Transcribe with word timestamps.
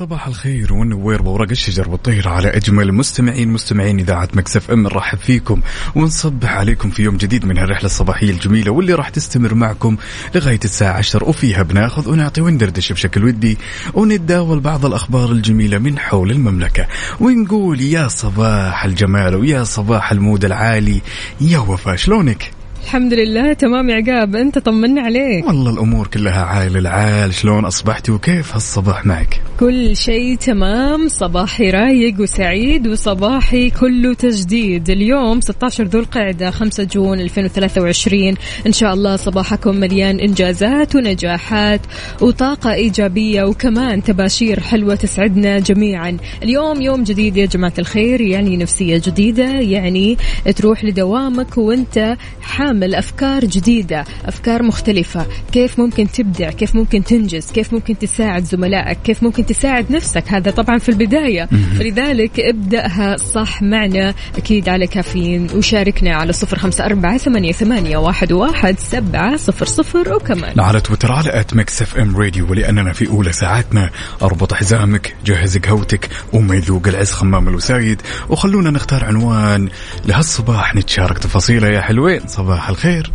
صباح 0.00 0.26
الخير 0.26 0.72
والنوير 0.72 1.22
وورق 1.22 1.50
الشجر 1.50 1.90
والطير 1.90 2.28
على 2.28 2.48
أجمل 2.48 2.92
مستمعين 2.92 3.48
مستمعين 3.48 3.98
إذاعة 3.98 4.28
Mix 4.34 4.70
FM 4.70 4.82
نرحب 4.82 5.18
فيكم 5.18 5.60
ونصبح 5.94 6.52
عليكم 6.52 6.90
في 6.90 7.02
يوم 7.02 7.16
جديد 7.16 7.44
من 7.44 7.58
هالرحله 7.58 7.84
الصباحية 7.84 8.30
الجميلة 8.30 8.70
واللي 8.70 8.94
راح 8.94 9.08
تستمر 9.08 9.54
معكم 9.54 9.96
لغاية 10.34 10.60
الساعة 10.64 10.92
10 10.92 11.28
وفيها 11.28 11.62
بناخذ 11.62 12.08
ونعطي 12.08 12.40
وندردش 12.40 12.92
بشكل 12.92 13.24
ودي 13.24 13.58
ونتداول 13.94 14.60
بعض 14.60 14.86
الأخبار 14.86 15.32
الجميلة 15.32 15.78
من 15.78 15.98
حول 15.98 16.30
المملكة. 16.30 16.86
ونقول 17.20 17.80
يا 17.80 18.08
صباح 18.08 18.84
الجمال 18.84 19.34
ويا 19.34 19.64
صباح 19.64 20.12
المود 20.12 20.44
العالي. 20.44 21.00
يا 21.40 21.58
وفاء 21.58 21.96
شلونك؟ 21.96 22.59
الحمد 22.84 23.14
لله 23.14 23.52
تمام 23.52 23.90
يا 23.90 23.94
عقاب 23.94 24.36
انت 24.36 24.58
طمنا 24.58 25.02
عليك. 25.02 25.46
والله 25.46 25.70
الأمور 25.70 26.06
كلها 26.06 26.42
عال 26.44 26.76
العال 26.76 27.34
شلون 27.34 27.64
اصبحتي 27.64 28.12
وكيف 28.12 28.54
هالصباح 28.54 29.06
معك؟ 29.06 29.40
كل 29.60 29.96
شيء 29.96 30.36
تمام 30.36 31.08
صباحي 31.08 31.70
رايق 31.70 32.20
وسعيد 32.20 32.88
وصباحي 32.88 33.70
كله 33.70 34.14
تجديد. 34.14 34.90
اليوم 34.90 35.40
16 35.40 35.84
ذو 35.84 36.00
القعدة 36.00 36.50
5 36.50 36.84
جون 36.84 37.20
2023 37.20 38.34
إن 38.66 38.72
شاء 38.72 38.94
الله 38.94 39.16
صباحكم 39.16 39.76
مليان 39.76 40.20
إنجازات 40.20 40.94
ونجاحات 40.94 41.80
وطاقة 42.20 42.72
إيجابية 42.72 43.42
وكمان 43.44 44.02
تباشير 44.02 44.60
حلوة 44.60 44.94
تسعدنا 44.94 45.58
جميعا. 45.58 46.16
اليوم 46.42 46.80
يوم 46.82 47.02
جديد 47.02 47.36
يا 47.36 47.46
جماعة 47.46 47.74
الخير 47.78 48.20
يعني 48.20 48.56
نفسية 48.56 49.02
جديدة 49.06 49.44
يعني 49.44 50.18
تروح 50.56 50.84
لدوامك 50.84 51.58
وانت 51.58 52.16
حامل 52.42 52.69
أفكار 52.70 53.44
جديدة 53.44 54.04
أفكار 54.24 54.62
مختلفة. 54.62 55.26
كيف 55.52 55.78
ممكن 55.78 56.10
تبدع؟ 56.10 56.50
كيف 56.50 56.74
ممكن 56.74 57.04
تنجز؟ 57.04 57.50
كيف 57.50 57.72
ممكن 57.72 57.98
تساعد 57.98 58.44
زملائك؟ 58.44 58.98
كيف 59.04 59.22
ممكن 59.22 59.46
تساعد 59.46 59.92
نفسك؟ 59.92 60.24
هذا 60.28 60.50
طبعا 60.50 60.78
في 60.78 60.88
البداية. 60.88 61.48
فلذلك 61.78 62.40
ابدأها 62.40 63.16
صح 63.16 63.62
معنا. 63.62 64.14
أكيد 64.36 64.68
على 64.68 64.86
كافيين. 64.86 65.46
وشاركنا 65.54 66.16
على 66.16 66.32
صفر 66.32 66.58
خمسة 66.58 66.84
أربعة 66.84 67.18
ثمانية, 67.18 67.52
ثمانية 67.52 67.96
واحد, 67.96 68.32
واحد 68.32 68.78
سبعة 68.78 69.36
صفر 69.36 69.66
صفر. 69.66 70.14
وكمان 70.14 70.60
على 70.60 70.80
تويتر 70.80 71.12
على 71.12 71.40
at 71.40 71.54
Mix 71.54 71.82
FM 71.82 72.16
Radio 72.16 72.50
ولأننا 72.50 72.92
في 72.92 73.08
أولى 73.08 73.32
ساعاتنا. 73.32 73.90
اربط 74.22 74.52
حزامك 74.52 75.16
جهز 75.26 75.58
قهوتك 75.58 76.08
وما 76.32 76.54
يذوق 76.54 76.88
العز 76.88 77.10
خمّام 77.10 77.48
الوسايد. 77.48 78.02
وخلونا 78.28 78.70
نختار 78.70 79.04
عنوان 79.04 79.68
لهالصباح. 80.06 80.74
نتشارك 80.76 81.18
تفاصيله 81.18 81.68
يا 81.68 81.80
حلوين. 81.80 82.20
صباح 82.26 82.59
الخير. 82.68 83.12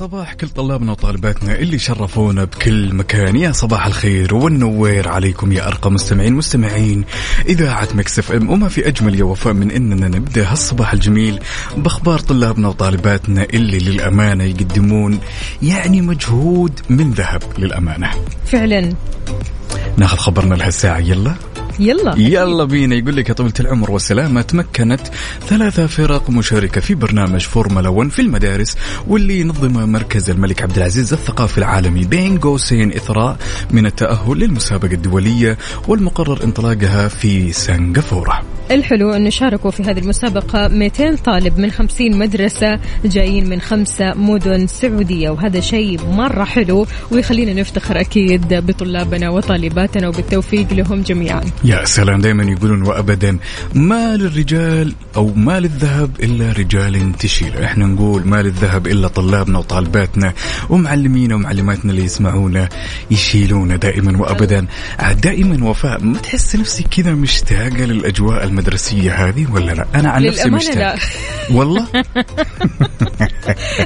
صباح 0.00 0.34
كل 0.34 0.48
طلابنا 0.48 0.92
وطالباتنا 0.92 1.54
اللي 1.54 1.78
شرفونا 1.78 2.44
بكل 2.44 2.94
مكان. 2.94 3.36
يا 3.36 3.52
صباح 3.52 3.86
الخير 3.86 4.34
والنوير 4.34 5.08
عليكم 5.08 5.52
يا 5.52 5.68
ارقى 5.68 5.90
مستمعين 5.90 6.32
مستمعين. 6.32 7.04
إذاعة 7.48 7.88
مكسف 7.94 8.32
إم 8.32 8.50
وما 8.50 8.68
في 8.68 8.88
أجمل 8.88 9.18
يا 9.18 9.24
وفاء 9.24 9.52
من 9.52 9.70
إننا 9.70 10.08
نبدأ 10.08 10.52
هالصباح 10.52 10.92
الجميل 10.92 11.40
بأخبار 11.76 12.18
طلابنا 12.18 12.68
وطالباتنا 12.68 13.44
اللي 13.44 13.78
للأمانة 13.78 14.44
يقدمون 14.44 15.20
يعني 15.62 16.00
مجهود 16.00 16.80
من 16.90 17.10
ذهب 17.10 17.42
للأمانة. 17.58 18.10
فعلا. 18.46 18.92
ناخذ 19.96 20.16
خبرنا 20.16 20.54
لهالساعة 20.54 20.98
يلا. 20.98 21.34
يلا 21.80 22.14
يلا 22.18 22.64
بينا 22.64 22.94
يقول 22.94 23.16
لك 23.16 23.28
يا 23.28 23.34
طويلة 23.34 23.54
العمر 23.60 23.90
والسلامة 23.90 24.42
تمكنت 24.42 25.00
ثلاثة 25.48 25.86
فرق 25.86 26.30
مشاركة 26.30 26.80
في 26.80 26.94
برنامج 26.94 27.40
فورمولا 27.40 27.88
1 27.88 28.10
في 28.10 28.22
المدارس 28.22 28.76
واللي 29.06 29.40
ينظمه 29.40 29.86
مركز 29.86 30.30
الملك 30.30 30.62
عبد 30.62 30.76
العزيز 30.76 31.12
الثقافي 31.12 31.58
العالمي 31.58 32.04
بين 32.04 32.38
قوسين 32.38 32.92
إثراء 32.92 33.36
من 33.70 33.86
التأهل 33.86 34.38
للمسابقة 34.38 34.92
الدولية 34.94 35.58
والمقرر 35.88 36.44
انطلاقها 36.44 37.08
في 37.08 37.52
سنغافورة 37.52 38.42
الحلو 38.70 39.12
انه 39.12 39.30
شاركوا 39.30 39.70
في 39.70 39.82
هذه 39.82 39.98
المسابقة 39.98 40.68
200 40.68 41.16
طالب 41.16 41.58
من 41.58 41.70
50 41.70 42.18
مدرسة 42.18 42.78
جايين 43.04 43.48
من 43.48 43.60
خمسة 43.60 44.14
مدن 44.14 44.66
سعودية 44.66 45.30
وهذا 45.30 45.60
شيء 45.60 46.00
مرة 46.06 46.44
حلو 46.44 46.86
ويخلينا 47.12 47.52
نفتخر 47.52 48.00
أكيد 48.00 48.54
بطلابنا 48.54 49.30
وطالباتنا 49.30 50.08
وبالتوفيق 50.08 50.72
لهم 50.72 51.02
جميعا. 51.02 51.40
يا 51.70 51.84
سلام 51.84 52.20
دائما 52.20 52.42
يقولون 52.42 52.82
وابدا 52.82 53.38
ما 53.74 54.16
للرجال 54.16 54.94
أو 55.16 55.32
ما 55.36 55.60
للذهب 55.60 56.10
إلا 56.20 56.52
رجال 56.52 57.12
تشيل. 57.18 57.56
إحنا 57.56 57.86
نقول 57.86 58.26
ما 58.28 58.42
للذهب 58.42 58.86
إلا 58.86 59.08
طلابنا 59.08 59.58
وطالباتنا 59.58 60.32
ومعلمينا 60.70 61.34
ومعلماتنا 61.34 61.92
اللي 61.92 62.04
يسمعونا 62.04 62.68
يشيلونا 63.10 63.76
دائما 63.76 64.18
وابدا. 64.18 64.66
عاد 64.98 65.20
دائما 65.20 65.68
وفاء 65.68 66.04
ما 66.04 66.18
تحس 66.18 66.56
نفسك 66.56 66.86
كذا 66.88 67.14
مشتاقة 67.14 67.84
للأجواء 67.84 68.44
المدرسية 68.44 69.28
هذه 69.28 69.46
ولا 69.52 69.72
لا؟ 69.72 69.86
أنا 69.94 70.10
عن 70.10 70.24
نفسي 70.24 70.50
مشتاق. 70.50 70.76
لا. 70.76 70.96
والله؟ 71.50 71.86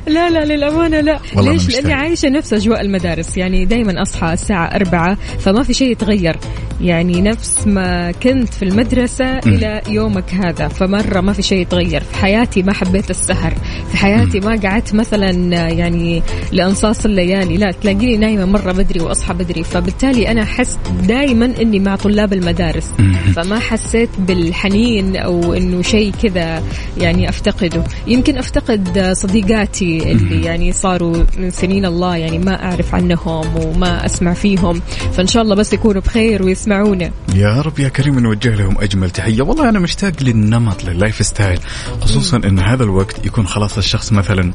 لا 0.06 0.30
لا 0.30 0.44
للأمانة 0.44 1.00
لا. 1.00 1.20
ليش. 1.36 1.68
لأني 1.68 1.92
عايشة 1.92 2.28
نفس 2.28 2.52
أجواء 2.52 2.80
المدارس. 2.80 3.36
يعني 3.36 3.64
دايما 3.64 4.02
أصحى 4.02 4.32
الساعة 4.32 4.66
أربعة 4.66 5.14
فما 5.38 5.62
في 5.62 5.74
شيء 5.74 5.90
يتغير. 5.90 6.36
يعني 6.80 7.20
نفس 7.20 7.66
ما 7.66 8.12
كنت 8.12 8.54
في 8.54 8.62
المدرسة 8.62 9.38
إلى 9.38 9.80
يومك 9.88 10.34
هذا 10.34 10.68
فمرة 10.68 11.20
ما 11.20 11.32
في 11.32 11.42
شيء 11.42 11.58
يتغير. 11.58 12.02
في 12.02 12.16
حياتي 12.16 12.62
ما 12.62 12.72
حبيت 12.72 13.10
السهر. 13.10 13.54
في 13.90 13.96
حياتي 13.96 14.40
ما 14.40 14.60
قعدت 14.64 14.94
مثلا 14.94 15.30
يعني 15.68 16.22
لأنصاص 16.52 17.04
الليالي. 17.04 17.56
لا 17.56 17.70
تلاقيني 17.70 18.16
نايمة 18.16 18.44
مرة 18.44 18.72
بدري 18.72 19.00
وأصحى 19.00 19.34
بدري. 19.34 19.64
فبالتالي 19.64 20.30
أنا 20.30 20.42
أحس 20.42 20.78
دائما 21.02 21.52
إني 21.60 21.78
مع 21.78 21.96
طلاب 21.96 22.32
المدارس. 22.32 22.92
فما 23.36 23.58
حسيت 23.58 24.10
بالحنين 24.18 25.16
أو 25.16 25.54
إنه 25.54 25.82
شيء 25.82 26.12
كذا 26.22 26.62
يعني 26.98 27.28
أفتقده. 27.28 27.84
يمكن 28.06 28.38
أفتقد 28.38 29.14
صديقاتي 29.44 30.12
اللي 30.12 30.44
يعني 30.44 30.72
صاروا 30.72 31.24
من 31.38 31.50
سنين 31.50 31.84
الله 31.84 32.16
يعني 32.16 32.38
ما 32.38 32.64
أعرف 32.64 32.94
عنهم 32.94 33.56
وما 33.56 34.06
أسمع 34.06 34.34
فيهم. 34.34 34.80
فإن 35.12 35.26
شاء 35.26 35.42
الله 35.42 35.54
بس 35.54 35.72
يكونوا 35.72 36.02
بخير 36.02 36.42
ويسمعونا. 36.42 37.10
يا 37.34 37.60
رب 37.60 37.78
يا 37.78 37.88
كريم 37.88 38.18
نوجه 38.18 38.54
لهم 38.54 38.78
أجمل 38.78 39.10
تحية. 39.10 39.42
والله 39.42 39.68
أنا 39.68 39.78
مشتاق 39.78 40.12
للنمط 40.22 40.84
لل 40.84 41.26
lifestyle 41.26 41.58
خصوصا 42.00 42.36
إن 42.36 42.58
هذا 42.58 42.84
الوقت 42.84 43.26
يكون 43.26 43.46
خلاص 43.46 43.76
الشخص 43.78 44.12
مثلا 44.12 44.52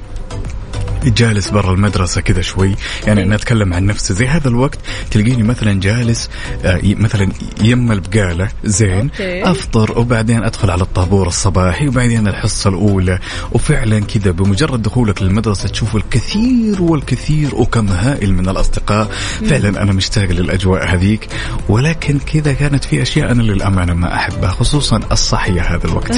جالس 1.06 1.50
برا 1.50 1.74
المدرسة 1.74 2.22
كذا 2.22 2.42
شوي. 2.42 2.76
يعني 3.08 3.24
أنا 3.24 3.36
أتكلم 3.36 3.74
عن 3.74 3.86
نفسي. 3.86 4.14
زي 4.14 4.28
هذا 4.28 4.48
الوقت 4.48 4.80
تلقيني 5.12 5.44
مثلا 5.44 5.80
جالس 5.80 6.30
آه، 6.66 6.80
مثلا 6.84 7.30
يم 7.62 7.92
البقالة. 7.92 8.50
زين. 8.64 9.10
أفطر 9.20 10.00
وبعدين 10.00 10.44
أدخل 10.44 10.70
على 10.70 10.82
الطابور 10.82 11.28
الصباحي 11.28 11.88
وبعدين 11.88 12.28
الحصة 12.28 12.70
الأولى. 12.70 13.20
وفعلا 13.52 14.00
كذا 14.00 14.32
بمجرد 14.32 14.82
دخولك 14.82 15.22
للمدرسة 15.22 15.70
تشوف 15.70 15.96
الكثير 15.96 16.82
والكثير 16.82 17.56
وكم 17.56 17.88
هائل 17.88 18.34
من 18.34 18.50
الأصدقاء. 18.50 19.12
فعلا 19.50 19.82
أنا 19.82 19.94
مشتاق 19.94 20.30
للأجواء 20.30 20.96
هذيك. 20.96 21.28
ولكن 21.70 22.20
كذا 22.20 22.54
كانت 22.54 22.84
في 22.84 23.02
أشياء 23.02 23.32
أنا 23.32 23.42
للأمانة 23.42 23.94
ما 23.94 24.16
أحبها 24.16 24.50
خصوصا 24.50 25.00
الصحية 25.12 25.62
هذا 25.62 25.86
الوقت. 25.88 26.14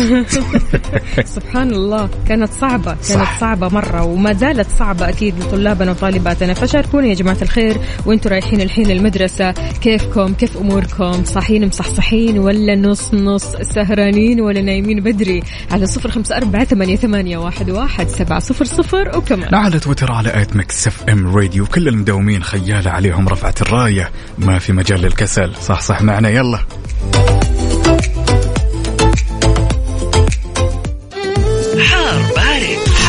سبحان 1.36 1.72
الله. 1.74 2.10
كانت 2.28 2.52
صعبة 2.62 2.92
كانت 2.92 3.04
صح. 3.04 3.40
صعبة 3.40 3.68
مرة 3.70 4.04
وما 4.04 4.34
زالت 4.34 4.71
صعبة 4.80 5.10
أكيد 5.10 5.40
لطلابنا 5.40 5.92
وطالباتنا. 5.92 6.54
فشاركونا 6.54 7.08
يا 7.08 7.14
جماعة 7.14 7.38
الخير 7.42 7.78
وأنتم 8.06 8.30
رايحين 8.30 8.62
الحين 8.62 8.92
المدرسة 8.92 9.52
كيفكم؟ 9.82 10.34
كيف 10.34 10.58
أموركم؟ 10.58 11.24
صاحيين 11.24 11.68
مصحصحين 11.68 12.40
ولا 12.40 12.76
نص 12.76 13.14
نص 13.14 13.46
سهرانين 13.62 14.42
ولا 14.42 14.62
نايمين 14.62 15.00
بدري؟ 15.00 15.44
على 15.72 15.88
صفر 15.88 16.12
خمسة 16.12 16.38
أربعة 16.38 16.64
ثمانية, 16.64 16.96
ثمانية 16.96 17.38
واحد, 17.38 17.70
واحد 17.70 18.08
سبعة 18.08 18.40
صفر 18.40 18.66
صفر 18.66 19.18
وكمان. 19.18 19.56
على 19.56 19.80
تويتر 19.80 20.12
على 20.12 20.42
at 20.42 20.56
Mix 20.56 20.88
FM 20.88 21.36
Radio. 21.36 21.66
كل 21.66 21.88
المداومين 21.88 22.44
خيالة 22.44 22.92
عليهم 22.92 23.30
رفعت 23.30 23.62
الراية. 23.62 24.12
ما 24.38 24.60
في 24.60 24.74
مجال 24.74 25.02
للكسل. 25.02 25.56
صح 25.56 25.82
صح 25.82 26.02
معنا. 26.02 26.30
يلا. 26.30 26.60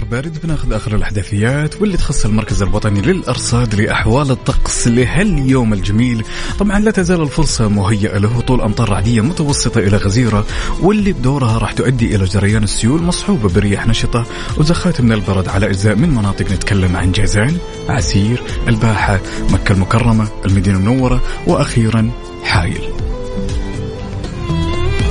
حار 0.00 0.08
بارد 0.08 0.38
بناخذ 0.42 0.72
آخر 0.72 0.94
الإحداثيات 0.94 1.80
واللي 1.80 1.96
تخص 1.96 2.24
المركز 2.24 2.62
الوطني 2.62 3.00
للأرصاد 3.00 3.74
لأحوال 3.74 4.30
الطقس 4.30 4.88
لهاليوم 4.88 5.72
الجميل. 5.72 6.24
طبعا 6.58 6.78
لا 6.78 6.90
تزال 6.90 7.20
الفرصة 7.20 7.68
مهيئة 7.68 8.18
لهطول 8.18 8.60
أمطار 8.60 8.88
رعدية 8.88 9.20
متوسطة 9.20 9.78
إلى 9.78 9.96
غزيرة 9.96 10.46
واللي 10.82 11.12
بدورها 11.12 11.58
راح 11.58 11.72
تؤدي 11.72 12.16
إلى 12.16 12.24
جريان 12.24 12.62
السيول 12.62 13.02
مصحوبة 13.02 13.48
برياح 13.48 13.86
نشطة 13.86 14.26
وزخات 14.58 15.00
من 15.00 15.12
البرد 15.12 15.48
على 15.48 15.66
أجزاء 15.66 15.96
من 15.96 16.10
مناطق 16.10 16.52
نتكلم 16.52 16.96
عن 16.96 17.12
جازان 17.12 17.58
عسير 17.88 18.42
الباحة 18.68 19.20
مكة 19.50 19.72
المكرمة 19.72 20.28
المدينة 20.46 20.76
المنورة 20.76 21.22
وأخيرا 21.46 22.10
حايل. 22.44 23.09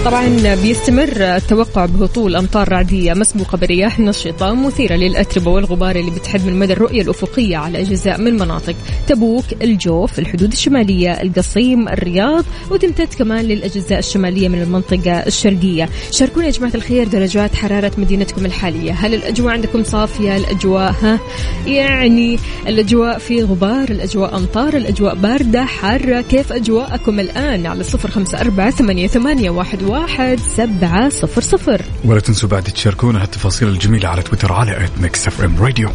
طبعا 0.09 0.56
بيستمر 0.56 1.11
التوقع 1.17 1.85
بهطول 1.85 2.35
أمطار 2.35 2.69
رعدية 2.69 3.13
مسبوقة 3.13 3.57
برياح 3.57 4.00
نشطة 4.00 4.53
مثيرة 4.53 4.95
للأتربة 4.95 5.51
والغبار 5.51 5.95
اللي 5.95 6.11
بتحد 6.11 6.45
من 6.45 6.59
مدى 6.59 6.73
الرؤية 6.73 7.01
الأفقية 7.01 7.57
على 7.57 7.81
أجزاء 7.81 8.21
من 8.21 8.33
مناطق 8.33 8.75
تبوك، 9.07 9.44
الجوف، 9.61 10.19
الحدود 10.19 10.51
الشمالية، 10.51 11.11
القصيم، 11.11 11.88
الرياض 11.88 12.45
وتمتد 12.71 13.13
كمان 13.13 13.45
للأجزاء 13.45 14.00
الشمالية 14.00 14.47
من 14.47 14.61
المنطقة 14.61 15.11
الشرقية. 15.11 15.89
شاركونا 16.11 16.45
يا 16.45 16.51
جماعة 16.51 16.75
الخير 16.75 17.07
درجات 17.07 17.56
حرارة 17.56 17.91
مدينتكم 17.97 18.45
الحالية، 18.45 18.91
هل 18.91 19.13
الأجواء 19.13 19.53
عندكم 19.53 19.83
صافية؟ 19.83 20.38
الأجواء 20.38 20.95
ها؟ 21.01 21.19
يعني 21.67 22.39
الأجواء 22.67 23.17
في 23.17 23.44
غبار، 23.44 23.89
الأجواء 23.89 24.38
أمطار، 24.38 24.77
الأجواء 24.77 25.15
باردة، 25.15 25.65
حارة، 25.65 26.21
كيف 26.21 26.53
أجواءكم 26.53 27.19
الآن؟ 27.19 27.65
على 27.65 27.83
صفر 27.83 28.11
خمسة 28.11 28.41
أربعة 28.41 28.71
ثمانية, 28.71 29.07
ثمانية 29.07 29.50
واحد, 29.50 29.83
واحد. 29.83 29.99
سبعة 30.40 31.10
صفر 31.10 31.42
صفر. 31.42 31.81
ولا 32.06 32.19
تنسوا 32.19 32.50
بعد 32.50 32.63
تشاركونا 32.63 33.24
هالتفاصيل 33.24 33.68
الجميلة 33.68 34.10
على 34.10 34.22
تويتر 34.22 34.54
على 34.54 34.90
Mix 35.01 35.27
FM 35.27 35.63
Radio 35.63 35.89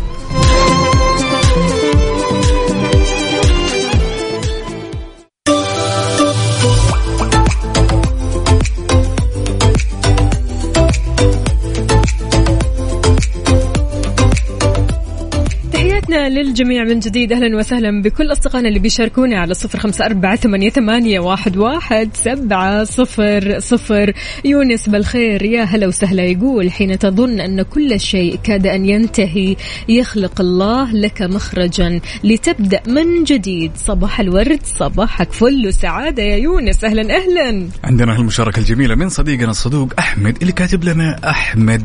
للجميع 16.29 16.85
من 16.85 16.99
جديد. 16.99 17.33
أهلا 17.33 17.57
وسهلا 17.57 18.03
بكل 18.03 18.33
أصدقائنا 18.33 18.69
اللي 18.69 18.79
بيشاركونا 18.79 19.39
على 19.39 19.55
صفر 19.55 19.79
خمسة 19.79 20.05
أربعة 20.05 20.37
ثمانية, 20.37 21.21
واحد 21.21 22.11
سبعة 22.15 22.85
صفر 22.85 23.59
صفر. 23.59 24.13
يونس 24.45 24.89
بالخير 24.89 25.43
يا 25.43 25.63
هلا 25.63 25.87
وسهلا 25.87 26.23
يقول 26.23 26.71
حين 26.71 26.99
تظن 26.99 27.41
أن 27.41 27.63
كل 27.63 28.01
شيء 28.01 28.39
كاد 28.43 28.67
أن 28.67 28.87
ينتهي 28.87 29.57
يخلق 29.89 30.41
الله 30.41 30.93
لك 30.93 31.23
مخرجا 31.23 32.01
لتبدأ 32.25 32.81
من 32.87 33.25
جديد. 33.25 33.71
صباح 33.77 34.21
الورد 34.21 34.61
صباحك 34.65 35.33
فل 35.33 35.67
وسعادة 35.69 36.23
يا 36.23 36.37
يونس. 36.37 36.85
أهلا 36.85 37.17
أهلا. 37.17 37.69
عندنا 37.85 38.17
هالمشاركة 38.17 38.59
الجميلة 38.59 38.95
من 38.95 39.09
صديقنا 39.09 39.51
الصدوق 39.51 39.93
أحمد 39.99 40.37
اللي 40.41 40.53
كاتب 40.53 40.85
لنا 40.85 41.31
أحمد 41.31 41.83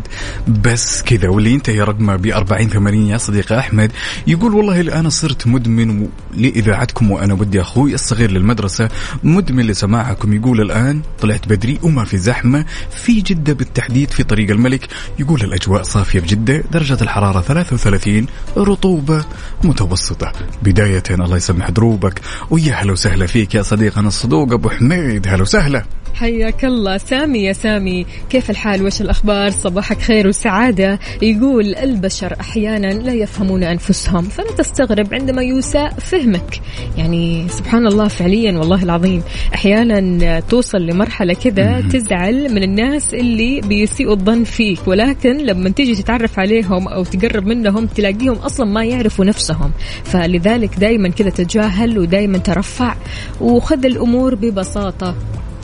بس 0.65 1.03
كذا 1.03 1.29
واللي 1.29 1.51
ينتهي 1.51 1.81
رقمه 1.81 2.15
ب 2.15 2.27
40 2.27 2.69
80 2.69 3.07
يا 3.07 3.17
صديقي 3.17 3.59
أحمد. 3.59 3.91
يقول 4.29 4.55
والله 4.55 4.99
أنا 4.99 5.09
صرت 5.09 5.47
مدمن 5.47 6.07
لإذاعتكم 6.37 7.11
وأنا 7.11 7.33
ودي 7.33 7.61
أخوي 7.61 7.93
الصغير 7.93 8.31
للمدرسة 8.31 8.89
مدمن 9.23 9.67
لسماعكم. 9.67 10.33
يقول 10.33 10.61
الآن 10.61 11.01
طلعت 11.21 11.47
بدري 11.47 11.79
وما 11.83 12.05
في 12.05 12.17
زحمة 12.17 12.65
في 12.91 13.21
جدة 13.21 13.53
بالتحديد 13.53 14.09
في 14.09 14.23
طريق 14.23 14.49
الملك. 14.49 14.87
يقول 15.19 15.41
الأجواء 15.41 15.83
صافية 15.83 16.19
بجدة 16.19 16.63
درجة 16.71 16.97
الحرارة 17.01 17.41
33 17.41 18.27
رطوبة 18.57 19.25
متوسطة. 19.63 20.31
بداية 20.63 21.03
الله 21.09 21.37
يسمح 21.37 21.69
دروبك. 21.69 22.21
ويا 22.49 22.73
هلا 22.73 22.91
وسهلا 22.91 23.25
فيك 23.25 23.55
يا 23.55 23.61
صديقنا 23.61 24.07
الصدوق 24.07 24.53
أبو 24.53 24.69
حميد. 24.69 25.27
هلا 25.27 25.41
وسهلا. 25.41 25.85
حياك 26.19 26.65
الله. 26.65 26.97
سامي 26.97 27.43
يا 27.43 27.53
سامي 27.53 28.05
كيف 28.29 28.49
الحال؟ 28.49 28.83
وش 28.83 29.01
الأخبار؟ 29.01 29.51
صباحك 29.51 30.01
خير 30.01 30.27
وسعادة. 30.27 30.99
يقول 31.21 31.75
البشر 31.75 32.35
أحيانا 32.41 32.87
لا 32.87 33.13
يفهمون 33.13 33.63
أنفسهم 33.63 34.23
فلا 34.23 34.51
تستغرب 34.51 35.13
عندما 35.13 35.41
يساء 35.41 35.89
فهمك. 35.89 36.61
يعني 36.97 37.47
سبحان 37.49 37.87
الله 37.87 38.07
فعليا 38.07 38.57
والله 38.57 38.83
العظيم. 38.83 39.21
أحيانا 39.53 40.39
توصل 40.39 40.77
لمرحلة 40.77 41.33
كذا 41.33 41.81
تزعل 41.81 42.53
من 42.53 42.63
الناس 42.63 43.13
اللي 43.13 43.61
بيسيئوا 43.61 44.13
الظن 44.13 44.43
فيك 44.43 44.87
ولكن 44.87 45.37
لما 45.37 45.69
تيجي 45.69 45.95
تتعرف 45.95 46.39
عليهم 46.39 46.87
أو 46.87 47.03
تقرب 47.03 47.45
منهم 47.47 47.85
تلاقيهم 47.85 48.35
أصلا 48.35 48.65
ما 48.65 48.83
يعرفوا 48.83 49.25
نفسهم. 49.25 49.71
فلذلك 50.03 50.79
دايما 50.79 51.09
كذا 51.09 51.29
تجاهل 51.29 51.99
ودايما 51.99 52.37
ترفع 52.37 52.95
وخذ 53.41 53.85
الأمور 53.85 54.35
ببساطة. 54.35 55.15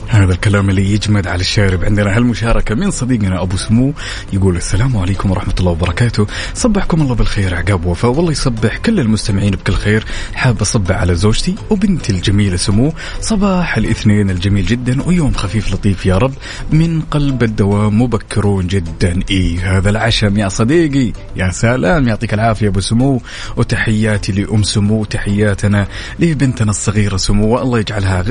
هذا 0.08 0.32
الكلام 0.32 0.70
اللي 0.70 0.92
يجمد 0.92 1.26
على 1.26 1.40
الشارب 1.40 1.84
عندنا 1.84 2.16
هالمشاركة 2.16 2.74
من 2.74 2.90
صديقنا 2.90 3.42
أبو 3.42 3.56
سمو 3.56 3.92
يقول 4.32 4.56
السلام 4.56 4.96
عليكم 4.96 5.30
ورحمة 5.30 5.54
الله 5.60 5.70
وبركاته. 5.72 6.26
صبحكم 6.54 7.02
الله 7.02 7.14
بالخير 7.14 7.54
عقاب 7.54 7.86
وفاء. 7.86 8.10
والله 8.10 8.32
يصبح 8.32 8.76
كل 8.76 9.00
المستمعين 9.00 9.50
بكل 9.50 9.72
خير. 9.72 10.04
حاب 10.34 10.60
أصبح 10.60 10.96
على 10.96 11.14
زوجتي 11.14 11.54
وبنتي 11.70 12.12
الجميلة 12.12 12.56
سمو. 12.56 12.92
صباح 13.20 13.76
الاثنين 13.76 14.30
الجميل 14.30 14.66
جدا 14.66 15.02
ويوم 15.02 15.32
خفيف 15.32 15.74
لطيف 15.74 16.06
يا 16.06 16.18
رب. 16.18 16.34
من 16.72 17.00
قلب 17.00 17.42
الدوام 17.42 18.02
مبكرون 18.02 18.66
جدا. 18.66 19.20
إيه 19.30 19.76
هذا 19.76 19.90
العشم 19.90 20.38
يا 20.38 20.48
صديقي. 20.48 21.12
يا 21.36 21.50
سلام 21.50 22.08
يعطيك 22.08 22.34
العافية 22.34 22.68
أبو 22.68 22.80
سمو. 22.80 23.22
وتحياتي 23.56 24.32
لأم 24.32 24.62
سمو 24.62 25.04
تحياتنا 25.04 25.86
لبنتنا 26.18 26.70
الصغيرة 26.70 27.16
سمو. 27.16 27.54
والله 27.54 27.78
يجعلها 27.78 28.24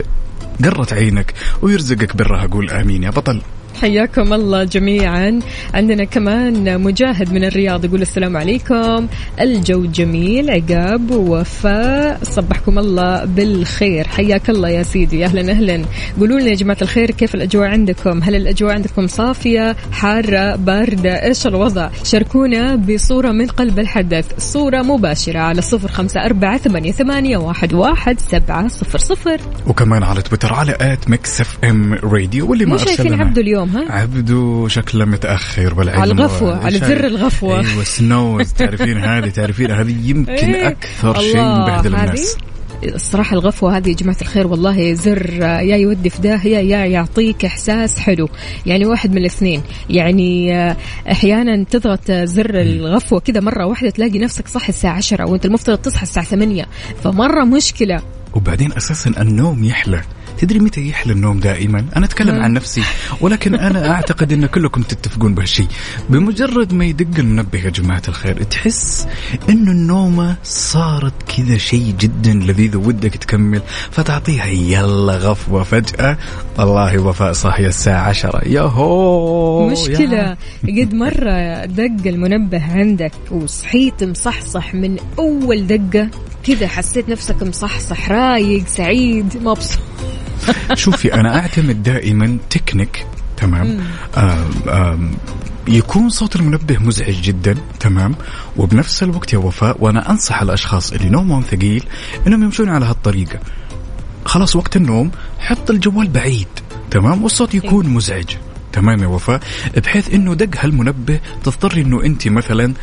قرة 0.64 0.94
عينك 0.94 1.34
ويرزقك 1.62 2.16
برها. 2.16 2.48
قول 2.48 2.70
آمين 2.70 3.04
يا 3.04 3.10
بطل. 3.10 3.42
حياكم 3.82 4.34
الله 4.34 4.64
جميعا. 4.64 5.40
عندنا 5.74 6.04
كمان 6.04 6.82
مجاهد 6.82 7.34
من 7.34 7.44
الرياض 7.44 7.86
يقول 7.86 8.02
السلام 8.02 8.38
عليكم. 8.38 9.08
الجو 9.42 9.86
جميل 9.86 10.50
عقاب 10.50 11.12
ووفاء 11.12 12.20
صبحكم 12.24 12.80
الله 12.80 13.26
بالخير. 13.26 14.08
حياك 14.08 14.50
الله 14.50 14.70
يا 14.70 14.84
سيدي. 14.84 15.26
أهلا 15.26 15.52
أهلا. 15.52 15.86
قولوا 16.20 16.40
لنا 16.40 16.50
يا 16.50 16.56
جماعة 16.56 16.78
الخير 16.82 17.12
كيف 17.12 17.36
الأجواء 17.36 17.68
عندكم؟ 17.68 18.24
هل 18.24 18.36
الأجواء 18.36 18.74
عندكم 18.74 19.08
صافية 19.08 19.76
حارة 19.92 20.56
باردة؟ 20.56 21.26
إيش 21.26 21.48
الوضع؟ 21.48 21.90
شاركونا 22.04 22.76
بصورة 22.76 23.32
من 23.32 23.48
قلب 23.48 23.80
الحدث. 23.80 24.26
صورة 24.38 24.82
مباشرة 24.82 25.40
على 25.40 25.62
صفر 25.62 25.88
خمسة 25.92 26.26
أربعة 26.26 26.58
ثمانية, 26.58 26.92
ثمانية 26.92 27.38
واحد, 27.38 27.74
واحد 27.74 28.20
سبعة 28.20 28.68
صفر 28.68 28.98
صفر. 29.00 29.42
وكمان 29.68 30.04
على 30.04 30.22
تويتر 30.22 30.54
على 30.54 30.78
at 30.82 31.10
Mix 31.10 31.42
FM 31.42 31.94
Radio 31.94 32.50
واللي 32.50 32.66
ما 32.66 32.78
شايفين 32.78 33.12
لنا 33.12 33.24
عبده 33.26 33.42
اليوم 33.42 33.65
ها 33.70 33.92
عبدو 33.92 34.68
شكله 34.68 35.06
متأخر 35.06 35.74
والعلم 35.78 36.02
على 36.02 36.12
الغفوة، 36.12 36.66
على 36.66 36.80
زر 36.80 37.08
الغفوة. 37.08 37.60
أيوه 37.60 37.84
snooze 37.84 38.54
تعرفين 38.54 38.98
هذه 38.98 39.30
تعرفين 39.30 39.72
هذه 39.72 40.10
يمكن 40.10 40.32
إيه. 40.32 40.68
أكثر 40.68 41.20
شيء 41.20 41.44
مبهدل 41.44 41.96
هذه؟ 41.96 42.04
الناس. 42.04 42.38
الصراحة 42.84 43.34
الغفوة 43.34 43.78
هذه 43.78 43.90
يا 43.90 43.96
جماعة 43.96 44.18
الخير 44.22 44.48
والله 44.48 44.94
زر 44.94 45.32
يا 45.42 45.76
يودي 45.76 46.10
في 46.10 46.22
داهية 46.22 46.58
يا 46.58 46.86
يعطيك 46.86 47.46
إحساس 47.46 48.00
حلو. 48.00 48.30
يعني 48.66 48.86
واحد 48.86 49.12
من 49.12 49.18
الاثنين. 49.18 49.62
يعني 49.90 50.56
آه، 50.56 50.78
أحيانا 51.12 51.64
تضغط 51.64 52.12
زر 52.12 52.62
الغفوة 52.62 53.20
كذا 53.20 53.40
مرة 53.40 53.66
واحدة 53.66 53.90
تلاقي 53.90 54.20
نفسك 54.20 54.48
صح 54.48 54.68
الساعة 54.68 54.94
10 54.94 55.30
وأنت 55.30 55.46
المفترض 55.46 55.78
تصحى 55.78 56.04
الساعة 56.04 56.26
8 56.26 56.66
فمرة 57.04 57.44
مشكلة. 57.46 58.02
وبعدين 58.34 58.74
أساسا 58.74 59.22
النوم 59.22 59.64
يحلى. 59.64 60.02
تدري 60.38 60.60
متى 60.60 60.90
يحلى 60.90 61.14
النوم 61.14 61.40
دائما؟ 61.40 61.86
أنا 61.96 62.06
أتكلم. 62.06 62.42
عن 62.42 62.54
نفسي 62.54 62.84
ولكن 63.22 63.56
أنا 63.56 63.92
أعتقد 63.92 64.32
إن 64.32 64.46
كلكم 64.46 64.82
تتفقون 64.82 65.36
بهالشيء. 65.36 65.68
بمجرد 66.10 66.74
ما 66.74 66.86
يدق 66.86 67.20
المنبه 67.20 67.60
يا 67.60 67.70
جماعة 67.70 68.02
الخير 68.08 68.44
تحس 68.44 69.08
إنه 69.50 69.72
النومة 69.72 70.36
صارت 70.44 71.14
كذا 71.38 71.58
شيء 71.58 71.96
جدا 72.00 72.34
لذيذ 72.34 72.76
ودك 72.76 73.16
تكمل 73.16 73.62
فتعطيها 73.92 74.46
يلا 74.46 75.14
غفوة 75.18 75.64
فجأة. 75.64 76.18
والله 76.60 77.00
وفاء 77.00 77.34
صاحيه 77.34 77.68
الساعة 77.68 78.10
10 78.10 78.48
ياهو 78.48 79.70
مشكلة. 79.70 80.38
قد 80.64 80.94
مرة 80.94 81.66
دق 81.66 82.08
المنبه 82.08 82.64
عندك 82.74 83.12
وصحيت 83.32 84.04
مصحصح 84.04 84.74
من 84.74 84.98
أول 85.20 85.68
دقة 85.68 86.10
كذا 86.44 86.68
حسيت 86.68 87.10
نفسك 87.10 87.44
مصحصح 87.44 88.12
رايق 88.12 88.68
سعيد 88.68 89.38
مبسوط. 89.44 89.80
شوفي 90.84 91.14
أنا 91.14 91.40
أعتمد 91.40 91.84
دائما 91.84 92.38
تكنيك 92.50 93.06
تمام؟ 93.38 93.80
آم 94.18 94.52
آم 94.70 95.12
يكون 95.68 96.10
صوت 96.10 96.36
المنبه 96.36 96.78
مزعج 96.78 97.22
جدا 97.22 97.56
تمام؟ 97.80 98.16
وبنفس 98.58 99.04
الوقت 99.04 99.34
يا 99.34 99.38
وفاء 99.38 99.78
وأنا 99.80 100.10
أنصح 100.12 100.42
الأشخاص 100.42 100.94
اللي 100.94 101.10
نومهم 101.10 101.42
ثقيل 101.42 101.84
إنهم 102.28 102.44
يمشون 102.44 102.70
على 102.70 102.86
هالطريقة. 102.86 103.40
خلاص 104.26 104.56
وقت 104.56 104.76
النوم 104.76 105.12
حط 105.40 105.72
الجوال 105.72 106.08
بعيد 106.08 106.48
تمام؟ 106.92 107.24
والصوت 107.24 107.56
يكون 107.56 107.88
مزعج 107.88 108.26
تمام 108.74 109.04
يا 109.04 109.08
وفاء؟ 109.08 109.40
بحيث 109.78 110.14
إنه 110.14 110.34
دق 110.34 110.60
هالمنبه 110.60 111.20
تضطري 111.44 111.82
إنه 111.82 112.04
أنت 112.04 112.28
مثلا 112.28 112.74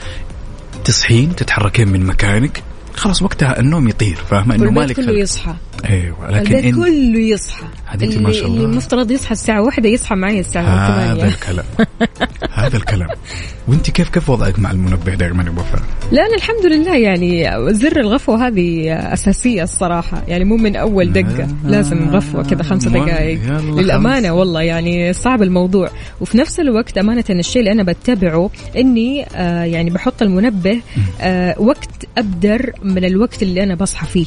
تصحين 0.85 1.37
تتحركين 1.37 1.88
من 1.88 2.07
مكانك 2.07 2.62
خلاص 3.02 3.23
وقتها 3.23 3.61
النوم 3.61 3.88
يطير 3.88 4.16
فاهمه 4.16 4.54
إنه 4.54 4.71
مالك 4.71 4.97
كله. 4.97 5.12
يصحى 5.12 5.54
إيوه 5.90 6.30
لكن 6.30 6.56
البيت 6.56 6.64
إن 6.64 6.82
كله 6.82 7.21
يصحى 7.21 7.64
أنت 7.94 8.18
ما 8.18 8.32
شاء 8.32 8.47
الله. 8.47 8.64
المفترض 8.64 9.11
يصحى 9.11 9.32
الساعة 9.32 9.62
واحدة 9.62 9.88
يصحى 9.88 10.14
معي 10.14 10.40
الساعة 10.40 10.64
هذا 10.64 11.14
ثمانية 11.14 11.35
الكلام 11.35 11.64
هذا 12.62 12.76
الكلام 12.76 13.09
وانت 13.69 13.90
كيف 13.90 14.09
كيف 14.09 14.31
وضعك 14.31 14.59
مع 14.59 14.71
المنبه 14.71 15.14
دائما 15.14 15.42
يا 15.42 15.50
وفاء؟ 15.50 15.83
لا 16.12 16.26
أنا 16.26 16.37
الحمد 16.37 16.66
لله 16.66 16.97
يعني 16.97 17.50
زر 17.75 18.00
الغفوة 18.00 18.47
هذه 18.47 18.92
أساسية 19.12 19.62
الصراحة 19.62 20.23
يعني 20.28 20.45
مو 20.45 20.57
من 20.57 20.76
أول 20.76 21.12
دقة 21.12 21.49
لازم 21.64 22.09
غفوة 22.11 22.42
كذا 22.42 22.62
خمسة 22.62 22.90
دقائق 22.90 23.38
يلا 23.45 23.81
للأمانة 23.81 24.28
خمس. 24.28 24.38
والله 24.38 24.62
يعني 24.62 25.12
صعب 25.12 25.42
الموضوع 25.42 25.90
وفي 26.21 26.38
نفس 26.38 26.61
الوقت 26.61 26.99
أمانة 26.99 27.25
الشيء 27.31 27.61
اللي 27.61 27.73
أنا 27.73 27.83
بتبعه 27.83 28.50
إني 28.76 29.26
آه 29.35 29.64
يعني 29.64 29.90
بحط 29.90 30.23
المنبه 30.23 30.81
آه 31.21 31.61
وقت 31.61 32.07
أبدر 32.19 32.73
من 32.83 33.04
الوقت 33.04 33.42
اللي 33.42 33.62
أنا 33.62 33.75
بصحى 33.75 34.07
فيه. 34.07 34.26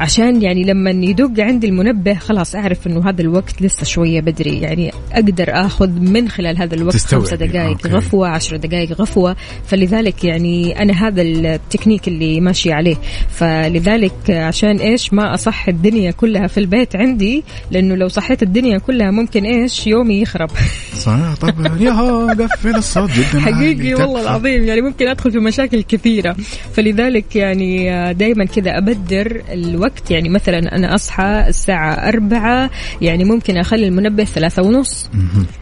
عشان 0.00 0.42
يعني 0.42 0.64
لما 0.64 0.90
يدق 0.90 1.44
عندي 1.44 1.66
المنبه 1.66 2.14
خلاص 2.14 2.54
أعرف 2.54 2.86
إنه 2.86 3.08
هذا 3.08 3.22
الوقت 3.22 3.62
لسه 3.62 3.84
شوية 3.84 4.20
بدري. 4.20 4.60
يعني 4.60 4.92
أقدر 5.12 5.46
آخذ 5.50 5.88
من 5.88 6.28
خلال 6.28 6.58
هذا 6.58 6.74
الوقت. 6.74 6.96
خمسة 6.96 7.36
دقائق 7.36 7.68
okay. 7.68 7.88
غفوة 7.88 8.28
عشر 8.28 8.56
دقائق 8.56 8.92
غفوة. 8.92 9.36
فلذلك 9.66 10.24
يعني 10.24 10.82
أنا 10.82 10.92
هذا 10.92 11.22
التكنيك 11.22 12.08
اللي 12.08 12.40
ماشي 12.40 12.72
عليه. 12.72 12.96
فلذلك 13.28 14.30
عشان 14.30 14.76
إيش 14.76 15.12
ما 15.12 15.34
أصحي 15.34 15.68
الدنيا 15.68 16.10
كلها 16.10 16.46
في 16.46 16.60
البيت 16.60 16.96
عندي 16.96 17.44
لأنه 17.70 17.94
لو 17.94 18.08
صحيت 18.08 18.42
الدنيا 18.42 18.78
كلها 18.78 19.10
ممكن 19.10 19.44
إيش 19.44 19.86
يومي 19.86 20.20
يخرب. 20.20 20.50
صح. 21.06 21.34
طبعا 21.34 21.78
ياهو 21.80 22.28
قفل 22.28 22.76
الصوت 22.76 23.10
جدا. 23.10 23.40
حقيقي 23.40 23.94
والله. 23.94 24.22
العظيم. 24.22 24.64
يعني 24.64 24.80
ممكن 24.80 25.08
أدخل 25.08 25.32
في 25.32 25.38
مشاكل 25.38 25.82
كثيرة. 25.82 26.36
فلذلك 26.72 27.36
يعني 27.36 27.86
دائما 28.14 28.44
كذا 28.44 28.78
أبدر 28.78 29.42
الوقت 29.52 29.85
يعني 30.10 30.28
مثلا 30.28 30.58
أنا 30.76 30.94
أصحى 30.94 31.44
الساعة 31.48 31.92
أربعة 31.92 32.70
يعني 33.02 33.24
ممكن 33.24 33.56
أخلي 33.56 33.88
المنبه 33.88 34.24
ثلاثة 34.24 34.62
ونص. 34.62 35.10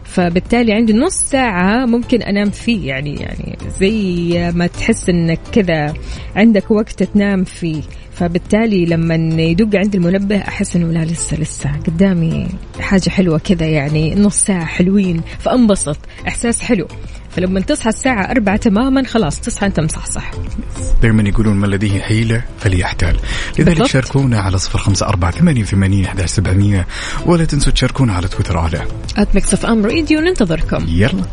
فبالتالي 0.03 0.73
عندي 0.73 0.93
نص 0.93 1.13
ساعة 1.13 1.85
ممكن 1.85 2.21
أنام 2.21 2.49
فيه 2.49 2.87
يعني 2.87 3.15
يعني 3.15 3.57
زي 3.79 4.51
ما 4.55 4.67
تحس 4.67 5.09
إنك 5.09 5.39
كذا 5.51 5.93
عندك 6.35 6.71
وقت 6.71 7.03
تنام 7.03 7.43
فيه. 7.43 7.81
فبالتالي 8.13 8.85
لما 8.85 9.15
يدق 9.41 9.79
عندي 9.79 9.97
المنبه 9.97 10.37
أحس 10.37 10.75
إنه 10.75 10.91
لا 10.91 11.05
لسه 11.05 11.39
لسه 11.39 11.71
قدامي 11.87 12.47
حاجة 12.79 13.09
حلوة 13.09 13.37
كذا 13.37 13.65
يعني 13.65 14.15
نص 14.15 14.35
ساعة 14.35 14.65
حلوين. 14.65 15.21
فأنبسط 15.39 15.97
إحساس 16.27 16.61
حلو. 16.61 16.87
فلما 17.35 17.59
تصحى 17.59 17.89
الساعة 17.89 18.31
أربعة 18.31 18.57
تماما 18.57 19.03
خلاص 19.03 19.41
تصحى 19.41 19.65
أنت 19.65 19.79
مصحصح. 19.79 20.31
دائما 21.01 21.29
يقولون 21.29 21.57
من 21.57 21.69
لديه 21.69 22.01
حيلة 22.01 22.41
فليحتال. 22.59 23.17
لذلك 23.59 23.69
بالضبط. 23.69 23.87
شاركونا 23.87 24.39
على 24.39 24.57
صفر 24.57 24.79
خمسة 24.79 25.07
أربعة 25.07 25.31
ثمانية 25.31 25.61
وثمانين 25.61 26.05
أحد 26.05 26.25
سبعمية. 26.25 26.87
ولا 27.25 27.45
تنسوا 27.45 27.73
تشاركونا 27.73 28.13
على 28.13 28.27
تويتر 28.27 28.57
على 28.57 28.81
at 29.17 29.35
Mix 29.35 29.53
FM 29.53 29.85
Radio 29.85 30.19
ننتظركم. 30.19 30.85
يلا. 30.87 31.23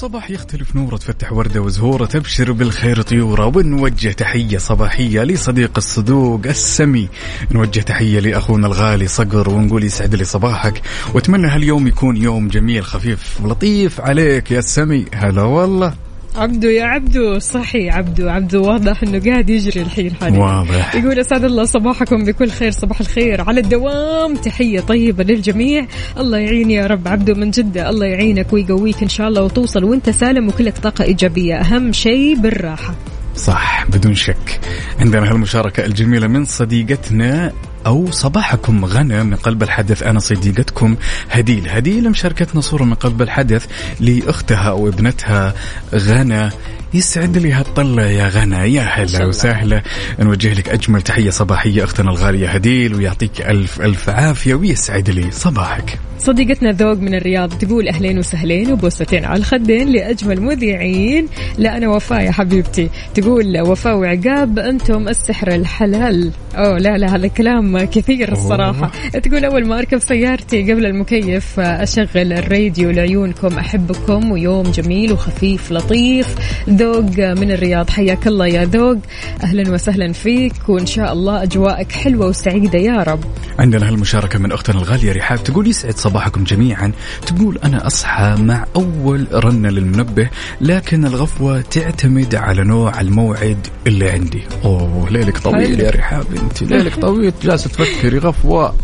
وصباح 0.00 0.30
يختلف 0.30 0.76
نورة 0.76 0.96
تفتح 0.96 1.32
وردة 1.32 1.60
وزهورة 1.60 2.06
تبشر 2.06 2.52
بالخير 2.52 3.02
طيورة. 3.02 3.46
ونوجه 3.46 4.12
تحية 4.12 4.58
صباحية 4.58 5.22
لصديق 5.22 5.70
الصدوق 5.76 6.40
السمي. 6.46 7.08
نوجه 7.52 7.80
تحية 7.80 8.20
لأخونا 8.20 8.66
الغالي 8.66 9.06
صقر 9.06 9.50
ونقول 9.50 9.84
يسعد 9.84 10.14
لي 10.14 10.24
صباحك. 10.24 10.82
وأتمنى 11.14 11.46
هاليوم 11.46 11.86
يكون 11.86 12.16
يوم 12.16 12.48
جميل 12.48 12.84
خفيف 12.84 13.40
ولطيف 13.40 14.00
عليك 14.00 14.50
يا 14.50 14.58
السمي. 14.58 15.04
هلا 15.14 15.42
والله. 15.42 15.94
عبدو 16.36 16.68
يا 16.68 16.84
عبدو 16.84 17.38
صحي 17.38 17.90
عبدو. 17.90 18.28
عبدو 18.28 18.62
واضح 18.62 19.02
إنه 19.02 19.20
قاعد 19.30 19.50
يجري 19.50 19.82
الحين 19.82 20.14
حاليا. 20.14 20.38
واضح. 20.38 20.94
يقول 20.94 21.18
أسعد 21.18 21.44
الله 21.44 21.64
صباحكم 21.64 22.24
بكل 22.24 22.50
خير 22.50 22.70
صباح 22.70 23.00
الخير 23.00 23.40
على 23.40 23.60
الدوام. 23.60 24.34
تحية 24.34 24.80
طيبة 24.80 25.24
للجميع. 25.24 25.86
الله 26.18 26.38
يعين 26.38 26.70
يا 26.70 26.86
رب. 26.86 27.08
عبدو 27.08 27.34
من 27.34 27.50
جدة 27.50 27.90
الله 27.90 28.06
يعينك 28.06 28.52
ويقويك 28.52 29.02
إن 29.02 29.08
شاء 29.08 29.28
الله 29.28 29.42
وتوصل 29.42 29.84
وأنت 29.84 30.10
سالم 30.10 30.48
وكلك 30.48 30.78
طاقة 30.78 31.04
إيجابية. 31.04 31.54
أهم 31.54 31.92
شيء 31.92 32.36
بالراحة. 32.36 32.94
صح 33.36 33.84
بدون 33.88 34.14
شك. 34.14 34.60
عندنا 35.00 35.30
هالمشاركة 35.30 35.84
الجميلة 35.84 36.26
من 36.26 36.44
صديقتنا 36.44 37.52
أو 37.86 38.10
صباحكم 38.10 38.84
غنى 38.84 39.22
من 39.24 39.36
قلب 39.36 39.62
الحدث. 39.62 40.02
أنا 40.02 40.20
صديقتكم 40.20 40.96
هديل. 41.30 41.68
هديل 41.68 42.10
مشاركتنا 42.10 42.60
صورة 42.60 42.84
من 42.84 42.94
قلب 42.94 43.22
الحدث 43.22 43.66
لأختها 44.00 44.70
أو 44.70 44.88
ابنتها 44.88 45.54
غنى 45.94 46.50
يسعد 46.94 47.38
لي 47.38 47.52
هالطلة 47.52 48.06
يا 48.06 48.28
غنى 48.28 48.74
يا 48.74 48.82
هلا 48.82 49.26
وسهلا. 49.26 49.82
نوجه 50.18 50.54
لك 50.54 50.68
أجمل 50.68 51.02
تحية 51.02 51.30
صباحية 51.30 51.84
أختنا 51.84 52.10
الغالية 52.10 52.48
هديل 52.48 52.94
ويعطيك 52.94 53.40
ألف 53.40 53.80
ألف 53.80 54.08
عافية 54.08 54.54
ويسعد 54.54 55.10
لي 55.10 55.30
صباحك. 55.30 55.98
صديقتنا 56.18 56.70
ذوق 56.70 56.98
من 56.98 57.14
الرياض 57.14 57.58
تقول 57.58 57.88
أهلين 57.88 58.18
وسهلين 58.18 58.72
وبوستين 58.72 59.24
على 59.24 59.38
الخدين 59.38 59.88
لأجمل 59.88 60.40
مذيعين. 60.40 61.28
لا 61.58 61.76
أنا 61.76 61.88
وفاء 61.88 62.20
يا 62.20 62.30
حبيبتي. 62.30 62.90
تقول 63.14 63.60
وفاء 63.60 63.96
وعقاب 63.96 64.58
أنتم 64.58 65.08
السحر 65.08 65.48
الحلال. 65.48 66.30
أوه 66.54 66.78
لا 66.78 66.98
لا 66.98 67.16
هذا 67.16 67.26
كلام 67.26 67.84
كثير 67.84 68.32
الصراحة. 68.32 68.90
تقول 69.22 69.44
أول 69.44 69.66
ما 69.66 69.78
أركب 69.78 69.98
سيارتي 69.98 70.72
قبل 70.72 70.86
المكيف 70.86 71.60
أشغل 71.60 72.32
الراديو 72.32 72.90
لعيونكم 72.90 73.58
أحبكم 73.58 74.30
ويوم 74.32 74.62
جميل 74.62 75.12
وخفيف 75.12 75.72
لطيف. 75.72 76.34
ذوق 76.80 77.18
من 77.18 77.50
الرياض. 77.50 77.90
حياك 77.90 78.26
الله 78.26 78.46
يا 78.46 78.64
ذوق. 78.64 78.98
أهلا 79.42 79.72
وسهلا 79.72 80.12
فيك 80.12 80.68
وإن 80.68 80.86
شاء 80.86 81.12
الله 81.12 81.42
أجواءك 81.42 81.92
حلوة 81.92 82.26
وسعيدة 82.26 82.78
يا 82.78 83.02
رب. 83.02 83.20
عندنا 83.58 83.88
هالمشاركة 83.88 84.38
من 84.38 84.52
أختنا 84.52 84.78
الغالية 84.78 85.12
رحاب 85.12 85.44
تقول 85.44 85.68
يسعد 85.68 85.96
صباحكم 85.96 86.44
جميعا. 86.44 86.92
تقول 87.26 87.58
أنا 87.64 87.86
أصحى 87.86 88.36
مع 88.38 88.64
أول 88.76 89.26
رنة 89.32 89.68
للمنبه 89.68 90.28
لكن 90.60 91.06
الغفوة 91.06 91.60
تعتمد 91.60 92.34
على 92.34 92.64
نوع 92.64 93.00
الموعد 93.00 93.66
اللي 93.86 94.10
عندي. 94.10 94.42
أوه 94.64 95.10
ليلك 95.10 95.38
طويل. 95.38 95.80
يا 95.80 95.90
رحاب 95.90 96.26
أنت 96.42 96.62
ليلك 96.62 96.94
طويل. 96.94 97.32
جالسة 97.42 97.70
تفكري 97.70 98.18
غفوة. 98.18 98.74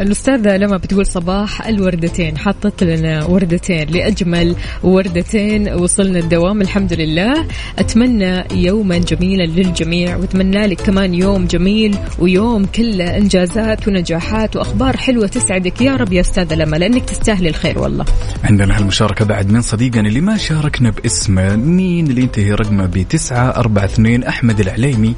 الأستاذة 0.00 0.56
لما 0.56 0.76
بتقول 0.76 1.06
صباح 1.06 1.66
الوردتين 1.66 2.38
حطت 2.38 2.84
لنا 2.84 3.24
وردتين 3.24 3.88
لأجمل 3.88 4.56
وردتين 4.82 5.68
وصلنا 5.68 6.18
الدوام 6.18 6.60
الحمد 6.60 6.92
لله. 6.92 7.46
أتمنى 7.78 8.44
يوما 8.52 8.98
جميلا 8.98 9.42
للجميع 9.42 10.16
وأتمنى 10.16 10.66
لك 10.66 10.80
كمان 10.80 11.14
يوم 11.14 11.46
جميل 11.46 11.96
ويوم 12.18 12.64
كله 12.64 13.16
إنجازات 13.16 13.88
ونجاحات 13.88 14.56
وأخبار 14.56 14.96
حلوة 14.96 15.26
تسعدك. 15.26 15.80
يا 15.80 15.96
رب 15.96 16.12
يا 16.12 16.20
أستاذة 16.20 16.54
لما 16.54 16.76
لأنك 16.76 17.04
تستاهلي 17.04 17.48
الخير 17.48 17.78
والله. 17.78 18.04
عندنا 18.44 18.78
هالمشاركة 18.78 19.24
بعد 19.24 19.50
من 19.50 19.60
صديقنا 19.62 20.08
اللي 20.08 20.20
ما 20.20 20.36
شاركنا 20.36 20.90
باسمه 20.90 21.56
مين 21.56 22.06
اللي 22.06 22.22
ينتهي 22.22 22.52
رقمه 22.52 22.86
بتسعة 22.86 23.48
أربعة 23.50 23.84
اثنين 23.84 24.24
أحمد 24.24 24.60
العليمي 24.60 25.14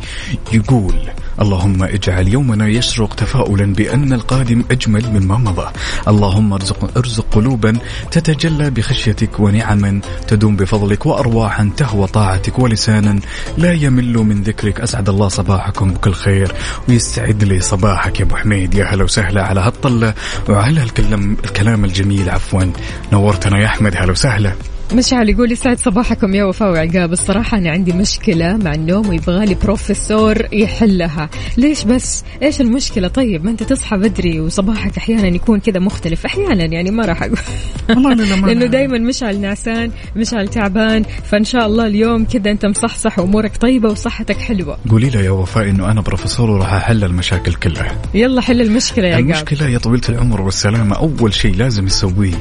يقول 0.53 0.95
اللهم 1.43 1.83
اجعل 1.83 2.29
يومنا 2.29 2.69
يشرق 2.69 3.15
تفاؤلا 3.15 3.75
بأن 3.75 4.13
القادم 4.13 4.65
أجمل 4.71 5.05
مما 5.11 5.37
مضى. 5.37 5.69
اللهم 6.09 6.53
ارزق, 6.53 6.97
ارزق 6.97 7.27
قلوبا 7.33 7.79
تتجلى 8.11 8.71
بخشيتك 8.71 9.41
ونعما 9.41 10.01
تدوم 10.29 10.57
بفضلك 10.57 11.07
وأرواحا 11.07 11.71
تهوى 11.77 12.07
طاعتك 12.07 12.59
ولسانا 12.59 13.21
لا 13.59 13.73
يمل 13.73 14.13
من 14.13 14.43
ذكرك. 14.43 14.81
أسعد 14.81 15.09
الله 15.09 15.29
صباحكم 15.29 15.91
بكل 15.91 16.13
خير. 16.13 16.53
ويستعد 16.89 17.45
لي 17.45 17.61
صباحك 17.61 18.21
يا 18.21 18.25
أبو 18.25 18.37
حميد. 18.37 18.75
يا 18.75 18.85
هلا 18.85 19.05
وسهلا 19.05 19.43
على 19.43 19.61
هالطلة 19.61 20.15
وعلى 20.49 20.83
الكلام, 20.83 21.37
الكلام 21.45 21.85
الجميل. 21.85 22.31
عفوا. 22.31 22.73
نورتنا 23.13 23.59
يا 23.59 23.67
أحمد. 23.67 23.97
هلا 23.97 24.11
وسهلا. 24.11 24.72
مشعل 24.95 25.29
يقول 25.29 25.53
يسعد 25.53 25.79
صباحكم 25.79 26.35
يا 26.35 26.45
وفاء 26.45 26.71
وعقاب. 26.71 27.13
الصراحة 27.13 27.59
أنا 27.59 27.71
عندي 27.71 27.93
مشكلة 27.93 28.57
مع 28.57 28.75
النوم 28.75 29.09
ويبغالي 29.09 29.55
بروفيسور 29.55 30.37
يحلها. 30.53 31.31
ليش 31.57 31.85
بس؟ 31.85 32.25
إيش 32.43 32.61
المشكلة؟ 32.61 33.09
طيب 33.09 33.45
ما 33.45 33.51
أنت 33.51 33.63
تصحى 33.63 33.97
بدري 33.97 34.41
وصباحك 34.41 34.97
أحيانا 34.97 35.29
يكون 35.29 35.61
كذا 35.61 35.79
مختلف. 35.79 36.27
أحيانا 36.27 36.65
يعني 36.65 36.91
ما 36.91 37.07
راح 37.07 37.23
أقول. 37.23 37.39
لأنه 38.47 38.67
دايما 38.67 38.99
مشعل 38.99 39.41
نعسان 39.41 39.91
مشعل 40.17 40.49
تعبان. 40.49 41.03
فإن 41.03 41.45
شاء 41.45 41.67
الله 41.67 41.87
اليوم 41.87 42.25
كذا 42.25 42.51
أنت 42.51 42.67
مصحصح 42.67 43.19
وأمورك 43.19 43.57
طيبة 43.57 43.91
وصحتك 43.91 44.37
حلوة. 44.37 44.79
قولي 44.91 45.11
له 45.11 45.21
يا 45.21 45.31
وفاء 45.31 45.71
إنه 45.71 45.91
أنا 45.91 46.01
بروفيسور 46.01 46.51
وراح 46.51 46.73
أحل 46.73 47.05
المشاكل 47.05 47.55
كلها. 47.55 48.03
يلا 48.15 48.41
حل 48.41 48.61
المشكلة 48.61 49.07
يا 49.07 49.15
عقاب. 49.15 49.31
المشكلة 49.31 49.69
يا 49.69 49.79
طويلة 49.79 50.09
العمر 50.09 50.41
والسلامة 50.41 50.97
أول 50.97 51.35
شيء 51.35 51.55
لازم 51.55 51.87
يسويه 51.87 52.35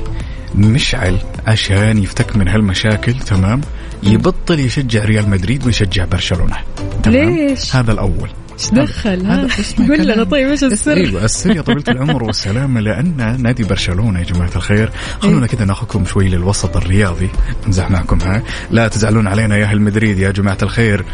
مشعل 0.56 1.18
عشان 1.48 1.98
يفتك 1.98 2.36
من 2.36 2.48
هالمشاكل 2.48 3.14
تمام؟ 3.14 3.62
يبطل 4.04 4.60
يشجع 4.60 5.06
ريال 5.06 5.30
مدريد 5.30 5.66
ويشجع 5.66 6.06
برشلونة 6.06 6.58
تمام؟ 7.04 7.36
ليش؟ 7.36 7.76
هذا 7.76 7.92
الأول. 7.92 8.30
إيش 8.54 8.70
دخل؟ 8.72 9.26
هذا 9.26 9.48
قول 9.78 10.08
لنا. 10.08 10.24
طيب 10.24 10.50
إيش 10.50 10.64
السر؟ 10.64 10.98
أيوه 10.98 11.26
السر 11.26 11.56
يا 11.56 11.62
طويلة 11.62 11.84
العمر 11.90 12.24
والسلامة 12.24 12.82
لأن 12.82 13.42
نادي 13.42 13.64
برشلونة 13.64 14.20
يا 14.20 14.24
جماعة 14.24 14.52
الخير. 14.56 14.88
إيه. 14.88 15.20
خلونا 15.22 15.48
كذا 15.48 15.66
ناخذكم 15.66 16.06
شوي 16.06 16.30
للوسط 16.30 16.78
الرياضي 16.78 17.30
امزح 17.68 17.90
معكم 17.90 18.20
ها؟ 18.22 18.44
لا 18.72 18.88
تزعلون 18.88 19.28
علينا 19.28 19.58
يا 19.58 19.66
أهل 19.66 19.82
مدريد 19.82 20.20
يا 20.20 20.32
جماعة 20.32 20.58
الخير. 20.64 21.06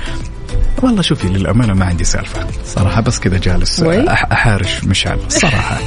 والله 0.84 1.02
شوفي 1.02 1.28
للأمانة 1.28 1.74
ما 1.74 1.86
عندي 1.86 2.04
سالفة. 2.04 2.48
صراحة 2.66 3.02
بس 3.02 3.20
كذا 3.20 3.38
جالس 3.38 3.84
أحارش 4.32 4.84
مشعل 4.84 5.20
صراحة. 5.30 5.78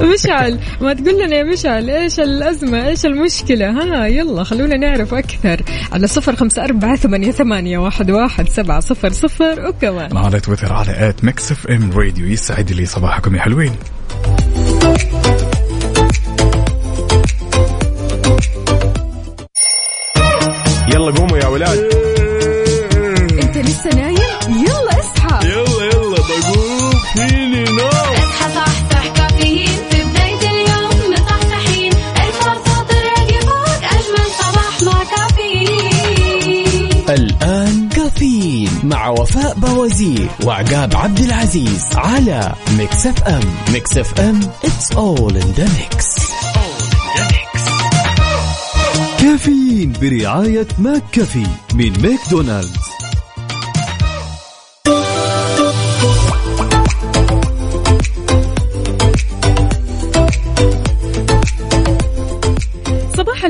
مشعل 0.14 0.58
ما 0.80 0.94
تقول 0.94 1.24
لنا 1.24 1.36
يا 1.36 1.44
مشعل 1.44 1.90
إيش 1.90 2.20
الأزمة 2.20 2.88
إيش 2.88 3.06
المشكلة؟ 3.06 3.70
ها 3.70 4.06
يلا 4.06 4.44
خلونا 4.44 4.76
نعرف 4.76 5.14
أكثر. 5.14 5.62
على 5.92 6.06
صفر 6.06 6.36
خمسة 6.36 6.64
أربعة 6.64 6.96
ثمانية, 6.96 7.30
ثمانية 7.30 7.78
واحد, 7.78 8.10
واحد 8.10 8.48
سبعة 8.48 8.80
صفر 8.80 9.12
صفر 9.12 9.66
وكمان. 9.68 10.16
على 10.16 10.40
تويتر 10.40 10.72
على 10.72 11.08
at 11.08 11.24
Mix 11.24 11.52
FM 11.52 11.90
Radio 11.92 12.26
يسعد 12.26 12.72
لي 12.72 12.86
صباحكم 12.86 13.36
يا 13.36 13.40
حلوين. 13.40 13.72
يلا 20.88 21.10
قوموا 21.10 21.38
يا 21.38 21.46
ولاد. 21.46 22.05
لسه 23.76 23.90
نايم 23.90 24.16
يلا 24.48 25.00
اصحى. 25.00 25.48
يلا 25.48 25.84
يلا 25.84 26.16
بقوم 26.16 26.92
فيني 27.14 27.64
نوم. 27.64 27.88
اصحى 27.88 28.54
صحصح 28.54 29.06
كافيين. 29.16 29.68
في 29.90 30.04
بداية 30.04 30.50
اليوم 30.50 31.12
مصحصحين 31.12 31.92
ارفع 31.92 32.82
صوت 32.82 33.04
الراديو 33.04 33.40
فوق 33.40 33.82
أجمل 33.84 34.28
صباح 34.38 34.82
مع 34.82 35.04
كافيين. 35.04 36.90
الآن 37.08 37.88
كافيين 37.88 38.70
مع 38.82 39.08
وفاء 39.08 39.54
بوازير 39.54 40.28
وعقاب 40.44 40.96
عبد 40.96 41.20
العزيز 41.20 41.84
على 41.94 42.52
Mix 42.78 43.06
FM. 43.06 43.42
Mix 43.72 43.98
FM 43.98 44.40
it's 44.64 44.90
all 44.96 45.32
in 45.32 45.54
the 45.58 45.68
mix. 45.78 46.06
كافيين 49.20 49.92
برعاية 50.02 50.68
McCafé 50.78 51.46
من 51.74 51.92
ماكدونالدز. 52.02 52.85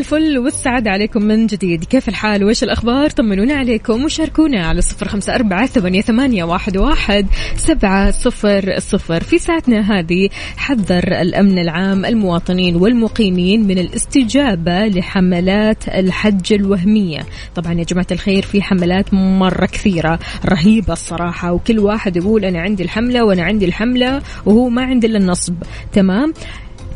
الفل 0.07 0.39
والسعادة 0.39 0.91
عليكم 0.91 1.23
من 1.23 1.47
جديد. 1.47 1.85
كيف 1.85 2.09
الحال؟ 2.09 2.45
وإيش 2.45 2.63
الأخبار؟ 2.63 3.11
طمنونا 3.11 3.55
عليكم 3.55 4.05
وشاركونا 4.05 4.67
على 4.67 4.81
صفر 4.81 5.09
خمسة 5.09 5.35
أربعة 5.35 5.67
ثمانية, 5.67 6.45
واحد, 6.45 6.77
واحد 6.77 7.27
سبعة 7.57 8.11
صفر 8.11 8.79
صفر. 8.79 9.23
في 9.23 9.39
ساعتنا 9.39 9.99
هذه 9.99 10.29
حذر 10.57 11.21
الأمن 11.21 11.59
العام 11.59 12.05
المواطنين 12.05 12.77
والمقيمين 12.77 13.67
من 13.67 13.79
الاستجابة 13.79 14.87
لحملات 14.87 15.89
الحج 15.89 16.53
الوهمية. 16.53 17.21
طبعا 17.55 17.73
يا 17.73 17.85
جماعة 17.85 18.07
الخير 18.13 18.43
في 18.43 18.63
حملات 18.63 19.15
مرة 19.15 19.67
كثيرة 19.67 20.19
رهيبة 20.45 20.93
الصراحة 20.93 21.53
وكل 21.53 21.79
واحد 21.79 22.17
يقول 22.17 22.45
أنا 22.45 22.61
عندي 22.61 22.83
الحملة 22.83 23.25
وأنا 23.25 23.43
عندي 23.43 23.65
الحملة 23.65 24.23
وهو 24.45 24.69
ما 24.69 24.83
عندي 24.83 25.07
إلا 25.07 25.19
النصب. 25.19 25.55
تمام؟ 25.93 26.33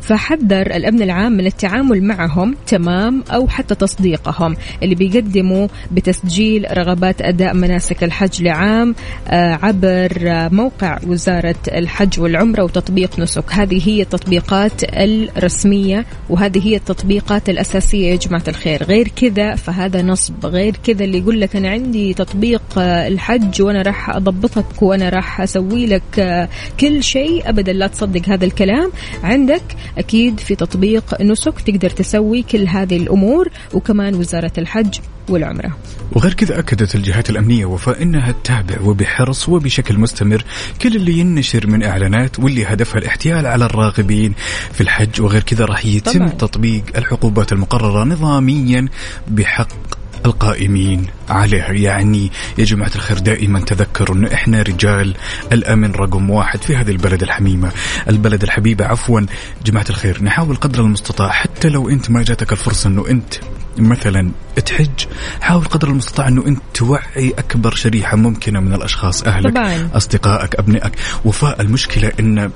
فحذر 0.01 0.61
الأمن 0.61 1.01
العام 1.01 1.31
من 1.31 1.45
التعامل 1.45 2.03
معهم 2.03 2.55
تمام 2.67 3.23
أو 3.31 3.47
حتى 3.47 3.75
تصديقهم 3.75 4.55
اللي 4.83 4.95
بيقدموا 4.95 5.67
بتسجيل 5.91 6.77
رغبات 6.77 7.21
أداء 7.21 7.53
مناسك 7.53 8.03
الحج 8.03 8.43
لعام 8.43 8.95
آه، 9.27 9.59
عبر 9.63 10.11
آه، 10.27 10.47
موقع 10.47 10.99
وزارة 11.07 11.55
الحج 11.67 12.19
والعمرة 12.19 12.63
وتطبيق 12.63 13.19
نسك. 13.19 13.43
هذه 13.51 13.89
هي 13.89 14.01
التطبيقات 14.01 14.81
الرسمية 14.83 16.05
وهذه 16.29 16.67
هي 16.67 16.75
التطبيقات 16.75 17.49
الأساسية 17.49 18.11
يا 18.11 18.15
جماعة 18.15 18.43
الخير. 18.47 18.83
غير 18.83 19.07
كذا 19.07 19.55
فهذا 19.55 20.01
نصب. 20.01 20.45
غير 20.45 20.75
كذا 20.83 21.03
اللي 21.03 21.17
يقول 21.17 21.41
لك 21.41 21.55
أنا 21.55 21.69
عندي 21.69 22.13
تطبيق 22.13 22.61
آه، 22.77 23.07
الحج 23.07 23.61
وأنا 23.61 23.81
راح 23.81 24.09
أضبطك 24.09 24.81
وأنا 24.81 25.09
راح 25.09 25.41
أسوي 25.41 25.85
لك 25.85 26.47
كل 26.79 27.03
شيء 27.03 27.49
أبدا 27.49 27.73
لا 27.73 27.87
تصدق 27.87 28.29
هذا 28.29 28.45
الكلام. 28.45 28.91
عندك 29.23 29.63
أكيد 29.97 30.39
في 30.39 30.55
تطبيق 30.55 31.21
نسك 31.21 31.61
تقدر 31.61 31.89
تسوي 31.89 32.41
كل 32.41 32.67
هذه 32.67 32.97
الأمور 32.97 33.49
وكمان 33.73 34.15
وزارة 34.15 34.51
الحج 34.57 34.99
والعمرة 35.29 35.77
وغير 36.11 36.33
كذا 36.33 36.59
أكدت 36.59 36.95
الجهات 36.95 37.29
الأمنية 37.29 37.65
وفاء 37.65 38.01
أنها 38.03 38.31
تتابع 38.31 38.81
وبحرص 38.81 39.49
وبشكل 39.49 39.97
مستمر 39.99 40.43
كل 40.81 40.95
اللي 40.95 41.19
ينشر 41.19 41.67
من 41.67 41.83
إعلانات 41.83 42.39
واللي 42.39 42.65
هدفها 42.65 42.97
الاحتيال 42.99 43.45
على 43.45 43.65
الراغبين 43.65 44.33
في 44.71 44.81
الحج 44.81 45.21
وغير 45.21 45.43
كذا 45.43 45.65
راح 45.65 45.85
يتم 45.85 46.11
طبعاً. 46.11 46.29
تطبيق 46.29 46.83
العقوبات 46.97 47.51
المقررة 47.51 48.03
نظاميا 48.03 48.87
بحق 49.27 50.00
القائمين 50.25 51.07
عليها 51.29 51.71
يعني 51.71 52.31
يا 52.57 52.65
جماعة 52.65 52.91
الخير 52.95 53.19
دائما 53.19 53.59
تذكروا 53.59 54.15
أنه 54.15 54.33
إحنا 54.33 54.61
رجال 54.61 55.15
الأمن 55.51 55.91
رقم 55.91 56.29
واحد 56.29 56.61
في 56.63 56.75
هذه 56.75 56.91
البلد 56.91 57.23
الحميمة. 57.23 57.71
البلد 58.09 58.43
الحبيبة 58.43 58.85
عفوا. 58.85 59.21
جماعة 59.65 59.85
الخير 59.89 60.23
نحاول 60.23 60.55
قدر 60.55 60.81
المستطاع 60.81 61.29
حتى 61.29 61.69
لو 61.69 61.89
أنت 61.89 62.11
ما 62.11 62.23
جاتك 62.23 62.51
الفرصة 62.51 62.87
أنه 62.87 63.07
أنت 63.09 63.33
مثلا 63.77 64.31
تحج 64.65 65.05
حاول 65.41 65.65
قدر 65.65 65.87
المستطاع 65.87 66.27
أنه 66.27 66.47
أنت 66.47 66.61
توعي 66.73 67.33
أكبر 67.37 67.75
شريحة 67.75 68.17
ممكنة 68.17 68.59
من 68.59 68.73
الأشخاص 68.73 69.23
أهلك 69.23 69.53
طبعاً. 69.53 69.89
أصدقائك 69.93 70.55
أبنائك. 70.55 70.91
وفاء 71.25 71.61
المشكلة 71.61 72.11
أن 72.19 72.51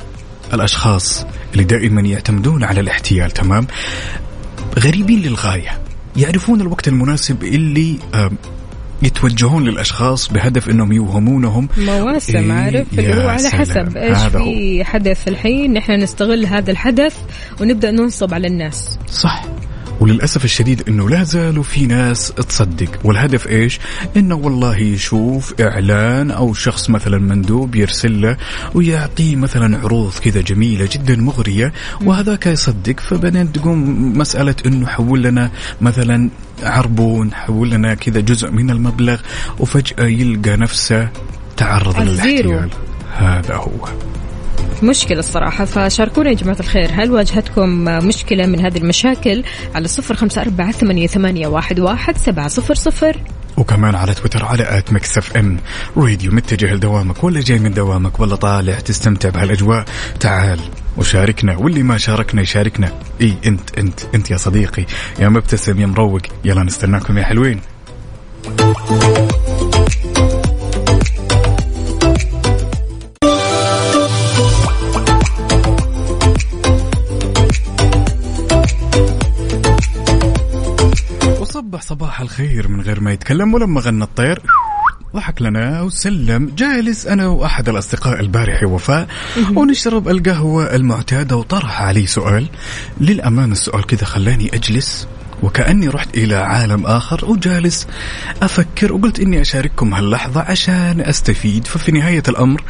الأشخاص 0.53 1.25
اللي 1.53 1.63
دائما 1.63 2.01
يعتمدون 2.01 2.63
على 2.63 2.79
الاحتيال 2.79 3.31
تمام 3.31 3.67
غريبين 4.79 5.21
للغاية. 5.21 5.84
يعرفون 6.17 6.61
الوقت 6.61 6.87
المناسب 6.87 7.43
اللي 7.43 7.99
يتوجهون 9.01 9.63
للأشخاص 9.63 10.31
بهدف 10.31 10.69
أنهم 10.69 10.91
يوهمونهم. 10.91 11.69
مواسم 11.77 12.51
إيه، 12.51 12.53
عارف؟ 12.53 12.87
اللي 12.99 13.13
هو 13.13 13.27
على. 13.27 13.49
حسب 13.49 13.97
إيش 13.97 14.17
هذا 14.17 14.43
في 14.43 14.83
حدث 14.83 15.27
الحين. 15.27 15.73
نحن 15.73 15.91
نستغل 15.91 16.45
هذا 16.45 16.71
الحدث 16.71 17.17
ونبدأ 17.61 17.91
ننصب 17.91 18.33
على 18.33 18.47
الناس. 18.47 18.99
صح. 19.07 19.45
وللأسف 19.99 20.45
الشديد 20.45 20.83
أنه 20.87 21.09
لا 21.09 21.23
زالوا 21.23 21.63
في 21.63 21.85
ناس 21.85 22.31
تصدق. 22.31 22.89
والهدف 23.03 23.47
إيش؟ 23.47 23.79
أنه 24.17 24.35
والله 24.35 24.77
يشوف 24.77 25.53
إعلان 25.61 26.31
أو 26.31 26.53
شخص 26.53 26.89
مثلا 26.89 27.17
مندوب 27.17 27.75
يرسل 27.75 28.21
له 28.21 28.37
ويعطيه 28.73 29.35
مثلا 29.35 29.77
عروض 29.77 30.13
كذا 30.13 30.41
جميلة 30.41 30.89
جدا 30.91 31.15
مغرية 31.15 31.73
وهذاك 32.05 32.45
يصدق. 32.45 32.99
فبعدين 32.99 33.51
تقوم 33.51 34.17
مسألة 34.17 34.55
أنه 34.65 34.87
حول 34.87 35.23
لنا 35.23 35.51
مثلا 35.81 36.29
عربون 36.63 37.33
حول 37.33 37.69
لنا 37.69 37.93
كذا 37.93 38.19
جزء 38.19 38.51
من 38.51 38.69
المبلغ 38.69 39.21
وفجأة 39.59 40.05
يلقى 40.05 40.57
نفسه 40.57 41.09
تعرض. 41.57 41.99
للاحتيال. 41.99 42.69
هذا 43.15 43.55
هو. 43.55 43.87
مشكلة 44.83 45.19
الصراحة. 45.19 45.65
فشاركونا 45.65 46.29
يا 46.29 46.35
جماعة 46.35 46.59
الخير 46.59 46.89
هل 46.93 47.11
واجهتكم 47.11 47.69
مشكلة 47.85 48.45
من 48.45 48.59
هذه 48.59 48.77
المشاكل؟ 48.77 49.43
على 49.75 49.87
صفر 49.87 50.15
خمسة 50.15 50.41
أربعة 50.41 50.71
ثمانية, 50.71 51.47
واحد, 51.47 52.17
سبعة 52.17 52.47
صفر 52.47 52.75
صفر. 52.75 53.17
وكمان 53.57 53.95
على 53.95 54.13
تويتر 54.13 54.45
على 54.45 54.77
at 54.77 54.93
Mix 54.93 55.17
FM. 55.17 55.57
Radio 55.97 56.31
متجه 56.31 56.73
لدوامك 56.73 57.23
ولا 57.23 57.41
جاي 57.41 57.59
من 57.59 57.73
دوامك 57.73 58.19
ولا 58.19 58.35
طالع 58.35 58.79
تستمتع 58.79 59.29
بهالأجواء. 59.29 59.85
تعال 60.19 60.59
وشاركنا 60.97 61.57
واللي 61.57 61.83
ما 61.83 61.97
شاركنا 61.97 62.41
يشاركنا. 62.41 62.91
إي 63.21 63.33
أنت 63.45 63.77
أنت 63.77 63.99
أنت 64.15 64.31
يا 64.31 64.37
صديقي. 64.37 64.85
يا 65.19 65.29
مبتسم 65.29 65.81
يا 65.81 65.85
مروق. 65.85 66.21
يلا 66.45 66.63
نستناكم 66.63 67.17
يا 67.17 67.23
حلوين. 67.23 67.61
صبح 81.65 81.81
صباح 81.81 82.21
الخير 82.21 82.67
من 82.67 82.81
غير 82.81 82.99
ما 82.99 83.11
يتكلم 83.11 83.53
ولما 83.53 83.81
غنى 83.81 84.03
الطير. 84.03 84.41
ضحك 85.15 85.41
لنا 85.41 85.81
وسلم. 85.81 86.51
جالس 86.57 87.07
أنا 87.07 87.27
وأحد 87.27 87.69
الأصدقاء 87.69 88.19
البارح 88.19 88.63
وفاء 88.63 89.07
ونشرب 89.55 90.07
القهوة 90.07 90.75
المعتادة 90.75 91.35
وطرح 91.35 91.81
علي 91.81 92.05
سؤال. 92.07 92.47
للأمانة 93.01 93.51
السؤال 93.51 93.85
كذا 93.85 94.05
خلاني 94.05 94.55
أجلس 94.55 95.07
وكأني 95.43 95.87
رحت 95.87 96.17
إلى 96.17 96.35
عالم 96.35 96.85
آخر 96.85 97.25
وجالس 97.25 97.87
أفكر 98.41 98.93
وقلت 98.93 99.19
إني 99.19 99.41
أشارككم 99.41 99.93
هاللحظة 99.93 100.41
عشان 100.41 101.01
أستفيد. 101.01 101.67
ففي 101.67 101.91
نهاية 101.91 102.23
الأمر 102.27 102.63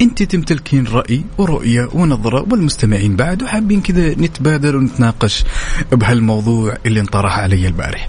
أنت 0.00 0.22
تمتلكين 0.22 0.86
رأي 0.86 1.24
ورؤية 1.38 1.88
ونظرة 1.92 2.46
والمستمعين 2.50 3.16
بعد 3.16 3.42
وحابين 3.42 3.80
كذا 3.80 4.08
نتبادل 4.08 4.76
ونتناقش 4.76 5.44
بهالموضوع 5.92 6.76
اللي 6.86 7.00
انطرح 7.00 7.38
علي 7.38 7.66
البارح. 7.66 8.08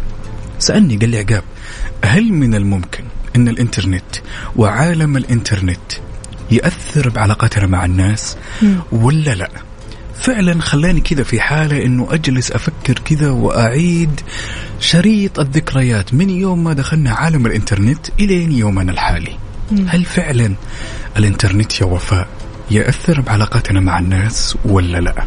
سألني 0.60 0.98
قال 0.98 1.10
لي 1.10 1.18
عقاب 1.18 1.44
هل 2.04 2.34
من 2.34 2.56
الممكن 2.56 3.04
إن 3.36 3.48
الإنترنت 3.48 4.16
وعالم 4.56 5.18
الإنترنت 5.18 5.92
يأثر 6.52 7.10
بعلاقاتنا 7.10 7.68
مع 7.68 7.86
الناس 7.86 8.38
ولا 8.92 9.36
لا؟ 9.36 9.50
فعلا 10.22 10.62
خلاني 10.62 11.02
كذا 11.02 11.24
في 11.24 11.42
حالة 11.42 11.86
إنه 11.86 12.08
أجلس 12.12 12.52
أفكر 12.52 12.94
كذا 12.94 13.30
وأعيد 13.30 14.22
شريط 14.80 15.40
الذكريات 15.40 16.14
من 16.14 16.30
يوم 16.30 16.64
ما 16.64 16.74
دخلنا 16.74 17.12
عالم 17.12 17.46
الإنترنت 17.46 18.10
إلين 18.20 18.52
يومنا 18.52 18.92
الحالي. 18.92 19.38
هل 19.88 20.06
فعلا 20.06 20.56
الإنترنت 21.18 21.82
يا 21.82 21.86
وفاء 21.86 22.28
يأثر 22.72 23.22
بعلاقاتنا 23.22 23.80
مع 23.80 24.00
الناس 24.00 24.58
ولا 24.66 24.98
لا؟ 24.98 25.26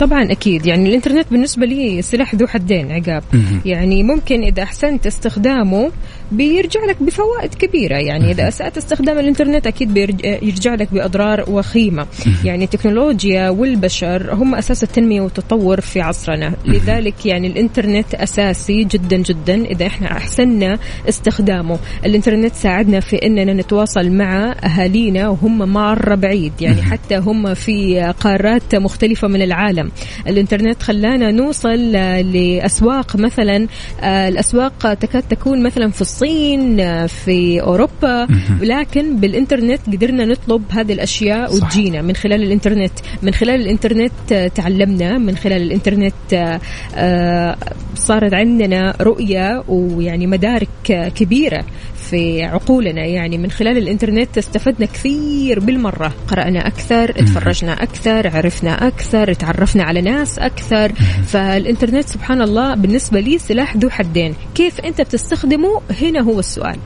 طبعا 0.00 0.32
أكيد 0.32 0.66
يعني 0.66 0.88
الإنترنت 0.88 1.26
بالنسبة 1.30 1.66
لي 1.66 2.02
سلاح 2.02 2.34
ذو 2.34 2.46
حدين 2.46 2.92
عقاب. 2.92 3.22
يعني 3.64 4.02
ممكن 4.02 4.42
إذا 4.42 4.62
أحسنت 4.62 5.06
استخدامه 5.06 5.90
بيرجع 6.32 6.80
لك 6.84 7.02
بفوائد 7.02 7.54
كبيرة. 7.54 7.96
يعني 7.96 8.30
إذا 8.30 8.48
أسأت 8.48 8.76
استخدام 8.76 9.18
الإنترنت 9.18 9.66
أكيد 9.66 9.94
بيرجع 9.94 10.74
لك 10.74 10.88
بأضرار 10.92 11.44
وخيمة. 11.50 12.06
يعني 12.44 12.64
التكنولوجيا 12.64 13.48
والبشر 13.48 14.34
هم 14.34 14.54
أساس 14.54 14.82
التنمية 14.82 15.20
والتطور 15.20 15.80
في 15.80 16.00
عصرنا. 16.00 16.52
لذلك 16.64 17.26
يعني 17.26 17.46
الإنترنت 17.46 18.14
أساسي 18.14 18.84
جدا 18.84 19.16
جدا 19.16 19.64
إذا 19.64 19.86
إحنا 19.86 20.12
أحسننا 20.12 20.78
استخدامه. 21.08 21.78
الإنترنت 22.06 22.54
ساعدنا 22.54 23.00
في 23.00 23.16
إننا 23.16 23.52
نتواصل 23.52 24.10
مع 24.10 24.54
أهالينا 24.64 25.28
وهم 25.28 25.58
مرة 25.58 26.14
بعيد. 26.14 26.52
يعني 26.60 26.82
حتى 26.82 27.16
هم 27.16 27.54
في 27.54 28.00
قارات 28.20 28.74
مختلفة 28.74 29.28
من 29.28 29.42
العالم. 29.42 29.90
الإنترنت 30.26 30.82
خلانا 30.82 31.30
نوصل 31.30 31.96
آه، 31.96 32.20
لأسواق 32.20 33.16
مثلا 33.16 33.66
آه، 34.00 34.28
الأسواق 34.28 34.94
تكاد 34.94 35.22
تكون 35.22 35.62
مثلا 35.62 35.90
في 35.90 36.00
الصين 36.16 36.80
آه، 36.80 37.06
في 37.06 37.60
أوروبا. 37.60 38.26
لكن 38.60 39.16
بالإنترنت 39.16 39.80
قدرنا 39.86 40.24
نطلب 40.24 40.62
هذه 40.70 40.92
الأشياء 40.92 41.50
صح. 41.50 41.54
وتجينا 41.54 42.02
من 42.02 42.14
خلال 42.16 42.42
الإنترنت. 42.42 42.92
من 43.22 43.34
خلال 43.34 43.60
الإنترنت 43.60 44.32
آه، 44.32 44.48
تعلمنا. 44.48 45.18
من 45.18 45.36
خلال 45.36 45.62
الإنترنت 45.62 46.60
آه، 46.94 47.56
صارت 47.94 48.34
عندنا 48.34 48.94
رؤية 49.00 49.64
ويعني 49.68 50.26
مدارك 50.26 50.68
كبيرة 51.14 51.64
في 52.10 52.42
عقولنا. 52.42 53.04
يعني 53.04 53.38
من 53.38 53.50
خلال 53.50 53.78
الإنترنت 53.78 54.38
استفدنا 54.38 54.86
كثير 54.86 55.60
بالمرة. 55.60 56.14
قرأنا 56.28 56.66
أكثر 56.66 57.12
تفرجنا 57.12 57.82
أكثر 57.82 58.36
عرفنا 58.36 58.86
أكثر 58.86 59.32
تعرفنا 59.32 59.82
على 59.82 60.00
ناس 60.00 60.38
أكثر. 60.38 60.92
فالإنترنت 61.26 62.08
سبحان 62.08 62.42
الله 62.42 62.74
بالنسبة 62.74 63.20
لي 63.20 63.38
سلاح 63.38 63.76
ذو 63.76 63.90
حدين. 63.90 64.34
كيف 64.54 64.80
أنت 64.80 65.00
بتستخدمه؟ 65.00 65.80
هنا 66.02 66.20
هو 66.20 66.38
السؤال. 66.38 66.76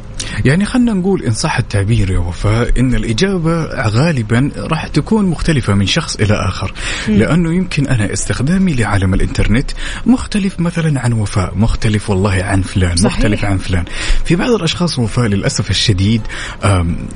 يعني 0.44 0.64
خلنا 0.64 0.92
نقول 0.92 1.22
إن 1.22 1.30
صح 1.30 1.58
التعبير 1.58 2.10
يا 2.10 2.18
وفاء 2.18 2.80
إن 2.80 2.94
الإجابة 2.94 3.64
غالبا 3.88 4.50
راح 4.56 4.86
تكون 4.86 5.24
مختلفة 5.24 5.74
من 5.74 5.86
شخص 5.86 6.16
إلى 6.16 6.34
آخر. 6.34 6.72
لأنه 7.08 7.54
يمكن 7.54 7.86
أنا 7.86 8.12
استخدامي 8.12 8.74
لعالم 8.74 9.14
الإنترنت 9.14 9.70
مختلف 10.06 10.60
مثلا 10.60 11.00
عن 11.00 11.12
وفاء 11.12 11.52
مختلف 11.56 12.10
والله 12.10 12.42
عن 12.44 12.62
فلان 12.62 12.96
صحيح. 12.96 13.16
مختلف 13.16 13.44
عن 13.44 13.58
فلان. 13.58 13.84
في 14.24 14.36
بعض 14.36 14.50
الأشخاص 14.50 14.98
وفاء 15.10 15.26
للأسف 15.26 15.70
الشديد 15.70 16.22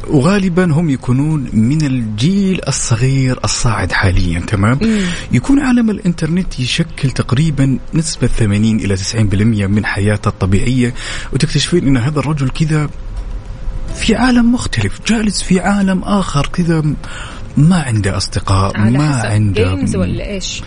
وغالبا 0.09 0.65
هم 0.73 0.91
يكونون 0.91 1.51
من 1.53 1.83
الجيل 1.87 2.61
الصغير 2.69 3.39
الصاعد 3.45 3.93
حاليا 3.93 4.41
تمام؟ 4.41 4.79
يكون 5.33 5.61
عالم 5.61 5.91
الإنترنت 5.91 6.61
يشكل 6.61 7.11
تقريبا 7.11 7.79
نسبة 7.95 8.27
80 8.27 8.77
إلى 8.77 8.97
90% 8.97 9.15
من 9.67 9.87
حياته 9.87 10.29
الطبيعية 10.29 10.95
وتكتشفين 11.33 11.87
أن 11.87 11.97
هذا 11.97 12.19
الرجل 12.19 12.49
كذا 12.49 12.89
في 13.95 14.15
عالم 14.15 14.53
مختلف 14.53 15.01
جالس 15.07 15.43
في 15.43 15.61
عالم 15.61 16.03
آخر 16.03 16.47
كذا 16.47 16.83
ما 17.57 17.83
عنده 17.83 18.17
أصدقاء 18.17 18.77
على 18.77 18.99
ما 18.99 19.19
حسب 19.19 19.27
عنده 19.27 19.75
جيمز 19.75 19.97
ولا 19.97 20.27
إيش. 20.27 20.63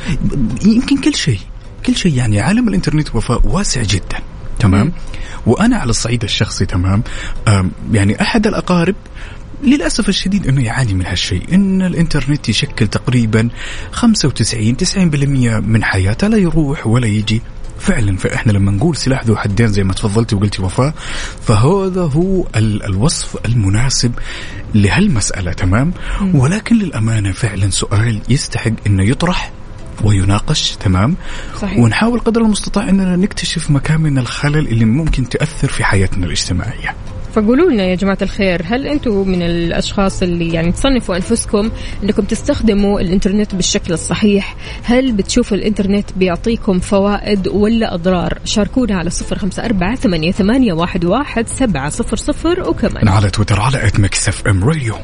يمكن 0.66 0.98
كل 0.98 1.16
شيء 1.16 1.40
كل 1.86 1.96
شيء 1.96 2.14
يعني 2.14 2.42
عالم 2.42 2.68
الإنترنت 2.68 3.16
وفاء 3.16 3.48
واسع 3.48 3.84
جدا. 3.84 4.20
تمام؟ 4.60 4.92
وأنا 5.46 5.78
على 5.78 5.90
الصعيد 5.90 6.24
الشخصي 6.24 6.66
تمام؟ 6.66 7.04
يعني 7.92 8.22
أحد 8.22 8.48
الأقارب 8.48 8.96
للأسف 9.64 10.10
الشديد 10.10 10.48
أنه 10.48 10.64
يعاني 10.66 10.94
من 10.94 11.06
هالشيء 11.06 11.44
إن 11.54 11.82
الإنترنت 11.82 12.50
يشكل 12.50 12.88
تقريبا 12.88 13.50
95 13.92 14.78
90% 14.78 14.98
من 15.68 15.84
حياته 15.84 16.28
لا 16.28 16.38
يروح 16.38 16.88
ولا 16.88 17.08
يجي. 17.08 17.42
فعلا 17.80 18.18
فإحنا 18.18 18.52
لما 18.52 18.72
نقول 18.72 18.96
سلاح 18.96 19.24
ذو 19.26 19.36
حدين 19.36 19.68
زي 19.68 19.84
ما 19.84 19.94
تفضلتي 19.94 20.36
وقلتي 20.36 20.62
وفاء 20.62 20.94
فهذا 21.48 22.02
هو 22.02 22.48
ال- 22.56 22.84
الوصف 22.84 23.38
المناسب 23.46 24.12
لهالمسألة 24.76 25.54
تمام؟ 25.54 25.94
ولكن 26.34 26.76
للأمانة 26.76 27.32
فعلا 27.32 27.70
سؤال 27.70 28.20
يستحق 28.30 28.72
إنه 28.88 29.04
يطرح 29.04 29.52
ويناقش 30.04 30.76
تمام؟ 30.76 31.16
صحيح. 31.62 31.80
ونحاول 31.80 32.20
قدر 32.20 32.42
المستطاع 32.42 32.90
إننا 32.90 33.16
نكتشف 33.16 33.72
مكامن 33.72 34.18
الخلل 34.18 34.68
اللي 34.68 34.86
ممكن 34.86 35.30
تاثر 35.30 35.68
في 35.68 35.84
حياتنا 35.84 36.26
الاجتماعية. 36.26 36.96
فقولوا 37.34 37.72
لنا 37.72 37.84
يا 37.84 37.96
جماعة 37.96 38.18
الخير 38.22 38.62
هل 38.66 38.88
أنتم 38.88 39.28
من 39.28 39.42
الأشخاص 39.42 40.22
اللي 40.22 40.54
يعني 40.54 40.72
تصنفوا 40.72 41.16
أنفسكم 41.16 41.70
أنكم 42.04 42.24
تستخدموا 42.24 43.00
الإنترنت 43.00 43.56
بالشكل 43.56 43.94
الصحيح؟ 43.94 44.56
هل 44.84 45.12
بتشوفوا 45.12 45.58
الإنترنت 45.58 46.14
بيعطيكم 46.16 46.80
فوائد 46.80 47.48
ولا 47.48 47.94
أضرار؟ 47.94 48.40
شاركونا 48.46 48.98
على 48.98 49.10
صفر 49.10 49.38
خمسة 49.38 49.66
أربعة 49.66 49.96
ثمانية, 49.96 50.32
ثمانية 50.32 50.74
واحد, 50.74 51.06
واحد 51.06 51.48
سبعة 51.48 51.90
صفر 51.90 52.18
صفر 52.18 52.70
وكمان. 52.70 53.08
على 53.08 53.30
تويتر 53.30 53.60
على 53.60 53.88
at 53.88 54.00
Mix 54.00 54.28
FM 54.28 54.64
Radio. 54.64 54.96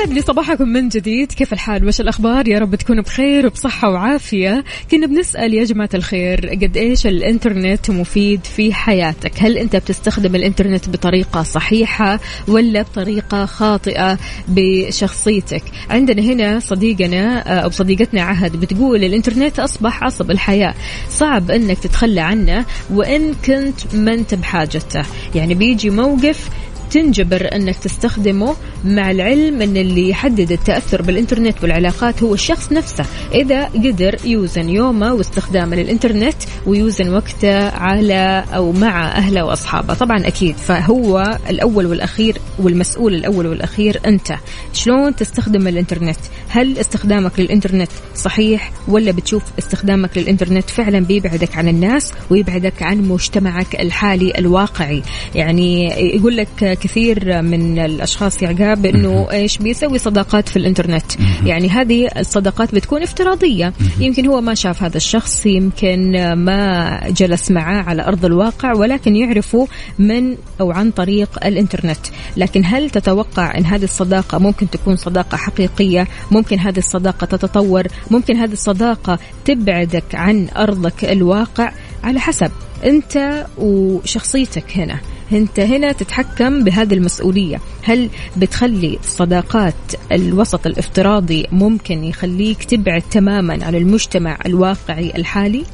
ويسعد 0.00 0.14
لي 0.14 0.22
صباحكم 0.22 0.68
من 0.68 0.88
جديد. 0.88 1.32
كيف 1.32 1.52
الحال؟ 1.52 1.88
وش 1.88 2.00
الأخبار؟ 2.00 2.48
يا 2.48 2.58
رب 2.58 2.74
تكونوا 2.74 3.02
بخير 3.02 3.46
وبصحة 3.46 3.90
وعافية. 3.90 4.64
كنا 4.90 5.06
بنسأل 5.06 5.54
يا 5.54 5.64
جماعة 5.64 5.88
الخير 5.94 6.48
قد 6.48 6.76
إيش 6.76 7.06
الإنترنت 7.06 7.90
مفيد 7.90 8.44
في 8.44 8.74
حياتك؟ 8.74 9.32
هل 9.38 9.58
أنت 9.58 9.76
بتستخدم 9.76 10.34
الإنترنت 10.34 10.88
بطريقة 10.88 11.42
صحيحة 11.42 12.20
ولا 12.48 12.82
بطريقة 12.82 13.46
خاطئة 13.46 14.18
بشخصيتك؟ 14.48 15.62
عندنا 15.90 16.22
هنا 16.22 16.60
صديقنا 16.60 17.48
آه، 17.56 17.60
أو 17.60 17.70
صديقتنا 17.70 18.22
عهد 18.22 18.56
بتقول 18.56 19.04
الإنترنت 19.04 19.58
أصبح 19.60 20.04
عصب 20.04 20.30
الحياة. 20.30 20.74
صعب 21.08 21.50
أنك 21.50 21.78
تتخلى 21.78 22.20
عنه 22.20 22.64
وإن 22.90 23.34
كنت 23.46 23.94
ما 23.94 24.14
أنت 24.14 24.34
بحاجته. 24.34 25.02
يعني 25.34 25.54
بيجي 25.54 25.90
موقف 25.90 26.50
تنجبر 26.90 27.48
أنك 27.54 27.76
تستخدمه 27.76 28.56
مع 28.84 29.10
العلم 29.10 29.62
أن 29.62 29.76
اللي 29.76 30.08
يحدد 30.08 30.52
التأثر 30.52 31.02
بالإنترنت 31.02 31.62
والعلاقات 31.62 32.22
هو 32.22 32.34
الشخص 32.34 32.72
نفسه. 32.72 33.04
إذا 33.34 33.64
قدر 33.64 34.16
يوزن 34.24 34.68
يومه 34.68 35.14
واستخدامه 35.14 35.76
للإنترنت 35.76 36.36
ويوزن 36.66 37.14
وقته 37.14 37.68
على 37.68 38.44
أو 38.54 38.72
مع 38.72 39.08
أهله 39.08 39.44
وأصحابه. 39.44 39.94
طبعا 39.94 40.26
أكيد 40.26 40.56
فهو 40.56 41.38
الأول 41.50 41.86
والأخير 41.86 42.38
والمسؤول 42.58 43.14
الأول 43.14 43.46
والأخير 43.46 44.00
أنت. 44.06 44.34
شلون 44.72 45.16
تستخدم 45.16 45.68
الإنترنت؟ 45.68 46.18
هل 46.48 46.78
استخدامك 46.78 47.40
للإنترنت 47.40 47.90
صحيح 48.14 48.72
ولا 48.88 49.12
بتشوف 49.12 49.42
استخدامك 49.58 50.18
للإنترنت 50.18 50.70
فعلا 50.70 50.98
بيبعدك 51.00 51.56
عن 51.56 51.68
الناس 51.68 52.12
ويبعدك 52.30 52.82
عن 52.82 53.00
مجتمعك 53.08 53.80
الحالي 53.80 54.38
الواقعي؟ 54.38 55.02
يعني 55.34 55.84
يقول 56.16 56.36
لك 56.36 56.78
كثير 56.80 57.42
من 57.42 57.78
الأشخاص 57.78 58.42
يا 58.42 58.48
عقاب 58.48 58.86
إنه 58.86 59.30
إيش 59.30 59.58
بيسوي 59.58 59.98
صداقات 59.98 60.48
في 60.48 60.56
الإنترنت. 60.56 61.12
يعني 61.44 61.68
هذه 61.68 62.08
الصداقات 62.18 62.74
بتكون 62.74 63.02
افتراضية. 63.02 63.72
يمكن 64.00 64.26
هو 64.26 64.40
ما 64.40 64.54
شاف 64.54 64.82
هذا 64.82 64.96
الشخص 64.96 65.46
يمكن 65.46 66.32
ما 66.32 67.00
جلس 67.10 67.50
معاه 67.50 67.82
على 67.82 68.06
أرض 68.06 68.24
الواقع 68.24 68.72
ولكن 68.72 69.16
يعرفه 69.16 69.68
من 69.98 70.36
أو 70.60 70.70
عن 70.70 70.90
طريق 70.90 71.46
الإنترنت. 71.46 72.06
لكن 72.36 72.62
هل 72.64 72.90
تتوقع 72.90 73.58
إن 73.58 73.64
هذه 73.64 73.84
الصداقة 73.84 74.38
ممكن 74.38 74.70
تكون 74.70 74.96
صداقة 74.96 75.36
حقيقية؟ 75.36 76.06
ممكن 76.30 76.58
هذه 76.58 76.78
الصداقة 76.78 77.24
تتطور؟ 77.24 77.86
ممكن 78.10 78.36
هذه 78.36 78.52
الصداقة 78.52 79.18
تبعدك 79.44 80.14
عن 80.14 80.48
أرضك 80.56 81.04
الواقع؟ 81.04 81.72
على 82.04 82.20
حسب 82.20 82.50
أنت 82.84 83.46
وشخصيتك 83.58 84.76
هنا. 84.76 85.00
انت 85.32 85.60
هنا 85.60 85.92
تتحكم 85.92 86.64
بهذه 86.64 86.94
المسؤولية. 86.94 87.60
هل 87.82 88.10
بتخلي 88.36 88.98
صداقات 89.02 89.74
الوسط 90.12 90.66
الافتراضي 90.66 91.46
ممكن 91.52 92.04
يخليك 92.04 92.64
تبعد 92.64 93.02
تماما 93.10 93.64
عن 93.64 93.74
المجتمع 93.74 94.38
الواقعي 94.46 95.12
الحالي؟ 95.16 95.64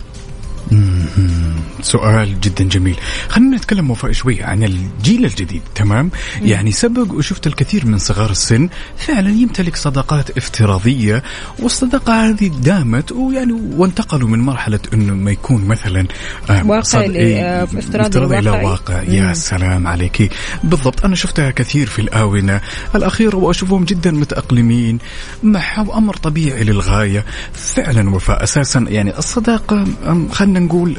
سؤال 1.80 2.40
جدا 2.40 2.64
جميل. 2.64 2.96
خلينا 3.28 3.56
نتكلم 3.56 3.90
وفاء 3.90 4.12
شوي 4.12 4.42
عن 4.42 4.62
الجيل 4.62 5.24
الجديد 5.24 5.62
تمام؟ 5.74 6.10
يعني 6.42 6.72
سبق 6.72 7.12
وشفت 7.12 7.46
الكثير 7.46 7.86
من 7.86 7.98
صغار 7.98 8.30
السن 8.30 8.68
فعلا 8.96 9.30
يمتلك 9.30 9.76
صداقات 9.76 10.36
افتراضية 10.36 11.22
والصداقة 11.58 12.28
هذه 12.28 12.48
دامت 12.48 13.12
ويعني 13.12 13.52
وانتقلوا 13.52 14.28
من 14.28 14.38
مرحلة 14.38 14.80
إنه 14.94 15.14
ما 15.14 15.30
يكون 15.30 15.64
مثلا 15.64 16.06
آه، 16.50 16.66
واقع 16.66 17.00
إيه، 17.00 17.40
آه، 17.40 17.64
افتراضي 17.64 18.38
إلى 18.38 18.50
وواقعي. 18.50 18.64
واقع. 18.64 19.02
يا 19.02 19.32
سلام 19.34 19.86
عليك. 19.86 20.32
بالضبط 20.64 21.04
أنا 21.04 21.14
شفتها 21.14 21.50
كثير 21.50 21.86
في 21.86 21.98
الآونة 21.98 22.60
الأخيرة 22.94 23.36
وأشوفهم 23.36 23.84
جدا 23.84 24.10
متأقلمين 24.10 24.98
مع 25.42 25.80
أمر 25.94 26.16
طبيعي 26.16 26.64
للغاية. 26.64 27.24
فعلا 27.52 28.10
وفاء 28.14 28.42
أساسا 28.42 28.80
يعني 28.88 29.18
الصداقة 29.18 29.84
أم، 30.06 30.28
خلينا 30.28 30.60
نقول 30.60 30.96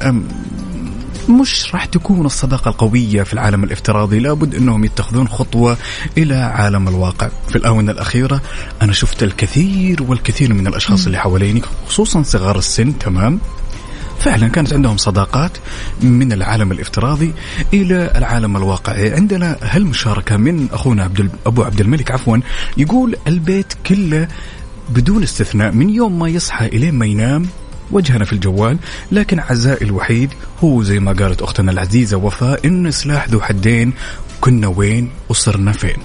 مش 1.29 1.73
راح 1.73 1.85
تكون 1.85 2.25
الصداقة 2.25 2.69
القوية 2.69 3.23
في 3.23 3.33
العالم 3.33 3.63
الافتراضي. 3.63 4.19
لابد 4.19 4.55
أنهم 4.55 4.83
يتخذون 4.83 5.27
خطوة 5.27 5.77
إلى 6.17 6.35
عالم 6.35 6.87
الواقع. 6.87 7.29
في 7.49 7.55
الآونة 7.55 7.91
الأخيرة 7.91 8.41
أنا 8.81 8.93
شفت 8.93 9.23
الكثير 9.23 10.03
والكثير 10.03 10.53
من 10.53 10.67
الأشخاص 10.67 11.05
اللي 11.05 11.17
حواليني 11.17 11.61
خصوصا 11.87 12.23
صغار 12.23 12.57
السن 12.57 12.97
تمام؟ 12.97 13.39
فعلا 14.19 14.47
كانت 14.47 14.73
عندهم 14.73 14.97
صداقات 14.97 15.51
من 16.01 16.33
العالم 16.33 16.71
الافتراضي 16.71 17.33
إلى 17.73 18.11
العالم 18.15 18.57
الواقعي، 18.57 19.13
عندنا 19.13 19.57
هالمشاركة 19.61 20.37
من 20.37 20.67
أخونا 20.71 21.03
عبد 21.03 21.29
أبو 21.45 21.63
عبد 21.63 21.81
الملك 21.81 22.11
عفوا 22.11 22.37
يقول 22.77 23.15
البيت 23.27 23.73
كله 23.85 24.27
بدون 24.89 25.23
استثناء 25.23 25.71
من 25.71 25.89
يوم 25.89 26.19
ما 26.19 26.29
يصحى 26.29 26.65
الين 26.65 26.93
ما 26.93 27.05
ينام 27.05 27.45
وجهنا 27.91 28.25
في 28.25 28.33
الجوال 28.33 28.77
لكن 29.11 29.39
عزائي 29.39 29.85
الوحيد 29.85 30.33
هو 30.63 30.83
زي 30.83 30.99
ما 30.99 31.11
قالت 31.11 31.41
أختنا 31.41 31.71
العزيزة 31.71 32.17
وفاء 32.17 32.67
انه 32.67 32.89
سلاح 32.89 33.29
ذو 33.29 33.41
حدين 33.41 33.93
كنا 34.41 34.67
وين 34.67 35.09
وصرنا 35.29 35.71
فين. 35.71 35.97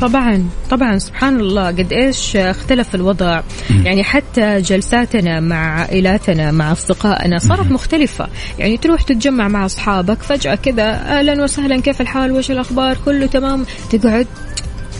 طبعا 0.00 0.44
طبعا 0.70 0.98
سبحان 0.98 1.40
الله 1.40 1.66
قد 1.66 1.92
إيش 1.92 2.36
اختلف 2.36 2.94
الوضع. 2.94 3.40
يعني 3.84 4.04
حتى 4.04 4.60
جلساتنا 4.60 5.40
مع 5.40 5.80
عائلاتنا 5.80 6.50
مع 6.50 6.72
أصدقائنا 6.72 7.38
صارت 7.38 7.70
مختلفة. 7.70 8.28
يعني 8.58 8.76
تروح 8.76 9.02
تتجمع 9.02 9.48
مع 9.48 9.66
أصحابك 9.66 10.22
فجأة 10.22 10.54
كذا 10.54 10.90
أهلا 10.90 11.42
وسهلا 11.42 11.80
كيف 11.80 12.00
الحال؟ 12.00 12.32
وش 12.32 12.50
الأخبار؟ 12.50 12.96
كله 13.04 13.26
تمام. 13.26 13.64
تقعد 13.90 14.26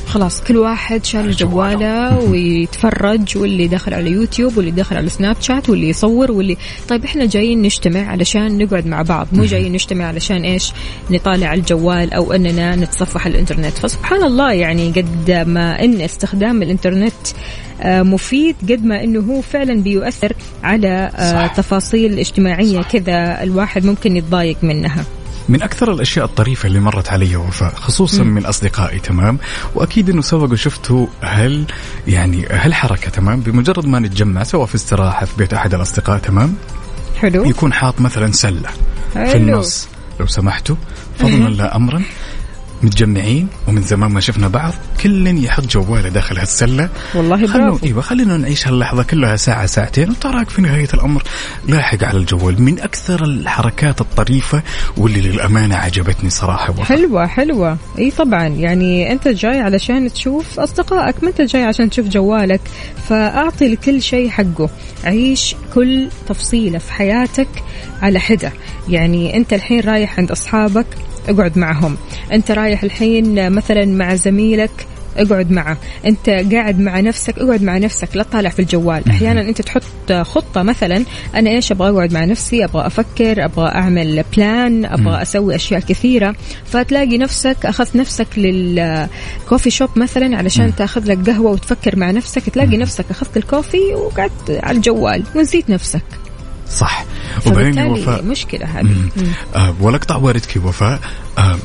خلاص 0.07 0.40
كل 0.40 0.57
واحد 0.57 1.05
شال 1.05 1.33
جواله 1.33 2.19
ويتفرج 2.19 3.38
واللي 3.38 3.69
داخل 3.69 3.95
على 3.95 4.11
يوتيوب 4.11 4.57
واللي 4.57 4.71
داخل 4.71 4.97
على 4.97 5.09
سناب 5.09 5.37
شات 5.40 5.71
واللي 5.71 5.88
يصور 5.88 6.33
واللي 6.33 6.57
طيب 6.88 7.05
إحنا 7.05 7.27
جايين 7.27 7.62
نجتمع 7.62 8.01
علشان 8.01 8.59
نقعد 8.59 8.87
مع 8.87 9.03
بعض 9.03 9.27
مو 9.33 9.45
جايين 9.45 9.73
نجتمع 9.73 10.05
علشان 10.05 10.42
إيش؟ 10.45 10.73
نطالع 11.11 11.55
الجوال 11.55 12.12
أو 12.12 12.33
أننا 12.33 12.77
نتصفح 12.77 13.27
الإنترنت. 13.27 13.79
فسبحان 13.79 14.23
الله 14.23 14.53
يعني 14.53 14.90
قد 14.90 15.31
ما 15.47 15.85
إن 15.85 16.01
استخدام 16.01 16.62
الإنترنت 16.62 17.12
آه، 17.83 18.03
مفيد 18.03 18.57
قد 18.62 18.85
ما 18.85 19.05
إنه 19.05 19.21
هو 19.21 19.40
فعلا 19.40 19.83
بيؤثر 19.83 20.33
على 20.62 21.11
آه، 21.16 21.47
صح. 21.47 21.55
تفاصيل 21.55 22.19
اجتماعية 22.19 22.83
كذا 22.83 23.42
الواحد 23.42 23.87
ممكن 23.87 24.16
يتضايق 24.16 24.57
منها. 24.62 25.05
من 25.49 25.63
أكثر 25.63 25.93
الأشياء 25.93 26.25
الطريفة 26.25 26.67
اللي 26.67 26.81
مرت 26.81 27.09
علي 27.09 27.37
وفاء 27.37 27.75
خصوصا 27.75 28.23
من 28.23 28.47
أصدقائي 28.47 28.99
تمام؟ 28.99 29.39
وأكيد 29.75 30.11
إنه 30.11 30.23
سبق 30.23 30.53
وشفتوا 30.53 31.07
هل 31.21 31.65
يعني 32.07 32.47
هالحركه 32.51 33.11
تمام؟ 33.11 33.41
بمجرد 33.41 33.87
ما 33.87 33.99
نتجمع 33.99 34.43
سواء 34.43 34.67
في 34.67 34.75
استراحة 34.75 35.27
في 35.27 35.33
بيت 35.39 35.53
أحد 35.55 35.75
الأصدقاء 35.75 36.19
تمام؟ 36.19 36.55
حلو. 37.17 37.45
يكون 37.45 37.73
حاط 37.73 38.01
مثلا 38.01 38.33
سلة 38.33 38.69
في 39.13 39.19
حلو. 39.19 39.33
النص. 39.35 39.89
لو 40.21 40.27
سمحتوا 40.27 40.77
فضلا 41.19 41.49
لا 41.49 41.77
امرا. 41.77 42.03
متجمعين 42.83 43.49
ومن 43.69 43.83
زمان 43.83 44.11
ما 44.11 44.21
شفنا 44.21 44.49
بعض 44.49 44.73
كل 45.03 45.45
يحط 45.45 45.67
جوالة 45.67 46.09
داخل 46.09 46.39
هالسلة. 46.39 46.89
والله 47.15 47.37
برافو. 47.37 47.87
إيوه 47.87 48.01
خلينا 48.01 48.37
نعيش 48.37 48.69
هاللحظة 48.69 49.03
كلها 49.03 49.37
ساعة 49.37 49.67
ساعتين. 49.67 50.11
وتراك 50.11 50.51
في 50.51 50.62
نهاية 50.62 50.89
الأمر 50.95 51.23
لاحق 51.69 52.05
على 52.05 52.19
الجوال. 52.19 52.62
من 52.62 52.81
أكثر 52.81 53.25
الحركات 53.25 54.01
الطريفة 54.01 54.62
واللي 54.97 55.21
للأمانة 55.21 55.77
عجبتني 55.77 56.31
صراحة 56.31 56.71
وفاء. 56.71 56.85
حلوة 56.85 57.27
حلوة. 57.27 57.79
إي 57.99 58.11
طبعا. 58.11 58.47
يعني 58.47 59.12
أنت 59.12 59.29
جاي 59.29 59.61
علشان 59.61 60.12
تشوف 60.12 60.61
أصدقائك 60.61 61.25
ما 61.25 61.29
أنت 61.29 61.41
جاي 61.41 61.65
عشان 61.65 61.91
تشوف 61.91 62.07
جوالك. 62.09 62.61
فأعطي 63.09 63.69
لكل 63.69 64.03
شيء 64.03 64.29
حقه. 64.29 64.71
عيش 65.05 65.55
كل 65.75 66.09
تفصيلة 66.29 66.79
في 66.79 66.93
حياتك 66.93 67.49
على 68.03 68.21
حدة. 68.21 68.53
يعني 68.89 69.37
أنت 69.37 69.53
الحين 69.53 69.81
رايح 69.81 70.19
عند 70.19 70.31
أصحابك 70.31 70.87
اقعد 71.29 71.59
معهم. 71.59 71.97
انت 72.33 72.51
رايح 72.51 72.83
الحين 72.83 73.53
مثلا 73.53 73.85
مع 73.85 74.15
زميلك 74.15 74.87
اقعد 75.17 75.51
معه. 75.51 75.79
انت 76.07 76.31
قاعد 76.31 76.81
مع 76.81 77.01
نفسك 77.01 77.39
اقعد 77.39 77.62
مع 77.62 77.79
نفسك 77.79 78.17
لا 78.17 78.23
تطالع 78.23 78.51
في 78.51 78.59
الجوال. 78.59 79.11
أحيانا 79.11 79.41
انت 79.41 79.62
تحط 79.62 80.12
خطة 80.12 80.62
مثلا 80.62 81.05
أنا 81.35 81.51
إيش 81.51 81.73
أبغى 81.73 81.91
أقعد 81.91 82.12
مع 82.12 82.25
نفسي؟ 82.25 82.65
أبغى 82.65 82.87
أفكر 82.87 83.45
أبغى 83.45 83.69
أعمل 83.69 84.25
بلان 84.37 84.85
أبغى 84.85 85.23
أسوي 85.23 85.55
أشياء 85.55 85.81
كثيرة. 85.81 86.35
فتلاقي 86.65 87.19
نفسك 87.19 87.67
أخذت 87.67 87.97
نفسك 87.97 88.27
للكوفي 88.37 89.71
شوب 89.71 89.91
مثلا 89.97 90.37
علشان 90.37 90.75
تاخذ 90.75 91.11
لك 91.11 91.31
قهوة 91.31 91.51
وتفكر 91.53 91.97
مع 91.97 92.11
نفسك. 92.11 92.43
تلاقي 92.43 92.77
نفسك 92.77 93.05
أخذت 93.11 93.37
الكوفي 93.37 93.95
وقعدت 93.95 94.61
على 94.62 94.77
الجوال 94.77 95.23
ونسيت 95.37 95.71
نفسك. 95.71 96.03
صح. 96.70 97.05
وبعدين 97.46 97.83
وفاء 97.87 98.22
مشكلة 98.24 98.66
هذه. 98.66 98.96
آه 99.57 99.74
ولا 99.81 99.96
اقطع 99.96 100.16
واردك 100.16 100.57
وفاء 100.64 101.00
آه 101.38 101.57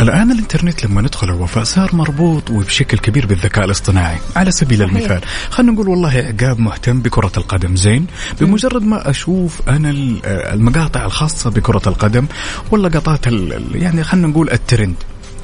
الآن 0.00 0.32
الإنترنت 0.32 0.84
لما 0.84 1.02
ندخل 1.02 1.28
الوفاء 1.28 1.64
صار 1.64 1.94
مربوط 1.96 2.50
وبشكل 2.50 2.98
كبير 2.98 3.26
بالذكاء 3.26 3.64
الاصطناعي 3.64 4.16
على 4.36 4.50
سبيل 4.50 4.78
صحيح. 4.78 4.90
المثال. 4.90 5.20
خلينا 5.50 5.72
نقول 5.72 5.88
والله 5.88 6.10
عقاب 6.10 6.60
مهتم 6.60 7.00
بكرة 7.00 7.32
القدم. 7.36 7.76
زين 7.76 8.06
بمجرد 8.40 8.82
ما 8.82 9.10
أشوف 9.10 9.68
أنا 9.68 9.90
آه، 10.24 10.54
المقاطع 10.54 11.04
الخاصة 11.04 11.50
بكرة 11.50 11.82
القدم 11.86 12.26
واللقطات 12.70 13.28
ال- 13.28 13.52
ال- 13.52 13.82
يعني 13.82 14.04
خلينا 14.04 14.26
نقول 14.26 14.50
الترند. 14.50 14.94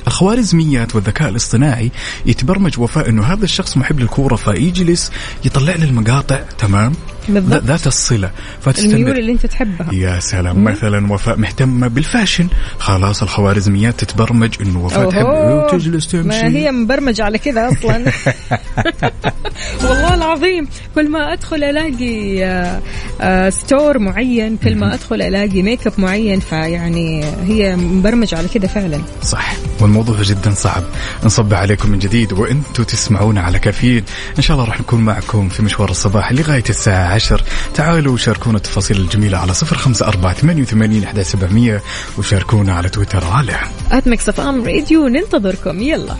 الخوارزميات 0.06 0.94
والذكاء 0.94 1.28
الاصطناعي 1.28 1.90
يتبرمج 2.26 2.78
وفاء 2.80 3.08
إنه 3.08 3.22
هذا 3.24 3.44
الشخص 3.44 3.76
محب 3.76 4.00
للكورة 4.00 4.36
فيجلس 4.36 5.12
يطلع 5.44 5.74
لي 5.74 5.84
المقاطع 5.84 6.40
تمام؟ 6.58 6.92
بالضبط. 7.28 7.62
ذات 7.64 7.86
الصلة. 7.86 8.30
فتستمر 8.60 8.94
الميول 8.94 9.18
اللي 9.18 9.32
انت 9.32 9.46
تحبها. 9.46 9.94
يا 9.94 10.20
سلام. 10.20 10.64
مثلا 10.64 11.12
وفاء 11.12 11.36
مهتمة 11.36 11.88
ب 11.88 11.95
fashion. 11.95 12.48
خلاص 12.78 13.22
الخوارزميات 13.22 14.04
تتبرمج 14.04 14.54
إنه 14.60 14.84
وفاء 14.84 15.10
تحب 15.10 15.26
أوهو. 15.26 15.68
تجلس 15.68 16.08
تمشي. 16.08 16.28
ما 16.28 16.48
هي 16.48 16.72
مبرمجة 16.72 17.24
على 17.24 17.38
كذا 17.38 17.68
أصلا. 17.68 18.04
والله 19.84 20.14
العظيم 20.14 20.68
كل 20.94 21.08
ما 21.08 21.32
أدخل 21.32 21.64
ألاقي 21.64 22.44
آه، 22.44 22.80
آه، 23.20 23.50
store 23.50 23.98
معين 23.98 24.56
كل 24.56 24.76
ما 24.76 24.94
أدخل 24.94 25.22
ألاقي 25.22 25.62
ميك 25.62 25.86
اب 25.86 25.92
معين 25.98 26.40
فيعني 26.40 27.24
هي 27.24 27.76
مبرمجة 27.76 28.38
على 28.38 28.48
كذا 28.48 28.66
فعلا. 28.66 29.00
صح. 29.22 29.52
والموضوع 29.80 30.22
جدا 30.22 30.50
صعب. 30.50 30.82
نصبح 31.24 31.54
عليكم 31.54 31.90
من 31.90 31.98
جديد 31.98 32.32
وأنتم 32.32 32.82
تسمعونا 32.82 33.40
على 33.40 33.58
كافيين. 33.58 34.04
إن 34.36 34.42
شاء 34.42 34.56
الله 34.56 34.68
راح 34.68 34.80
نكون 34.80 35.00
معكم 35.00 35.48
في 35.48 35.62
مشوار 35.62 35.90
الصباح 35.90 36.32
لغاية 36.32 36.64
الساعة 36.68 37.17
10 37.18 37.40
تعالوا 37.74 38.16
شاركونا 38.16 38.56
التفاصيل 38.56 38.96
الجميلة 38.96 39.38
على 39.38 39.52
054 39.52 40.64
88 40.64 41.04
11700 41.04 41.82
وشاركونا 42.18 42.74
على 42.74 42.88
تويتر 42.88 43.24
على 43.24 43.56
at 43.92 44.08
Mix 44.08 44.28
FM 44.28 44.64
Radio 44.64 45.08
ننتظركم. 45.08 45.82
يلا. 45.82 46.16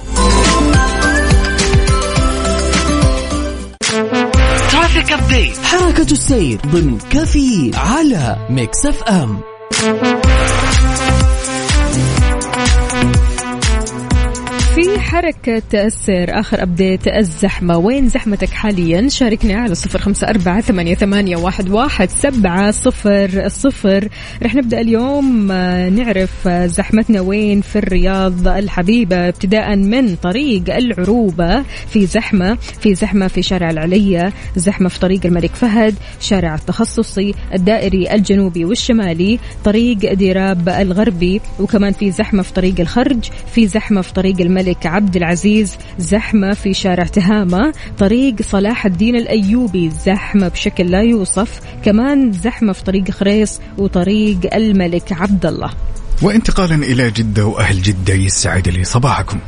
traffic 4.73 5.13
update 5.13 5.59
حركة 5.65 6.13
السير 6.13 6.61
ضمن 6.67 6.99
كافيين 6.99 7.71
على 7.75 8.47
Mix 8.51 8.87
F 8.87 9.03
حركة 15.09 15.87
السير 15.87 16.41
آخر 16.41 16.63
أبديت 16.63 17.09
الزحمة. 17.09 17.79
وين 17.79 18.09
زحمتك 18.09 18.49
حاليا؟ 18.51 19.09
شاركنا 19.09 19.55
على 19.55 19.75
صفر 19.75 19.99
خمسة 19.99 20.29
أربعة 20.29 20.61
ثمانية, 20.61 20.95
ثمانية 20.95 21.37
واحد, 21.37 21.71
واحد 21.71 22.11
سبعة 22.11 22.71
صفر 22.71 23.49
صفر. 23.49 24.09
رح 24.43 24.55
نبدأ 24.55 24.81
اليوم. 24.81 25.47
نعرف 25.93 26.49
زحمتنا 26.49 27.21
وين 27.21 27.61
في 27.61 27.79
الرياض 27.79 28.49
الحبيبة 28.49 29.29
ابتداء 29.29 29.77
من 29.77 30.17
طريق 30.17 30.77
العروبة 30.77 31.63
في 31.63 32.07
زحمة 32.07 32.55
في 32.81 32.95
زحمة 32.95 33.29
في 33.29 33.43
شارع 33.43 33.71
العلية 33.71 34.33
زحمة 34.57 34.89
في 34.89 35.01
طريق 35.01 35.27
الملك 35.27 35.55
فهد 35.55 35.95
شارع 36.21 36.55
التخصصي 36.55 37.35
الدائري 37.55 38.13
الجنوبي 38.15 38.65
والشمالي 38.65 39.39
طريق 39.65 40.13
ديراب 40.13 40.69
الغربي 40.69 41.41
وكمان 41.61 41.93
في 41.93 42.11
زحمة 42.11 42.43
في 42.43 42.53
طريق 42.53 42.81
الخرج 42.81 43.25
في 43.55 43.67
زحمة 43.67 44.01
في 44.01 44.13
طريق 44.13 44.41
الملك 44.41 44.87
عبد 44.99 45.17
العزيز 45.17 45.77
زحمة 45.99 46.55
في 46.55 46.75
شارع 46.75 47.05
تهامة 47.05 47.73
طريق 47.99 48.43
صلاح 48.43 48.87
الدين 48.87 49.17
الأيوبي 49.17 49.91
زحمة 49.91 50.49
بشكل 50.49 50.91
لا 50.91 51.01
يوصف 51.03 51.61
كمان 51.85 52.33
زحمة 52.33 52.73
في 52.73 52.85
طريق 52.85 53.11
خريص 53.11 53.61
وطريق 53.79 54.55
الملك 54.55 55.13
عبد 55.13 55.47
الله 55.47 55.71
وانتقالا 56.23 56.75
إلى 56.75 57.11
جدة 57.11 57.47
وأهل 57.47 57.83
جدة 57.83 58.15
يسعد 58.15 58.69
لي 58.69 58.85
صباحكم. 58.85 59.39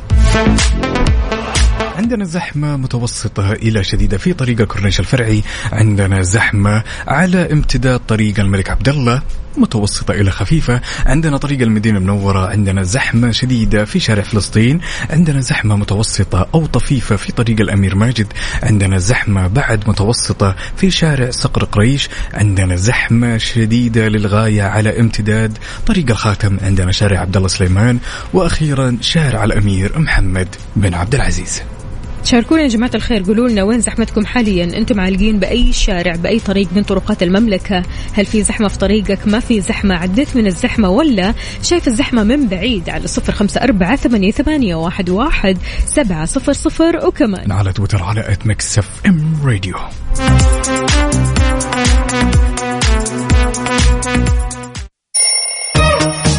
عندنا 1.97 2.25
زحمة 2.25 2.77
متوسطة 2.77 3.51
إلى 3.51 3.83
شديدة 3.83 4.17
في 4.17 4.33
طريق 4.33 4.61
الكورنيش 4.61 4.99
الفرعي. 4.99 5.43
عندنا 5.71 6.21
زحمة 6.21 6.83
على 7.07 7.51
امتداد 7.51 7.99
طريق 8.07 8.39
الملك 8.39 8.69
عبد 8.69 8.89
الله 8.89 9.21
متوسطة 9.57 10.11
إلى 10.11 10.31
خفيفة. 10.31 10.81
عندنا 11.05 11.37
طريق 11.37 11.61
المدينة 11.61 11.97
المنورة 11.97 12.49
عندنا 12.49 12.83
زحمة 12.83 13.31
شديدة 13.31 13.85
في 13.85 13.99
شارع 13.99 14.23
فلسطين 14.23 14.81
عندنا 15.09 15.41
زحمة 15.41 15.75
متوسطة 15.75 16.47
أو 16.53 16.65
طفيفة 16.65 17.15
في 17.15 17.31
طريق 17.31 17.61
الأمير 17.61 17.95
ماجد 17.95 18.33
عندنا 18.63 18.97
زحمة 18.97 19.47
بعد 19.47 19.89
متوسطة 19.89 20.55
في 20.77 20.91
شارع 20.91 21.29
صقر 21.29 21.63
قريش 21.63 22.09
عندنا 22.33 22.75
زحمة 22.75 23.37
شديدة 23.37 24.07
للغاية 24.07 24.63
على 24.63 24.99
امتداد 24.99 25.57
طريق 25.87 26.09
الخاتم 26.09 26.57
عندنا 26.61 26.91
شارع 26.91 27.19
عبد 27.19 27.37
الله 27.37 27.47
سليمان 27.47 27.99
وأخيرا 28.33 28.97
شارع 29.01 29.43
الأمير 29.43 29.99
محمد 29.99 30.47
بن 30.75 30.93
عبد 30.93 31.15
العزيز. 31.15 31.61
شاركونا 32.23 32.61
يا 32.61 32.67
جماعة 32.67 32.91
الخير 32.95 33.23
قولوا 33.23 33.49
لنا 33.49 33.63
وين 33.63 33.81
زحمتكم 33.81 34.25
حاليا؟ 34.25 34.77
أنتم 34.77 34.99
عالقين 34.99 35.39
بأي 35.39 35.73
شارع 35.73 36.15
بأي 36.15 36.39
طريق 36.39 36.67
من 36.75 36.83
طرقات 36.83 37.23
المملكة؟ 37.23 37.83
هل 38.13 38.25
في 38.25 38.43
زحمة 38.43 38.67
في 38.67 38.77
طريقك؟ 38.77 39.27
ما 39.27 39.39
في 39.39 39.61
زحمة؟ 39.61 39.95
عديت 39.95 40.35
من 40.35 40.47
الزحمة 40.47 40.89
ولا 40.89 41.33
شايف 41.63 41.87
الزحمة 41.87 42.23
من 42.23 42.47
بعيد؟ 42.47 42.89
على 42.89 43.07
صفر 43.07 43.33
خمسة 43.33 43.61
أربعة 43.61 43.95
ثمانية, 43.95 44.31
ثمانية 44.31 44.75
واحد, 44.75 45.09
واحد 45.09 45.57
سبعة 45.85 46.25
صفر 46.25 46.53
صفر 46.53 47.07
وكمان. 47.07 47.51
على 47.51 47.73
تويتر 47.73 48.03
على 48.03 48.31
at 48.31 48.47
Mix 48.47 48.79
FM 48.79 49.33
Radio 49.45 49.75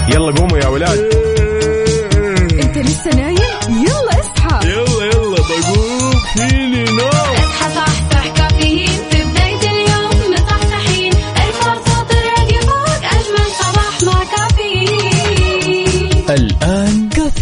يلا 0.08 0.32
قوموا 0.32 0.58
يا 0.58 0.66
ولاد. 0.66 0.98
أنت 2.62 2.78
لسه 2.78 3.10
نايم؟ 3.16 3.41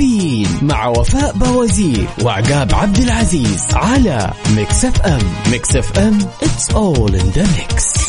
كافيين 0.01 0.49
مع 0.63 0.87
وفاء 0.87 1.33
بوازير 1.33 2.07
وعقاب 2.23 2.75
عبد 2.75 2.99
العزيز 2.99 3.67
على 3.73 4.31
Mix 4.57 4.85
FM. 4.85 5.19
Mix 5.51 5.77
FM 5.77 6.19
it's 6.19 6.75
all 6.75 7.11
in 7.15 7.27
the 7.37 7.45
mix. 7.45 8.01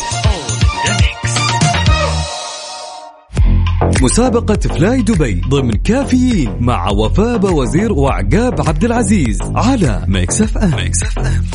مسابقة 4.01 4.59
فلاي 4.59 5.01
دبي 5.01 5.41
ضمن 5.49 5.71
كافيين 5.71 6.55
مع 6.59 6.89
وفاء 6.89 7.53
بوازير 7.53 7.93
وعقاب 7.93 8.67
عبد 8.67 8.83
العزيز 8.83 9.39
على 9.55 10.05
Mix 10.07 10.41
FM. 10.41 10.75
Mix 10.75 11.03
FM. 11.03 11.45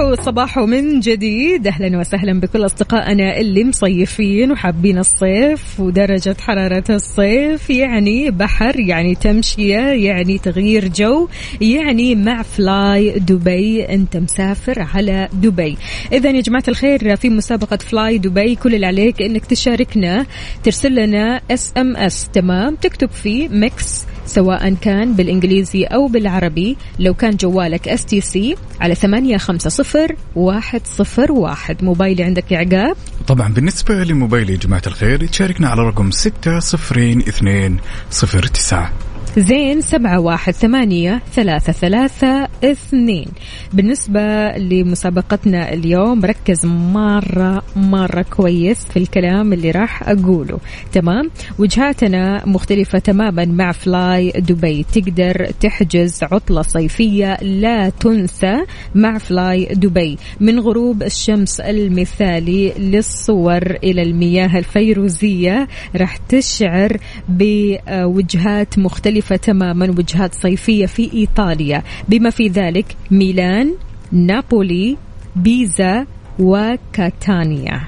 صباحو 0.00 0.14
صباحو 0.22 0.66
من 0.66 1.00
جديد. 1.00 1.66
أهلا 1.66 1.98
وسهلا 1.98 2.40
بكل 2.40 2.66
أصدقائنا 2.66 3.36
اللي 3.38 3.64
مصيفين 3.64 4.52
وحابين 4.52 4.98
الصيف 4.98 5.80
ودرجة 5.80 6.36
حرارة 6.40 6.84
الصيف. 6.90 7.70
يعني 7.70 8.30
بحر 8.30 8.80
يعني 8.80 9.14
تمشية 9.14 9.78
يعني 9.78 10.38
تغيير 10.38 10.88
جو 10.88 11.28
يعني 11.60 12.14
مع 12.14 12.42
فلاي 12.42 13.18
دبي. 13.18 13.84
أنت 13.84 14.16
مسافر 14.16 14.86
على 14.94 15.28
دبي. 15.32 15.76
اذا 16.12 16.30
يا 16.30 16.40
جماعة 16.40 16.64
الخير 16.68 17.16
في 17.16 17.28
مسابقة 17.28 17.76
فلاي 17.76 18.18
دبي. 18.18 18.54
كل 18.54 18.74
اللي 18.74 18.86
عليك 18.86 19.22
إنك 19.22 19.44
تشاركنا 19.44 20.26
ترسل 20.62 20.94
لنا 20.94 21.40
SMS 21.50 22.28
تمام؟ 22.28 22.74
تكتب 22.74 23.10
فيه 23.10 23.48
mix 23.48 24.06
سواء 24.30 24.74
كان 24.74 25.14
بالإنجليزي 25.14 25.84
أو 25.84 26.06
بالعربي. 26.08 26.76
لو 26.98 27.14
كان 27.14 27.36
جوالك 27.36 27.88
STC 27.88 28.56
على 28.80 28.94
ثمانية 28.94 29.36
خمسة 29.36 29.70
صفر 29.70 30.16
واحد 30.36 30.80
صفر 30.84 31.32
واحد. 31.32 31.84
موبايلي 31.84 32.22
عندك 32.22 32.52
يا 32.52 32.58
عقاب؟ 32.58 32.96
طبعا 33.26 33.48
بالنسبة 33.52 33.94
لموبايلي 33.94 34.56
جماعة 34.56 34.82
الخير 34.86 35.26
تشاركنا 35.26 35.68
على 35.68 35.82
رقم 35.82 36.10
ستة 36.10 36.58
صفرين 36.58 37.18
اثنين 37.18 37.78
صفر 38.10 38.46
تسعة. 38.46 38.92
زين 39.36 39.80
سبعة 39.80 40.20
واحد 40.20 40.52
ثمانية 40.52 41.22
ثلاثة 41.32 41.72
ثلاثة 41.72 42.48
اثنين. 42.64 43.26
بالنسبة 43.72 44.50
لمسابقتنا 44.50 45.72
اليوم 45.72 46.24
ركز 46.24 46.66
مرة 46.66 47.62
مرة 47.76 48.22
كويس 48.22 48.84
في 48.84 48.96
الكلام 48.96 49.52
اللي 49.52 49.70
راح 49.70 50.08
أقوله. 50.08 50.58
تمام؟ 50.92 51.30
وجهاتنا 51.58 52.46
مختلفة 52.46 52.98
تماما 52.98 53.44
مع 53.44 53.72
فلاي 53.72 54.30
دبي. 54.30 54.86
تقدر 54.92 55.46
تحجز 55.60 56.22
عطلة 56.22 56.62
صيفية 56.62 57.36
لا 57.42 57.88
تنسى 57.88 58.56
مع 58.94 59.18
فلاي 59.18 59.64
دبي. 59.64 60.18
من 60.40 60.60
غروب 60.60 61.02
الشمس 61.02 61.60
المثالي 61.60 62.72
للصور 62.78 63.62
إلى 63.84 64.02
المياه 64.02 64.58
الفيروزية 64.58 65.68
راح 65.96 66.16
تشعر 66.16 66.96
بوجهات 67.28 68.78
مختلفة 68.78 69.19
تماما 69.20 69.86
وجهات 69.98 70.34
صيفية 70.34 70.86
في 70.86 71.12
إيطاليا. 71.14 71.82
بما 72.08 72.30
في 72.30 72.48
ذلك 72.48 72.96
ميلان 73.10 73.74
نابولي 74.12 74.96
بيزا 75.36 76.06
وكاتانيا. 76.38 77.80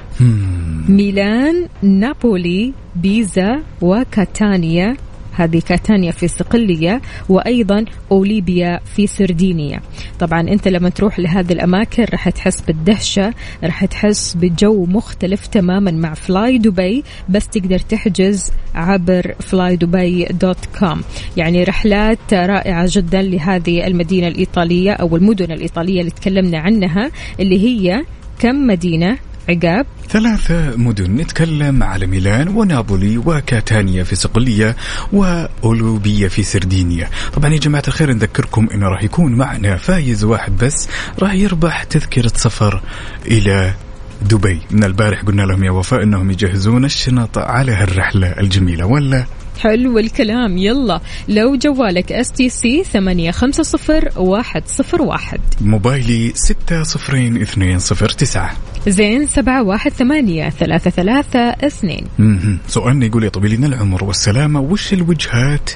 ميلان 0.88 1.68
نابولي 1.82 2.72
بيزا 2.96 3.62
وكاتانيا. 3.82 4.96
هذه 5.32 5.62
كاتانيا 5.68 6.12
في 6.12 6.28
صقلية 6.28 7.00
وأيضا 7.28 7.84
أولبيا 8.12 8.80
في 8.96 9.06
سردينيا 9.06 9.80
طبعا 10.20 10.40
أنت 10.40 10.68
لما 10.68 10.88
تروح 10.88 11.18
لهذه 11.18 11.52
الأماكن 11.52 12.04
راح 12.12 12.28
تحس 12.28 12.60
بالدهشة 12.60 13.34
راح 13.64 13.84
تحس 13.84 14.34
بجو 14.34 14.84
مختلف 14.86 15.46
تماما 15.46 15.90
مع 15.90 16.14
فلاي 16.14 16.58
دبي 16.58 17.04
بس 17.28 17.48
تقدر 17.48 17.78
تحجز 17.78 18.52
عبر 18.74 19.34
فلاي 19.40 19.76
دبي 19.76 20.24
dot 20.24 20.66
com 20.78 21.02
يعني 21.36 21.64
رحلات 21.64 22.34
رائعة 22.34 22.86
جدا 22.88 23.22
لهذه 23.22 23.86
المدينة 23.86 24.28
الإيطالية 24.28 24.92
أو 24.92 25.16
المدن 25.16 25.52
الإيطالية 25.52 26.00
اللي 26.00 26.10
تكلمنا 26.10 26.58
عنها 26.58 27.10
اللي 27.40 27.58
هي 27.60 28.04
كم 28.38 28.66
مدينة؟ 28.66 29.18
عقاب. 29.48 29.86
ثلاثة 30.08 30.76
مدن 30.76 31.16
نتكلم 31.16 31.82
على 31.82 32.06
ميلان 32.06 32.48
ونابولي 32.48 33.18
وكاتانيا 33.18 34.04
في 34.04 34.16
صقلية 34.16 34.76
وأولبيا 35.12 36.28
في 36.28 36.42
سردينيا. 36.42 37.08
طبعا 37.32 37.52
يا 37.52 37.58
جماعة 37.58 37.82
الخير 37.88 38.12
نذكركم 38.12 38.68
أنه 38.74 38.88
راح 38.88 39.02
يكون 39.02 39.34
معنا 39.34 39.76
فايز 39.76 40.24
واحد 40.24 40.56
بس. 40.56 40.88
راح 41.18 41.34
يربح 41.34 41.82
تذكرة 41.82 42.32
سفر 42.36 42.82
إلى 43.26 43.74
دبي. 44.22 44.60
من 44.70 44.84
البارح 44.84 45.22
قلنا 45.22 45.42
لهم 45.42 45.64
يا 45.64 45.70
وفاء 45.70 46.02
أنهم 46.02 46.30
يجهزون 46.30 46.84
الشنط 46.84 47.38
على 47.38 47.72
هالرحلة 47.72 48.26
الجميلة 48.26 48.86
ولا 48.86 49.24
حلو 49.62 49.98
الكلام 49.98 50.58
يلا 50.58 51.00
لو 51.28 51.56
جوالك 51.56 52.12
STC 52.12 52.84
ثمانية 52.84 53.30
خمسة 53.30 53.62
صفر 53.62 54.08
واحد 54.16 54.62
صفر 54.66 55.02
واحد. 55.02 55.40
موبايلي 55.60 56.32
ستة 56.34 56.82
صفرين 56.82 57.42
اثنين 57.42 57.78
صفر 57.78 58.08
تسعة. 58.08 58.56
زين 58.88 59.26
سبعة 59.26 59.62
واحد 59.62 59.90
ثمانية 59.90 60.50
ثلاثة 60.50 60.90
ثلاثة 60.90 61.38
اثنين. 61.38 62.06
مهم. 62.18 62.58
سؤالنا 62.68 63.06
يقول 63.06 63.24
يا 63.24 63.28
طويلين 63.28 63.64
العمر 63.64 64.04
والسلامة 64.04 64.60
وش 64.60 64.92
الوجهات 64.92 65.70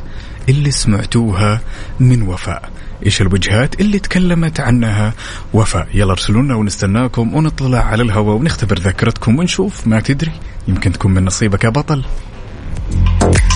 اللي 0.49 0.71
سمعتوها 0.71 1.61
من 2.01 2.23
وفاء؟ 2.23 2.71
إيش 3.07 3.21
الوجهات 3.21 3.81
اللي 3.81 3.99
تكلمت 3.99 4.61
عنها 4.61 5.15
وفاء؟ 5.55 5.89
يلا 5.95 6.13
ارسلونا 6.13 6.55
ونستناكم 6.55 7.35
ونطلع 7.35 7.79
على 7.79 8.03
الهواء 8.03 8.37
ونختبر 8.37 8.79
ذاكرتكم 8.79 9.39
ونشوف 9.39 9.87
ما 9.87 10.01
تدري 10.01 10.33
يمكن 10.69 10.93
تكون 10.93 11.15
من 11.15 11.25
نصيبك 11.25 11.65
يا 11.65 11.69
بطل. 11.69 12.05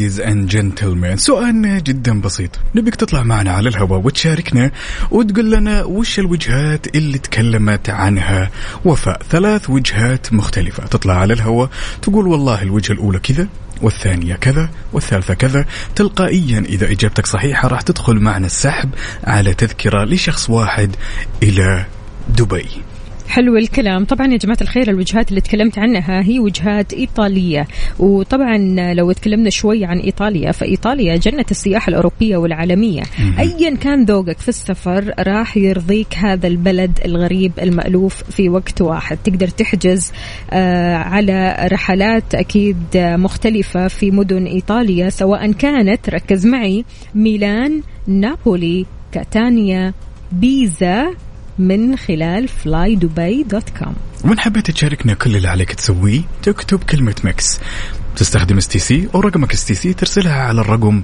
ladies 0.00 0.20
and 0.20 0.48
gentlemen 0.48 1.16
سؤالنا 1.16 1.78
جدا 1.78 2.20
بسيط. 2.20 2.50
نبيك 2.74 2.94
تطلع 2.94 3.22
معنا 3.22 3.52
على 3.52 3.68
الهواء 3.68 4.00
وتشاركنا 4.00 4.70
وتقول 5.10 5.50
لنا 5.50 5.84
وش 5.84 6.18
الوجهات 6.18 6.96
اللي 6.96 7.18
تكلمت 7.18 7.90
عنها؟ 7.90 8.50
وفاء 8.84 9.22
ثلاث 9.30 9.70
وجهات 9.70 10.32
مختلفة. 10.32 10.86
تطلع 10.86 11.14
على 11.14 11.34
الهواء 11.34 11.70
تقول 12.02 12.26
والله 12.26 12.62
الوجهة 12.62 12.94
الأولى 12.94 13.18
كذا 13.18 13.48
والثانية 13.82 14.34
كذا 14.34 14.70
والثالثة 14.92 15.34
كذا. 15.34 15.66
تلقائيا 15.96 16.58
إذا 16.58 16.90
إجابتك 16.90 17.26
صحيحة 17.26 17.68
راح 17.68 17.80
تدخل 17.80 18.16
معنا 18.16 18.46
السحب 18.46 18.90
على 19.24 19.54
تذكرة 19.54 20.04
لشخص 20.04 20.50
واحد 20.50 20.96
إلى 21.42 21.86
دبي. 22.28 22.68
حلو 23.30 23.56
الكلام. 23.56 24.04
طبعا 24.04 24.26
يا 24.26 24.36
جماعة 24.36 24.58
الخير 24.62 24.90
الوجهات 24.90 25.28
اللي 25.28 25.40
تكلمت 25.40 25.78
عنها 25.78 26.22
هي 26.22 26.38
وجهات 26.38 26.92
إيطالية. 26.92 27.66
وطبعا 27.98 28.58
لو 28.94 29.12
تكلمنا 29.12 29.50
شوي 29.50 29.84
عن 29.84 29.98
إيطاليا 29.98 30.52
فإيطاليا 30.52 31.16
جنة 31.16 31.44
السياحة 31.50 31.88
الأوروبية 31.90 32.36
والعالمية. 32.36 33.02
أيا 33.38 33.76
كان 33.76 34.04
ذوقك 34.04 34.38
في 34.38 34.48
السفر 34.48 35.14
راح 35.18 35.56
يرضيك 35.56 36.14
هذا 36.14 36.46
البلد 36.46 36.98
الغريب 37.04 37.52
المألوف 37.62 38.22
في 38.30 38.48
وقت 38.48 38.82
واحد. 38.82 39.18
تقدر 39.24 39.48
تحجز 39.48 40.12
آه، 40.52 40.94
على 40.94 41.68
رحلات 41.72 42.34
أكيد 42.34 42.76
مختلفة 42.94 43.88
في 43.88 44.10
مدن 44.10 44.46
إيطاليا 44.46 45.10
سواء 45.10 45.52
كانت 45.52 46.10
ركز 46.10 46.46
معي 46.46 46.84
ميلان 47.14 47.82
نابولي 48.06 48.86
كاتانيا 49.12 49.92
بيزا 50.32 51.10
من 51.60 51.96
خلال 51.96 52.48
فلاي 52.48 52.96
دبي 52.96 53.42
dot 53.42 53.70
com 53.70 53.94
وإن 54.24 54.38
حبيت 54.38 54.70
تشاركنا 54.70 55.14
كل 55.14 55.36
اللي 55.36 55.48
عليك 55.48 55.72
تسويه 55.72 56.20
تكتب 56.42 56.84
كلمة 56.84 57.14
mix 57.24 57.60
تستخدم 58.16 58.56
STC 58.56 59.08
أو 59.14 59.20
رقمك 59.20 59.52
STC 59.52 59.92
ترسلها 59.92 60.42
على 60.42 60.60
الرقم 60.60 61.02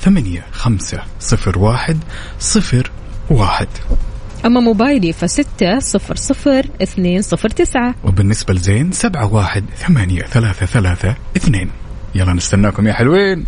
ثمانية 0.00 0.46
خمسة 0.52 1.02
صفر 1.20 1.58
واحد 1.58 1.98
صفر 2.38 2.90
واحد. 3.30 3.68
أما 4.46 4.60
موبايلي 4.60 5.12
فستة 5.12 5.78
صفر 5.78 6.16
صفر 6.16 6.66
اثنين 6.82 7.22
صفر 7.22 7.48
تسعة. 7.48 7.94
وبالنسبة 8.04 8.54
لزين 8.54 8.92
سبعة 8.92 9.34
واحد 9.34 9.64
ثمانية 9.76 10.22
ثلاثة 10.22 10.66
ثلاثة 10.66 11.16
اثنين. 11.36 11.70
يلا 12.14 12.32
نستناكم 12.32 12.86
يا 12.86 12.92
حلوين. 12.92 13.46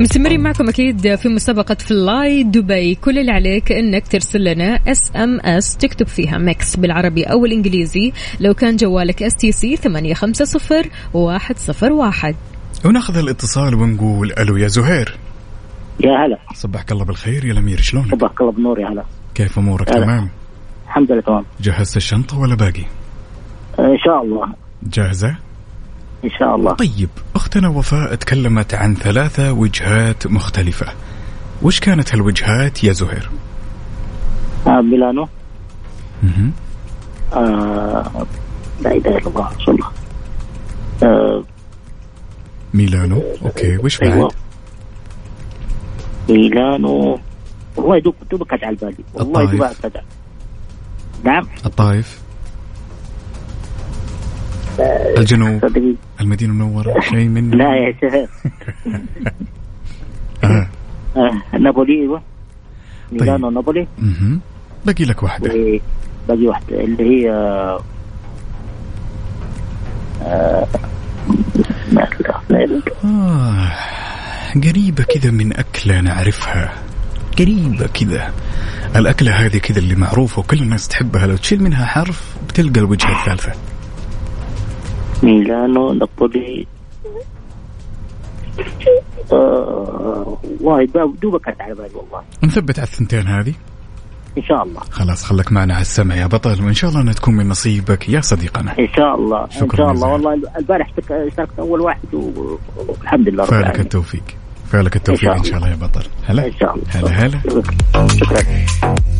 مستمرين 0.00 0.40
معكم 0.40 0.68
أكيد 0.68 1.14
في 1.14 1.28
مسابقة 1.28 1.74
فلاي 1.74 2.42
دبي 2.42 2.94
كل 2.94 3.18
اللي 3.18 3.32
عليك 3.32 3.72
إنك 3.72 4.08
ترسل 4.08 4.44
لنا 4.44 4.80
SMS 4.88 5.76
تكتب 5.76 6.06
فيها 6.06 6.38
Mix 6.38 6.76
بالعربي 6.76 7.24
أو 7.24 7.44
الإنجليزي 7.44 8.12
لو 8.40 8.54
كان 8.54 8.76
جوالك 8.76 9.22
STC 9.22 9.76
ثمانية 9.76 10.14
خمسة 10.14 10.44
صفر 10.44 10.88
واحد 11.14 11.58
صفر 11.58 11.92
واحد 11.92 12.36
وناخذ 12.84 13.18
الاتصال 13.18 13.74
ونقول 13.74 14.32
ألو 14.32 14.56
يا 14.56 14.68
زهير 14.68 15.18
يا 16.00 16.26
هلا 16.26 16.38
صبحك 16.54 16.92
الله 16.92 17.04
بالخير 17.04 17.44
يا 17.44 17.52
الأمير 17.52 17.80
شلونك؟ 17.80 18.10
صباحك 18.14 18.40
الله 18.40 18.52
بنور 18.52 18.80
يا 18.80 18.88
هلا 18.88 19.04
كيف 19.34 19.58
أمورك 19.58 19.90
هلا. 19.90 20.04
تمام؟ 20.04 20.28
الحمد 20.86 21.12
لله 21.12 21.20
تمام 21.22 21.44
جهزت 21.60 21.96
الشنطة 21.96 22.38
ولا 22.38 22.54
باقي؟ 22.54 22.84
إن 23.78 23.98
شاء 24.04 24.22
الله 24.22 24.46
جاهزة؟ 24.82 25.36
إن 26.24 26.30
شاء 26.30 26.56
الله. 26.56 26.72
طيب 26.72 27.08
أختنا 27.34 27.68
وفاء 27.68 28.14
تكلمت 28.14 28.74
عن 28.74 28.94
ثلاثة 28.94 29.52
وجهات 29.52 30.26
مختلفة. 30.26 30.86
وش 31.62 31.80
كانت 31.80 32.14
هالوجهات 32.14 32.84
يا 32.84 32.92
زهير؟ 32.92 33.30
آه 34.66 34.80
ميلانو. 34.80 35.28
آه 37.32 38.26
لا 38.80 38.92
إله 38.92 39.18
إلا 39.18 39.26
الله 39.26 39.50
الله. 39.68 39.90
آه 41.02 41.44
ميلانو؟ 42.74 43.22
okay 43.42 43.78
وش 43.78 43.98
بعد؟ 43.98 44.12
أيوه 44.12 44.30
ميلانو. 46.28 47.20
والله 47.76 47.98
دوب 47.98 48.14
دوب 48.30 48.42
كانت 48.42 48.64
على 48.64 48.76
بالي 48.76 48.94
والله 49.14 49.42
الطايف. 49.42 49.60
دوب 49.60 49.70
كانت 49.82 49.96
نعم. 51.24 51.46
الطائف. 51.66 52.20
الجنوب 55.18 55.60
صدقني 55.62 55.96
المدينة 56.20 56.52
المنورة 56.52 57.00
شيء 57.00 57.28
من 57.28 57.50
لا 57.50 57.64
يا 57.76 57.94
شهر 58.00 58.26
آه. 60.44 60.68
آه 61.16 61.58
نابولي 61.58 62.00
أيوه. 62.00 62.22
ميلانو 63.12 63.50
نابولي. 63.50 63.86
مهم. 63.98 64.40
باقي 64.86 65.04
لك 65.04 65.22
واحدة. 65.22 65.50
وباقي 66.28 66.46
واحدة 66.46 66.80
اللي 66.80 67.04
هي. 67.04 67.30
آه. 67.30 67.80
قريبة 74.64 75.04
كذا 75.04 75.30
من 75.30 75.56
أكلة 75.56 76.00
نعرفها. 76.00 76.72
قريبة 77.38 77.86
كذا. 77.86 78.32
الأكلة 78.96 79.32
هذه 79.32 79.58
كذا 79.58 79.78
اللي 79.78 79.94
معروفة 79.94 80.40
وكل 80.40 80.58
الناس 80.62 80.88
تحبها. 80.88 81.26
لو 81.26 81.36
تشيل 81.36 81.62
منها 81.62 81.86
حرف 81.86 82.36
بتلقى 82.48 82.80
الوجهة 82.80 83.20
الثالثة. 83.20 83.52
ميلانو 85.22 85.92
نابولي. 85.92 86.66
آه 89.32 90.38
والله 90.60 90.84
دوب- 90.86 91.20
دوبك 91.20 91.40
كانت 91.44 91.60
على 91.60 91.74
بالي 91.74 91.88
والله. 91.94 92.22
نثبت 92.44 92.78
على 92.78 92.86
الثنتين 92.88 93.26
هذه؟ 93.26 93.54
إن 94.38 94.42
شاء 94.42 94.62
الله. 94.62 94.80
خلاص 94.80 95.24
خلك 95.24 95.52
معنا 95.52 95.74
على 95.74 95.80
السمع 95.82 96.14
يا 96.14 96.26
بطل 96.26 96.64
وإن 96.64 96.74
شاء 96.74 96.90
الله 96.90 97.00
أنها 97.02 97.12
تكون 97.12 97.34
من 97.36 97.48
نصيبك 97.48 98.08
يا 98.08 98.20
صديقنا. 98.20 98.78
إن 98.78 98.88
شاء 98.96 99.14
الله 99.14 99.44
إن 99.44 99.50
شكراً 99.50 99.76
شاء 99.76 99.90
الله. 99.92 100.08
والله 100.12 100.34
البارح 100.58 100.88
اشترك- 100.88 101.12
اشتركت 101.12 101.58
أول 101.58 101.80
واحد 101.80 102.14
والحمد 102.14 103.28
لله 103.28 103.44
رب 103.44 103.48
العالمين. 103.50 103.72
فالك 103.72 103.80
التوفيق. 103.80 104.22
إن 104.74 104.88
إن 105.08 105.16
شاء 105.16 105.42
شاء 105.42 105.56
الله 105.56 105.68
يا 105.70 105.74
بطل. 105.74 106.02
هلا؟ 106.26 106.46
إن 106.46 106.52
شاء 106.60 106.74
الله. 106.74 106.84
هلا 106.88 107.26
هلا. 107.26 107.40
شكرا. 108.08 108.40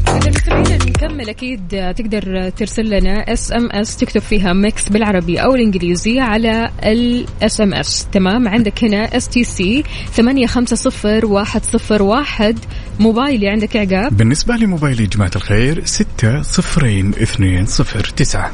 إذا 0.09 0.31
مستمعين 0.31 0.79
نكمل 0.89 1.29
أكيد 1.29 1.69
تقدر 1.69 2.51
ترسل 2.51 2.91
لنا 2.91 3.33
SMS 3.33 3.97
تكتب 3.97 4.21
فيها 4.21 4.53
Mix 4.53 4.89
بالعربي 4.89 5.39
أو 5.39 5.55
الإنجليزي 5.55 6.21
على 6.21 6.71
ال 6.85 7.61
SMS 7.61 8.07
تمام؟ 8.13 8.49
عندك 8.49 8.85
هنا 8.85 9.17
STC 9.17 9.85
ثمانية 10.13 10.47
خمسة 10.47 10.77
صفر 10.77 11.27
واحد 11.27 11.65
صفر 11.65 12.03
واحد. 12.03 12.59
موبايلي 13.01 13.49
عندك 13.49 13.77
عقاب 13.77 14.17
بالنسبة 14.17 14.57
لموبايلي 14.57 15.03
يا 15.03 15.09
جماعة 15.09 15.31
الخير 15.37 15.85
ستة 15.85 16.43
صفرين 16.43 17.09
اثنين 17.09 17.67
صفر 17.67 18.05
تسعة. 18.05 18.53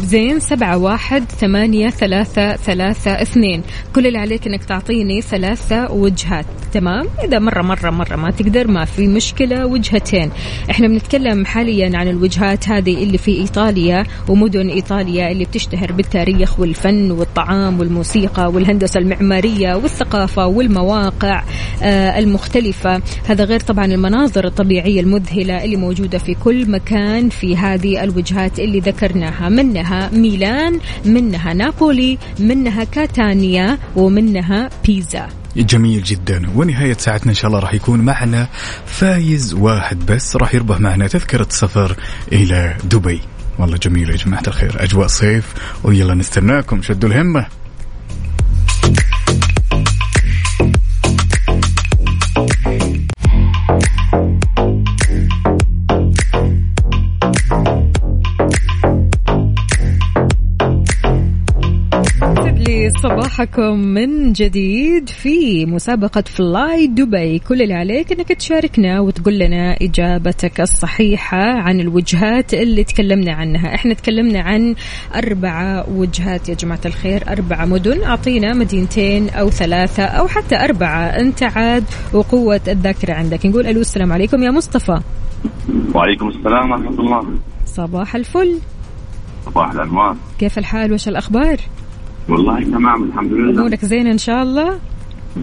زين 0.00 0.40
سبعة 0.40 0.78
واحد 0.78 1.24
ثمانية 1.32 1.90
ثلاثة 1.90 2.56
ثلاثة 2.56 3.10
اثنين. 3.10 3.62
كل 3.94 4.06
اللي 4.06 4.18
عليك 4.18 4.46
إنك 4.46 4.64
تعطيني 4.64 5.20
ثلاثة 5.20 5.92
وجهات. 5.92 6.46
تمام؟ 6.72 7.06
إذا 7.24 7.38
مرة 7.38 7.62
مرة 7.62 7.90
مرة 7.90 8.16
ما 8.16 8.30
تقدر 8.30 8.68
ما 8.68 8.84
في 8.84 9.06
مشكلة 9.08 9.66
وجهتين. 9.66 10.30
إحنا 10.70 10.88
بنتكلم 10.88 11.44
حاليا 11.44 11.98
عن 11.98 12.08
الوجهات 12.08 12.68
هذه 12.68 13.02
اللي 13.02 13.18
في 13.18 13.40
إيطاليا 13.40 14.04
ومدن 14.28 14.68
إيطاليا 14.68 15.30
اللي 15.30 15.44
بتشتهر 15.44 15.92
بالتاريخ 15.92 16.60
والفن 16.60 17.10
والطعام 17.10 17.80
والموسيقى 17.80 18.50
والهندسة 18.52 19.00
المعمارية 19.00 19.74
والثقافة 19.74 20.46
والمواقع 20.46 21.42
آه 21.82 22.18
المختلفة. 22.18 23.02
هذا 23.28 23.44
غير 23.44 23.60
طبعا 23.60 23.84
المناظر 23.84 24.46
الطبيعية 24.46 25.00
المذهلة 25.00 25.64
اللي 25.64 25.76
موجودة 25.76 26.18
في 26.18 26.34
كل 26.34 26.70
مكان 26.70 27.28
في 27.28 27.56
هذه 27.56 28.04
الوجهات 28.04 28.58
اللي 28.58 28.80
ذكرناها. 28.80 29.48
منها 29.48 29.85
ميلان 30.12 30.80
منها 31.04 31.52
نابولي 31.52 32.18
منها 32.40 32.84
كاتانيا 32.84 33.78
ومنها 33.96 34.70
بيزا. 34.86 35.28
جميل 35.56 36.02
جدا. 36.02 36.50
ونهاية 36.54 36.96
ساعتنا 36.98 37.30
إن 37.30 37.34
شاء 37.34 37.46
الله 37.46 37.58
راح 37.58 37.74
يكون 37.74 38.00
معنا 38.00 38.48
فايز 38.86 39.54
واحد 39.54 40.06
بس 40.06 40.36
راح 40.36 40.54
يربح 40.54 40.80
معنا 40.80 41.08
تذكرة 41.08 41.46
سفر 41.50 41.96
إلى 42.32 42.76
دبي. 42.84 43.20
والله 43.58 43.76
جميل 43.76 44.10
يا 44.10 44.16
جماعة 44.16 44.42
الخير. 44.46 44.82
أجواء 44.82 45.06
صيف 45.06 45.54
ويلا 45.84 46.14
نستناكم. 46.14 46.82
شدوا 46.82 47.08
الهمة. 47.08 47.46
صباحكم 63.02 63.78
من 63.78 64.32
جديد 64.32 65.08
في 65.08 65.66
مسابقة 65.66 66.20
فلاي 66.26 66.86
دبي 66.86 67.38
كل 67.38 67.62
اللي 67.62 67.74
عليك 67.74 68.12
إنك 68.12 68.28
تشاركنا 68.28 69.00
وتقول 69.00 69.38
لنا 69.38 69.76
إجابتك 69.82 70.60
الصحيحة 70.60 71.42
عن 71.42 71.80
الوجهات 71.80 72.54
اللي 72.54 72.84
تكلمنا 72.84 73.32
عنها. 73.32 73.74
إحنا 73.74 73.94
تكلمنا 73.94 74.40
عن 74.40 74.74
اربعة 75.14 75.90
وجهات 75.90 76.48
يا 76.48 76.54
جماعة 76.54 76.80
الخير. 76.86 77.24
اربعة 77.28 77.64
مدن 77.64 78.02
أعطينا 78.02 78.54
مدينتين 78.54 79.28
أو 79.28 79.50
ثلاثة 79.50 80.04
أو 80.04 80.28
حتى 80.28 80.56
أربعة. 80.56 81.04
أنت 81.04 81.42
عاد 81.42 81.84
وقوة 82.12 82.60
الذاكرة 82.68 83.12
عندك. 83.12 83.46
نقول 83.46 83.66
ألو 83.66 83.80
السلام 83.80 84.12
عليكم 84.12 84.42
يا 84.42 84.50
مصطفى. 84.50 85.00
وعليكم 85.94 86.28
السلام 86.28 86.70
ورحمة 86.70 87.00
الله. 87.00 87.38
صباح 87.66 88.16
الفل. 88.16 88.58
صباح 89.46 89.70
الأنوار 89.70 90.16
كيف 90.38 90.58
الحال؟ 90.58 90.92
وش 90.92 91.08
الأخبار؟ 91.08 91.56
والله 92.28 92.62
تمام 92.64 93.02
الحمد 93.02 93.32
لله. 93.32 93.60
أمورك 93.60 93.84
زينة 93.84 94.10
إن 94.10 94.18
شاء 94.18 94.42
الله؟ 94.42 94.78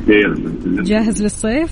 خير 0.07 0.35
جاهز 0.65 1.23
للصيف؟ 1.23 1.71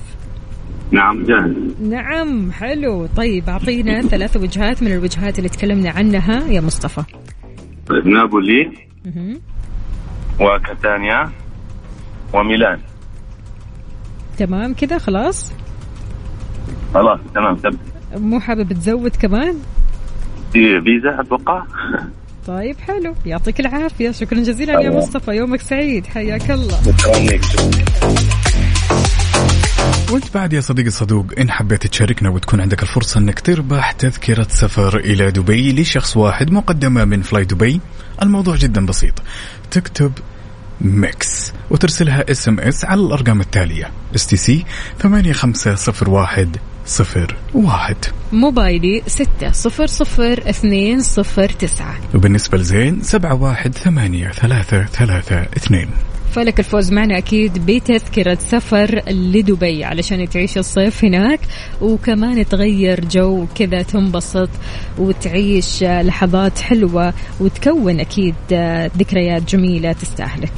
نعم 0.90 1.24
جاهز. 1.24 1.52
نعم 1.82 2.52
حلو. 2.52 3.06
طيب 3.16 3.48
أعطينا 3.48 4.02
ثلاث 4.12 4.36
وجهات 4.36 4.82
من 4.82 4.92
الوجهات 4.92 5.38
اللي 5.38 5.48
تكلمنا 5.48 5.90
عنها. 5.90 6.46
يا 6.48 6.60
مصطفى. 6.60 7.02
طيب 7.86 8.06
نابولي. 8.06 8.70
وكاتانيا. 10.40 11.30
وميلان. 12.34 12.78
تمام 14.38 14.74
كذا 14.74 14.98
خلاص. 14.98 15.52
خلاص 16.94 17.20
تمام 17.34 17.56
تبدأ. 17.56 17.78
مو 18.16 18.40
حابب 18.40 18.72
تزود 18.72 19.16
كمان؟ 19.16 19.54
إيبيزا 20.52 21.20
أتوقع. 21.20 21.62
طيب 22.46 22.76
حلو. 22.80 23.14
يعطيك 23.26 23.60
العافية. 23.60 24.10
شكرا 24.10 24.38
جزيلا 24.38 24.80
يا. 24.80 24.90
مصطفى. 24.90 25.30
يومك 25.30 25.60
سعيد. 25.60 26.06
حياك 26.06 26.50
الله. 26.50 26.80
وانت 30.12 30.34
بعد 30.34 30.52
يا 30.52 30.60
صديقي 30.60 30.88
الصدوق 30.88 31.26
إن 31.38 31.50
حبيت 31.50 31.86
تشاركنا 31.86 32.30
وتكون 32.30 32.60
عندك 32.60 32.82
الفرصة 32.82 33.20
إنك 33.20 33.40
تربح 33.40 33.92
تذكرة 33.92 34.46
سفر 34.50 34.96
إلى 34.98 35.30
دبي 35.30 35.72
لشخص 35.82 36.16
واحد 36.16 36.50
مقدمة 36.50 37.04
من 37.04 37.22
فلاي 37.22 37.44
دبي 37.44 37.80
الموضوع 38.22 38.56
جدا 38.56 38.86
بسيط. 38.86 39.14
تكتب 39.70 40.12
Mix 40.80 41.52
وترسلها 41.70 42.30
SMS 42.30 42.84
على 42.84 43.00
الأرقام 43.00 43.40
التالية. 43.40 43.90
STC 44.14 44.64
8501 44.98 46.56
صفر 46.86 47.36
واحد. 47.54 47.96
موبايلي 48.32 49.02
ستة 49.06 49.52
صفر 49.52 49.86
صفر 49.86 50.32
اثنين 50.50 51.00
صفر 51.00 51.48
تسعة. 51.48 51.94
وبالنسبة 52.14 52.58
لزين 52.58 53.02
سبعة 53.02 53.42
واحد 53.42 53.74
ثمانية 53.74 54.28
ثلاثة 54.28 54.84
ثلاثة 54.84 55.42
اثنين. 55.42 55.88
فلك 56.32 56.58
الفوز 56.58 56.92
معنا 56.92 57.18
أكيد 57.18 57.66
بتذكرة 57.66 58.38
سفر 58.40 59.02
لدبي 59.10 59.84
علشان 59.84 60.28
تعيش 60.28 60.58
الصيف 60.58 61.04
هناك 61.04 61.40
وكمان 61.80 62.48
تغير 62.48 63.04
جو 63.04 63.46
كذا 63.54 63.82
تنبسط 63.82 64.48
وتعيش 64.98 65.82
لحظات 65.82 66.58
حلوة 66.58 67.14
وتكون 67.40 68.00
أكيد 68.00 68.34
ذكريات 68.98 69.42
جميلة 69.54 69.92
تستاهلك. 69.92 70.52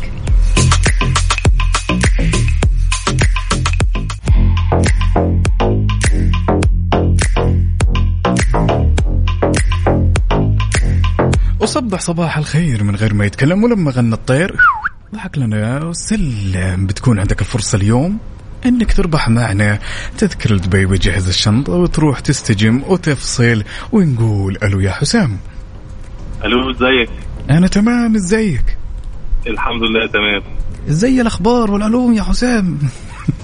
وصبح 11.65 12.01
صباح 12.01 12.39
الخير 12.39 12.85
من 12.85 12.97
غير 12.97 13.15
ما 13.15 13.25
يتكلم 13.25 13.65
ولما 13.65 13.91
غنى 13.91 14.15
الطير. 14.15 14.57
ضحك 15.15 15.39
لنا 15.39 15.85
وسلم 15.85 16.87
بتكون 16.87 17.19
عندك 17.19 17.41
الفرصة 17.41 17.77
اليوم 17.77 18.19
إنك 18.67 18.93
تربح 18.93 19.29
معنا. 19.29 19.79
تذكر 20.19 20.57
دبي 20.57 20.87
وجهز 20.87 21.29
الشنطة 21.29 21.73
وتروح 21.73 22.21
تستجم 22.21 22.83
وتفصل 22.87 23.65
ونقول 23.93 24.59
ألو 24.63 24.81
يا 24.81 24.91
حسام. 24.91 25.39
ألو 26.45 26.71
إزيك؟ 26.71 27.11
أنا 27.51 27.67
تمام 27.67 28.15
إزيك؟ 28.17 28.77
الحمد 29.47 29.83
لله 29.83 30.07
تمام. 30.07 30.43
إزاي 30.89 31.21
الأخبار 31.21 31.71
والعلوم 31.71 32.15
يا 32.15 32.23
حسام. 32.23 32.79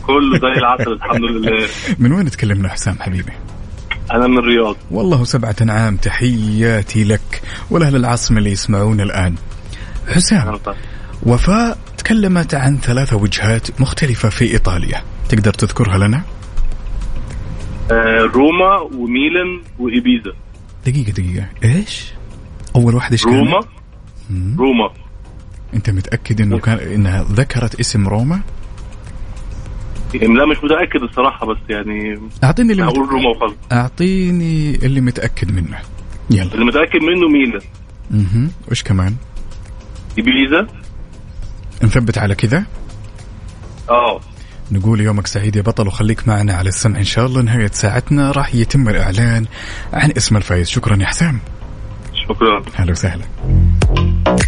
كله 0.07 0.39
زي 0.39 0.59
العسل 0.59 0.93
الحمد 0.93 1.25
لله. 1.25 1.68
من 1.99 2.12
وين 2.12 2.31
تكلمنا 2.31 2.68
حسام 2.68 2.97
حبيبي؟ 3.01 3.33
أنا 4.11 4.26
من 4.26 4.38
الرياض 4.38 4.76
والله 4.90 5.24
سبعة 5.24 5.56
عام 5.61 5.96
تحياتي 5.96 7.04
لك 7.04 7.42
ولأهل 7.70 7.96
العاصمة 7.96 8.38
اللي 8.38 8.50
يسمعون 8.50 9.00
الآن 9.00 9.34
حسام 10.08 10.58
وفاء 11.22 11.78
تكلمت 11.98 12.54
عن 12.54 12.78
ثلاثة 12.78 13.16
وجهات 13.16 13.80
مختلفة 13.80 14.28
في 14.28 14.44
إيطاليا 14.52 15.02
تقدر 15.28 15.52
تذكرها 15.52 15.98
لنا؟ 15.98 16.22
آه، 17.90 18.20
روما 18.34 18.80
وميلان 18.80 19.62
وإيبيزا 19.78 20.32
دقيقة 20.86 21.12
دقيقة 21.12 21.46
إيش؟ 21.64 22.12
أول 22.76 22.94
واحدة 22.94 23.12
إيش؟ 23.12 23.24
روما. 23.24 23.61
روما 24.58 24.90
أنت 25.74 25.90
متأكد 25.90 26.40
إنه 26.40 26.58
كان 26.58 26.78
إنها 26.78 27.22
ذكرت 27.32 27.80
اسم 27.80 28.08
روما؟ 28.08 28.40
لا 30.14 30.46
مش 30.46 30.56
متأكد 30.64 31.02
الصراحة 31.02 31.46
بس 31.46 31.56
يعني 31.68 32.20
أعطيني 32.44 32.72
اللي 32.72 32.84
هقول. 32.84 33.08
روما 33.08 33.28
وخلاص 33.28 33.52
أعطيني 33.72 34.74
اللي 34.74 35.00
متأكد 35.00 35.52
منه. 35.52 35.78
يلا. 36.30 36.54
اللي 36.54 36.64
متأكد 36.64 37.02
منه 37.02 37.28
ميلان 37.28 37.61
أها 38.14 38.50
وإيش 38.66 38.82
كمان؟ 38.82 39.14
إيبيزا 40.18 40.66
نثبت 41.82 42.18
على 42.18 42.34
كذا؟ 42.34 42.64
آه. 43.90 44.20
نقول 44.72 45.00
يومك 45.00 45.26
سعيد 45.26 45.56
يا 45.56 45.62
بطل 45.62 45.86
وخليك 45.86 46.28
معنا 46.28 46.54
على 46.54 46.68
السمع. 46.68 46.98
إن 46.98 47.04
شاء 47.04 47.26
الله 47.26 47.42
نهاية 47.42 47.70
ساعتنا 47.72 48.30
راح 48.30 48.54
يتم 48.54 48.88
الإعلان 48.88 49.46
عن 49.92 50.12
اسم 50.16 50.36
الفائز 50.36 50.68
شكرا 50.68 50.96
يا 51.00 51.06
حسام. 51.06 51.38
شكرا. 52.28 52.62
هلا 52.74 52.90
وسهلا. 52.90 53.24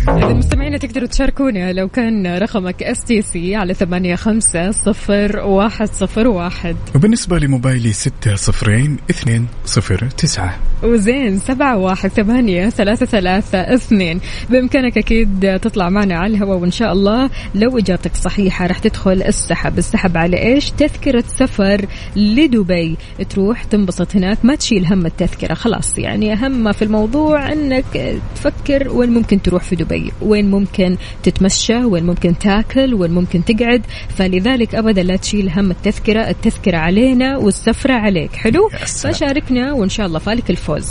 إذا 0.08 0.32
مستمعينا 0.32 0.78
تقدروا 0.78 1.06
تشاركونا 1.06 1.72
لو 1.72 1.88
كان 1.88 2.26
رقمك 2.26 2.82
STC 2.82 3.56
على 3.56 3.74
ثمانية 3.74 4.14
خمسة 4.14 4.70
صفر 4.70 5.36
واحد 5.36 5.86
صفر 5.86 6.28
واحد. 6.28 6.76
وبالنسبة 6.94 7.38
لموبايلي 7.38 7.92
ستة 7.92 8.34
صفرين 8.34 8.96
اثنين 9.10 9.46
صفر 9.64 10.08
تسعة. 10.18 10.58
وزين 10.82 11.38
سبعة 11.38 11.78
واحد 11.78 12.10
ثمانية 12.10 12.68
ثلاثة 12.68 13.06
ثلاثة 13.06 13.58
اثنين. 13.58 14.20
بإمكانك 14.50 14.98
أكيد 14.98 15.58
تطلع 15.62 15.88
معنا 15.88 16.14
على 16.14 16.34
الهواء 16.34 16.58
وإن 16.58 16.70
شاء 16.70 16.92
الله 16.92 17.30
لو 17.54 17.78
إجابتك 17.78 18.14
صحيحة 18.14 18.66
راح 18.66 18.78
تدخل 18.78 19.22
السحب. 19.22 19.78
السحب 19.78 20.16
على 20.16 20.42
إيش؟ 20.42 20.70
تذكرة 20.70 21.24
سفر 21.26 21.86
لدبي. 22.16 22.96
تروح 23.30 23.64
تنبسط 23.64 24.16
هناك 24.16 24.44
ما 24.44 24.54
تشيل 24.54 24.86
هم 24.86 25.06
التذكرة 25.06 25.54
خلاص. 25.54 25.98
يعني 25.98 26.32
أهم 26.32 26.52
ما 26.64 26.72
في 26.72 26.82
الموضوع 26.82 27.52
أنك 27.52 28.20
تفكر 28.34 28.88
وين 28.88 29.10
ممكن 29.10 29.42
تروح 29.42 29.62
في 29.62 29.76
دبي. 29.76 29.91
وين 30.22 30.50
ممكن 30.50 30.96
تتمشى 31.22 31.84
وين 31.84 32.04
ممكن 32.04 32.38
تاكل 32.38 32.94
وين 32.94 33.10
ممكن 33.10 33.44
تقعد. 33.44 33.82
فلذلك 34.16 34.74
أبدا 34.74 35.02
لا 35.02 35.16
تشيل 35.16 35.50
هم 35.50 35.70
التذكرة 35.70 36.20
التذكرة 36.20 36.76
علينا 36.76 37.36
والسفرة 37.36 37.94
عليك. 37.94 38.32
حلو. 38.32 38.68
فشاركنا 38.68 39.72
وإن 39.72 39.88
شاء 39.88 40.06
الله 40.06 40.18
فالك 40.18 40.50
الفوز. 40.50 40.86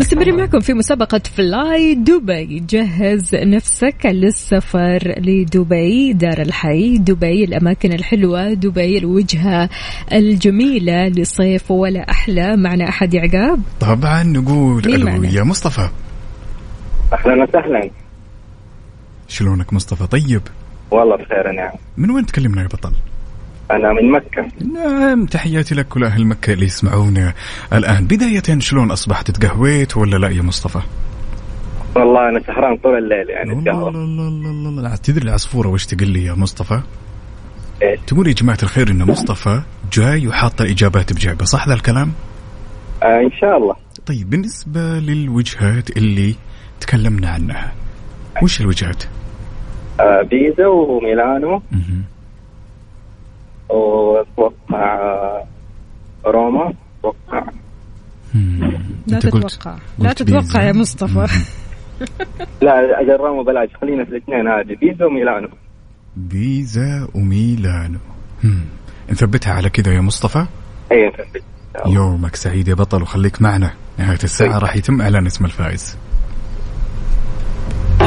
مستمرين 0.00 0.36
معكم 0.36 0.60
في 0.60 0.74
مسابقة 0.74 1.20
فلاي 1.36 1.94
دبي 1.94 2.64
جهز 2.68 3.34
نفسك 3.34 3.96
للسفر 4.04 5.14
لدبي 5.18 6.12
دار 6.12 6.40
الحي 6.40 6.98
دبي 6.98 7.44
الأماكن 7.44 7.92
الحلوة 7.92 8.52
دبي 8.52 8.98
الوجهة 8.98 9.68
الجميلة 10.12 11.08
لصيف 11.08 11.70
ولا 11.70 12.10
أحلى. 12.10 12.56
معنا 12.56 12.88
أحد 12.88 13.14
يعقاب 13.14 13.60
طبعا 13.80 14.22
نقول 14.22 15.04
معنا؟ 15.04 15.28
يا 15.28 15.42
مصطفى. 15.42 15.88
أهلا 17.12 17.42
وسهلا. 17.42 17.90
شلونك 19.28 19.72
مصطفى؟ 19.72 20.06
طيب؟ 20.06 20.42
والله 20.90 21.16
بخير 21.16 21.52
نعم. 21.52 21.72
من 21.96 22.10
وين 22.10 22.26
تكلمنا 22.26 22.62
يا 22.62 22.66
بطل؟ 22.66 22.92
أنا 23.70 23.92
من 23.92 24.10
مكة 24.10 24.48
نعم 24.74 25.26
تحياتي 25.26 25.74
لك 25.74 25.96
ولأهل 25.96 26.26
مكة 26.26 26.52
اللي 26.52 26.64
يسمعونا 26.66 27.32
الآن 27.72 28.04
بداية 28.04 28.58
شلون 28.58 28.90
أصبحت 28.90 29.30
تقهويت 29.30 29.96
ولا 29.96 30.16
لا 30.16 30.28
يا 30.28 30.42
مصطفى 30.42 30.80
والله 31.96 32.28
أنا 32.28 32.40
سهران 32.46 32.76
طول 32.76 32.98
الليل 32.98 33.30
يعني 33.30 33.52
الله 33.52 33.88
الله 33.88 34.28
الله 34.28 34.68
الله 34.68 34.96
تدري 34.96 35.24
العصفورة 35.24 35.68
وش 35.68 35.86
تقول 35.86 36.08
لي 36.08 36.24
يا 36.24 36.32
مصطفى؟ 36.32 36.80
إيش؟ 37.82 38.00
تقول 38.06 38.28
يا 38.28 38.32
جماعة 38.32 38.58
الخير 38.62 38.90
إن 38.90 39.02
مصطفى 39.02 39.62
جاي 39.92 40.28
وحاط 40.28 40.60
الإجابات 40.60 41.12
بجيبه 41.12 41.44
صح 41.44 41.68
ذا 41.68 41.74
الكلام؟ 41.74 42.12
آه 43.02 43.20
إن 43.20 43.30
شاء 43.40 43.56
الله 43.56 43.74
طيب 44.06 44.30
بالنسبة 44.30 44.80
للوجهات 44.80 45.96
اللي 45.96 46.34
تكلمنا 46.80 47.28
عنها 47.28 47.72
وش 48.42 48.60
الوجهات؟ 48.60 49.04
آه 50.00 50.22
بيزا 50.22 50.66
وميلانو. 50.66 51.62
وأتوقع 53.70 55.42
روما 56.26 56.74
أتوقع. 56.98 57.46
لا 59.06 59.18
تتوقع 59.18 59.76
لا 59.98 60.12
تتوقع. 60.12 60.62
يا 60.62 60.72
مصطفى. 60.72 61.26
لا 62.62 63.00
أجل 63.00 63.16
روما 63.16 63.42
بلاش 63.42 63.68
خلينا 63.80 64.04
في 64.04 64.10
الاثنين 64.10 64.48
هذه 64.48 64.76
بيزا 64.80 65.06
وميلانو 65.06 65.48
بيزا 66.16 67.08
وميلانو. 67.14 67.98
نثبتها 69.10 69.52
على 69.52 69.70
كذا 69.70 69.92
يا 69.94 70.00
مصطفى 70.00 70.46
اي 70.92 71.08
نثبت. 71.08 71.42
يومك 71.86 72.36
سعيد 72.36 72.68
يا 72.68 72.74
بطل 72.74 73.02
وخليك 73.02 73.42
معنا 73.42 73.70
نهاية 73.98 74.18
الساعة 74.24 74.58
راح 74.58 74.76
يتم 74.76 75.00
إعلان 75.00 75.26
اسم 75.26 75.44
الفائز 75.44 75.98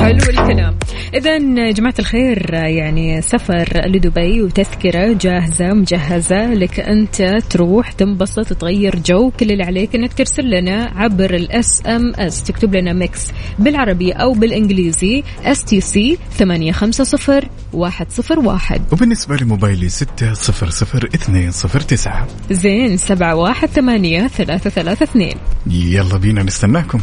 حلو 0.03 0.17
الكلام. 0.17 0.75
اذا 1.13 1.35
يا 1.35 1.71
جماعة 1.71 1.93
الخير 1.99 2.53
يعني 2.53 3.21
سفر 3.21 3.81
لدبي 3.87 4.41
وتذكرة 4.41 5.13
جاهزة 5.21 5.73
مجهزة 5.73 6.53
لك 6.53 6.79
أنت 6.79 7.39
تروح 7.49 7.91
تنبسط 7.91 8.53
تغير 8.53 8.99
جو 9.05 9.31
كل 9.39 9.51
اللي 9.51 9.63
عليك 9.63 9.95
إنك 9.95 10.13
ترسل 10.13 10.49
لنا 10.49 10.91
عبر 10.95 11.33
ال 11.33 11.83
SMS 11.87 12.43
تكتب 12.43 12.75
لنا 12.75 12.93
Mix 12.93 13.27
بالعربي 13.59 14.11
أو 14.11 14.33
بالإنجليزي 14.33 15.23
STC 15.43 16.17
850 16.37 17.41
101 17.73 18.81
وبالنسبة 18.91 19.35
لموبايلي 19.35 19.89
ستة 19.89 20.33
صفر 20.33 20.69
صفر 20.69 21.09
اثنين 21.15 21.51
صفر 21.51 21.79
تسعة 21.79 22.27
زين 22.51 22.97
718 22.97 24.27
332 24.27 25.29
يلا 25.67 26.17
بينا 26.17 26.43
نستناكم. 26.43 26.99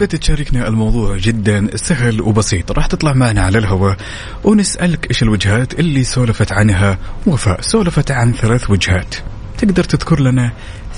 حبيت 0.00 0.16
تشاركنا 0.16 0.68
الموضوع 0.68 1.16
جدا 1.16 1.76
سهل 1.76 2.20
وبسيط. 2.20 2.72
راح 2.72 2.86
تطلع 2.86 3.12
معنا 3.12 3.40
على 3.40 3.58
الهواء 3.58 3.96
ونسألك 4.44 5.10
إيش 5.10 5.22
الوجهات 5.22 5.80
اللي 5.80 6.04
سولفت 6.04 6.52
عنها. 6.52 6.98
وفاء 7.26 7.60
سولفت 7.60 8.10
عن 8.10 8.32
ثلاث 8.32 8.70
وجهات. 8.70 9.14
تقدر 9.58 9.84
تذكر 9.84 10.20
لنا 10.20 10.52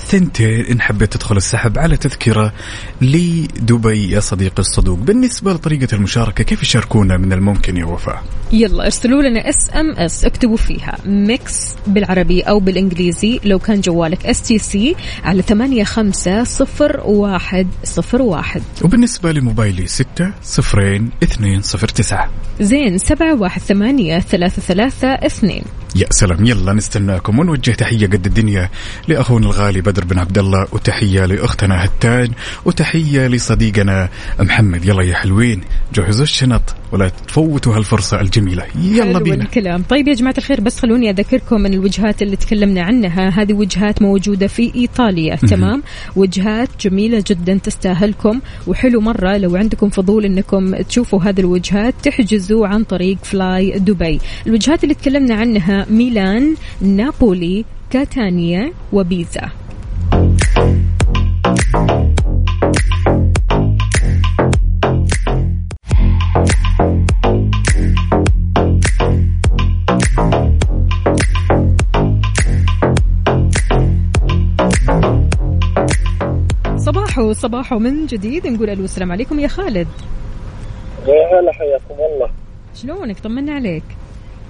ثنتين 0.07 0.65
إن 0.65 0.81
حبيت 0.81 1.13
تدخل 1.13 1.37
السحب 1.37 1.77
على 1.77 1.97
تذكرة 1.97 2.53
لدبي 3.01 4.11
يا 4.11 4.19
صديقي 4.19 4.59
الصدوق. 4.59 4.99
بالنسبة 4.99 5.53
لطريقة 5.53 5.95
المشاركة 5.95 6.43
كيف 6.43 6.63
يشاركونا 6.63 7.17
من 7.17 7.33
الممكن 7.33 7.77
يا 7.77 7.85
وفاء؟ 7.85 8.23
يلا 8.51 8.85
ارسلوا 8.85 9.21
لنا 9.21 9.49
SMS 9.49 10.25
اكتبوا 10.25 10.57
فيها 10.57 10.97
Mix 11.05 11.75
بالعربي 11.87 12.41
أو 12.41 12.59
بالإنجليزي. 12.59 13.39
لو 13.45 13.59
كان 13.59 13.81
جوالك 13.81 14.25
STC 14.25 14.95
على 15.23 15.41
ثمانية 15.41 15.83
خمسة 15.83 16.43
صفر 16.43 17.01
واحد 17.05 17.67
صفر 17.83 18.21
واحد. 18.21 18.61
وبالنسبة 18.81 19.31
لموبايلي 19.31 19.87
ستة 19.87 20.31
صفرين 20.43 21.09
اثنين 21.23 21.61
صفر 21.61 21.87
تسعة. 21.87 22.29
زين 22.61 22.97
سبعة 22.97 23.41
واحد 23.41 23.61
ثمانية 23.61 24.19
ثلاثة 24.19 24.61
ثلاثة 24.61 25.07
اثنين. 25.07 25.63
يا 25.95 26.07
سلام. 26.09 26.45
يلا 26.45 26.73
نستناكم 26.73 27.39
ونوجه 27.39 27.71
تحية 27.71 28.07
قد 28.07 28.25
الدنيا 28.25 28.69
لأخونا 29.07 29.45
الغالي 29.45 29.81
بدر 29.93 30.05
بن 30.05 30.19
عبد 30.19 30.37
الله 30.37 30.67
وتحية 30.71 31.25
لأختنا 31.25 31.85
هتان 31.85 32.29
وتحية 32.65 33.27
لصديقنا 33.27 34.09
محمد. 34.39 34.85
يلا 34.85 35.03
يا 35.03 35.15
حلوين 35.15 35.61
جهزوا 35.93 36.23
الشنط 36.23 36.75
ولا 36.91 37.11
تفوتوا 37.27 37.77
هالفرصة 37.77 38.21
الجميلة. 38.21 38.63
يلا 38.75 39.19
بينا. 39.19 39.43
الكلام. 39.43 39.83
طيب 39.89 40.07
يا 40.07 40.13
جماعة 40.13 40.35
الخير 40.37 40.61
بس 40.61 40.79
خلوني 40.79 41.09
أذكركم 41.09 41.61
من 41.61 41.73
الوجهات 41.73 42.21
اللي 42.21 42.35
تكلمنا 42.35 42.81
عنها. 42.81 43.29
هذه 43.29 43.53
وجهات 43.53 44.01
موجودة 44.01 44.47
في 44.47 44.71
إيطاليا. 44.75 45.35
تمام؟ 45.35 45.83
وجهات 46.15 46.69
جميلة 46.81 47.23
جدا 47.27 47.59
تستاهلكم 47.63 48.41
وحلو 48.67 49.01
مرة 49.01 49.37
لو 49.37 49.55
عندكم 49.55 49.89
فضول 49.89 50.25
أنكم 50.25 50.75
تشوفوا 50.75 51.23
هذه 51.23 51.39
الوجهات 51.39 51.93
تحجزوا 52.03 52.67
عن 52.67 52.83
طريق 52.83 53.17
فلاي 53.23 53.79
دبي. 53.79 54.19
الوجهات 54.47 54.83
اللي 54.83 54.95
تكلمنا 54.95 55.35
عنها 55.35 55.85
ميلان 55.89 56.55
نابولي 56.81 57.65
كاتانيا 57.89 58.71
وبيزا. 58.93 59.49
صباحو 77.13 77.33
صباحو 77.33 77.79
من 77.79 78.05
جديد. 78.05 78.47
نقول 78.47 78.69
ألو 78.69 78.83
السلام 78.83 79.11
عليكم 79.11 79.39
يا 79.39 79.47
خالد. 79.47 79.87
يا 81.07 81.39
هلا 81.39 81.51
حياكم 81.53 81.93
الله. 81.93 82.29
شلونك؟ 82.75 83.19
طمنا 83.19 83.53
عليك. 83.53 83.83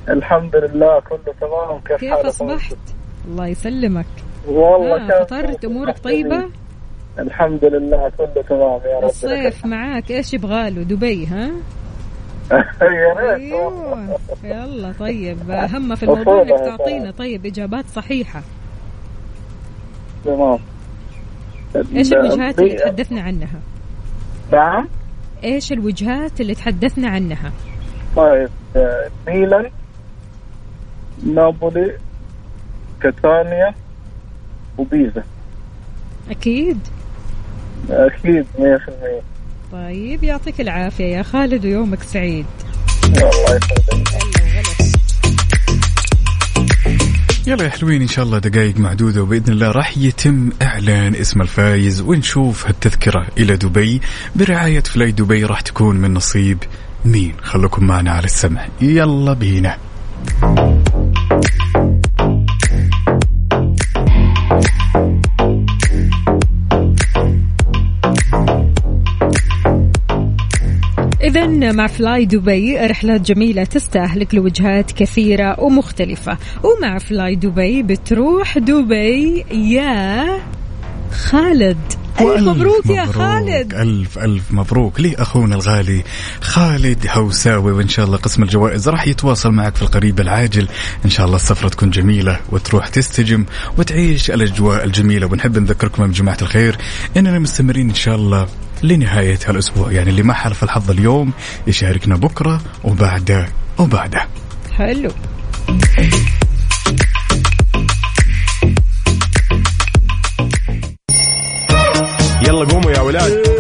الحمد 0.09 0.55
لله 0.55 0.99
كله 0.99 1.34
تمام. 1.41 1.80
كيف, 1.80 1.97
كيف 1.99 2.11
حالك؟ 2.11 2.26
أصبحت؟ 2.26 2.78
الله 3.28 3.47
يسلمك. 3.47 4.05
والله 4.47 5.20
آه 5.20 5.24
فطرت 5.24 5.66
أمورك 5.66 5.99
طيبة؟ 5.99 6.49
الحمد 7.20 7.66
لله 7.66 8.11
كله 8.18 8.43
تمام 8.49 8.80
يا 8.86 8.97
رب. 8.99 9.03
الصيف 9.03 9.66
معاك. 9.74 10.11
إيش 10.11 10.34
يبغاله؟ 10.34 10.84
دبي 10.84 11.26
ها؟ 11.26 11.51
يا 12.82 13.14
ريت. 13.18 13.41
أيوه. 13.41 14.20
يلا 14.43 14.93
طيب. 14.99 15.51
اهم 15.51 15.95
في 15.95 16.03
الموضوع 16.03 16.41
إنك 16.41 16.59
تعطينا 16.59 17.11
طيب 17.11 17.45
إجابات 17.45 17.86
صحيحة. 17.86 18.41
تمام. 20.26 20.59
إيش 21.76 22.13
الوجهات 22.13 22.59
اللي 22.59 22.76
تحدثنا 22.76 23.21
عنها؟ 23.21 23.59
نعم 24.51 24.88
إيش 25.43 25.71
الوجهات 25.71 26.41
اللي 26.41 26.55
تحدثنا 26.55 27.09
عنها؟ 27.09 27.51
طيب 28.15 28.49
آه، 28.76 29.09
ميلان 29.28 29.69
نابولي 31.26 31.97
كاتانيا 33.01 33.74
وبيزا. 34.78 35.24
أكيد. 36.32 36.80
أكيد 37.89 38.45
100% 38.59 39.21
طيب 39.71 40.24
يعطيك 40.24 40.61
العافية 40.61 41.03
يا 41.17 41.24
خالد 41.24 41.65
ويومك 41.65 42.03
سعيد. 42.03 42.45
الله 43.05 43.24
يسعدك 43.55 44.42
يلا 47.47 47.63
يا 47.63 47.69
حلوين 47.69 48.01
إن 48.01 48.07
شاء 48.07 48.25
الله 48.25 48.39
دقائق 48.39 48.77
معدودة 48.77 49.21
وبإذن 49.23 49.53
الله 49.53 49.71
راح 49.71 49.97
يتم 49.97 50.49
إعلان 50.61 51.15
اسم 51.15 51.41
الفايز 51.41 52.01
ونشوف 52.01 52.67
هالتذكرة 52.67 53.27
إلى 53.37 53.57
دبي. 53.57 54.01
برعاية 54.35 54.79
فلاي 54.79 55.11
دبي 55.11 55.43
راح 55.43 55.61
تكون 55.61 55.95
من 55.95 56.13
نصيب 56.13 56.57
مين؟ 57.05 57.33
خلوكم 57.41 57.87
معنا 57.87 58.11
على 58.11 58.25
السمع. 58.25 58.67
يلا 58.81 59.33
بينا. 59.33 59.77
إذا 71.38 71.71
مع 71.71 71.88
فلاي 71.88 72.25
دبي 72.25 72.77
رحلات 72.77 73.21
جميلة 73.21 73.63
تستاهلك 73.63 74.36
لوجهات 74.36 74.91
كثيرة 74.91 75.59
ومختلفة. 75.59 76.38
ومع 76.63 76.97
فلاي 76.97 77.36
دبي 77.36 77.84
بتروح 77.84 78.57
دبي 78.57 79.45
يا 79.51 80.25
خالد. 81.11 81.77
ألف 82.19 82.21
وألف 82.21 82.47
مبروك 82.47 82.86
يا 82.86 83.05
خالد. 83.05 83.73
ألف 83.73 84.19
ألف 84.19 84.51
مبروك 84.51 85.01
لي 85.01 85.15
أخونا 85.15 85.55
الغالي 85.55 86.03
خالد 86.41 87.07
هوساوي. 87.09 87.71
وإن 87.71 87.88
شاء 87.88 88.05
الله 88.05 88.17
قسم 88.17 88.43
الجوائز 88.43 88.89
راح 88.89 89.07
يتواصل 89.07 89.51
معك 89.51 89.75
في 89.75 89.81
القريب 89.81 90.19
العاجل. 90.19 90.67
إن 91.05 91.09
شاء 91.09 91.25
الله 91.25 91.36
السفرة 91.36 91.69
تكون 91.69 91.89
جميلة 91.89 92.39
وتروح 92.51 92.88
تستجم 92.88 93.45
وتعيش 93.77 94.31
الأجواء 94.31 94.84
الجميلة. 94.86 95.27
ونحب 95.27 95.57
نذكركم 95.57 96.03
يا 96.03 96.07
جماعة 96.07 96.38
الخير 96.41 96.77
إننا 97.17 97.39
مستمرين 97.39 97.89
إن 97.89 97.95
شاء 97.95 98.15
الله 98.15 98.47
لنهاية 98.84 99.39
هالأسبوع 99.47 99.91
يعني 99.91 100.09
اللي 100.09 100.23
ما 100.23 100.34
حلف 100.34 100.63
الحظ 100.63 100.91
اليوم 100.91 101.34
يشاركنا 101.67 102.15
بكرة 102.15 102.61
وبعده 102.84 103.47
وبعده. 103.79 104.27
حلو. 104.77 105.11
يلا 112.47 112.65
قوموا 112.65 112.91
يا 112.91 113.01
ولاد. 113.01 113.52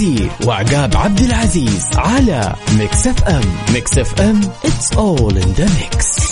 وزهير 0.00 0.30
وعقاب 0.46 0.96
عبد 0.96 1.20
العزيز 1.20 1.86
على 1.96 2.54
Mix 2.78 3.06
FM. 3.06 3.44
Mix 3.72 3.98
FM 3.98 4.40
it's 4.40 4.96
all 4.96 5.36
in 5.36 5.54
the 5.60 5.68
mix. 5.68 6.29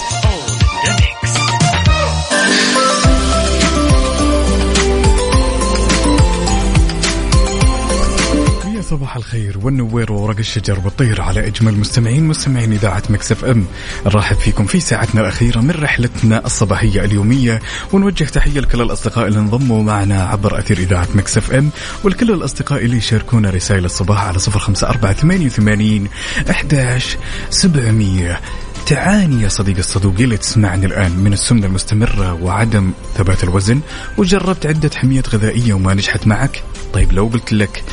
صباح 8.91 9.17
الخير 9.17 9.59
والنوير 9.63 10.13
وورق 10.13 10.39
الشجر 10.39 10.81
والطير 10.85 11.21
على 11.21 11.47
أجمل 11.47 11.75
مستمعين 11.79 12.25
مستمعين 12.25 12.73
إذاعة 12.73 13.03
Mix 13.11 13.45
FM. 13.45 13.65
نرحب 14.07 14.37
فيكم 14.37 14.67
في 14.67 14.81
ساعتنا 14.81 15.21
الأخيرة 15.21 15.61
من 15.61 15.71
رحلتنا 15.71 16.47
الصباحية 16.47 17.05
اليومية. 17.05 17.61
ونوجه 17.93 18.25
تحية 18.25 18.61
لكل 18.61 18.83
الأصدقاء 18.83 19.27
اللي 19.27 19.39
انضموا 19.39 19.83
معنا 19.83 20.25
عبر 20.25 20.59
أثير 20.59 20.79
إذاعة 20.79 21.09
Mix 21.15 21.53
FM. 21.53 21.71
ولكل 22.05 22.31
الأصدقاء 22.31 22.85
اللي 22.85 22.97
يشاركونا 22.97 23.51
رسائل 23.51 23.85
الصباح 23.85 24.25
على 24.25 24.39
صفر 24.39 24.59
خمسة 24.59 24.89
أربعة 24.89 25.13
ثمانية 25.13 25.47
وثمانين 25.47 26.09
إحداش 26.51 27.17
سبعمئه 27.51 28.41
تعاني 28.89 29.43
يا 29.43 29.49
صديق 29.49 29.77
الصدوق 29.77 30.15
اللي 30.21 30.37
تسمعني 30.37 30.87
الآن 30.87 31.13
من 31.13 31.33
السمنة 31.33 31.67
المستمرة 31.67 32.43
وعدم 32.43 32.93
ثبات 33.15 33.45
الوزن 33.45 33.81
وجربت 34.19 34.67
عدة 34.67 34.91
حميات 34.97 35.35
غذائية 35.35 35.73
وما 35.73 35.95
نجحت 35.95 36.27
معك. 36.27 36.63
طيب 36.93 37.13
لو 37.13 37.27
قلت 37.27 37.53
لك 37.53 37.85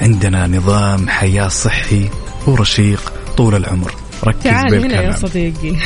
عندنا 0.00 0.46
نظام 0.46 1.08
حياة 1.08 1.48
صحي 1.48 2.08
ورشيق 2.46 3.12
طول 3.36 3.54
العمر 3.54 3.94
ركز 4.24 4.42
تعال 4.42 4.74
هنا 4.74 5.02
يا 5.02 5.12
صديقي. 5.12 5.76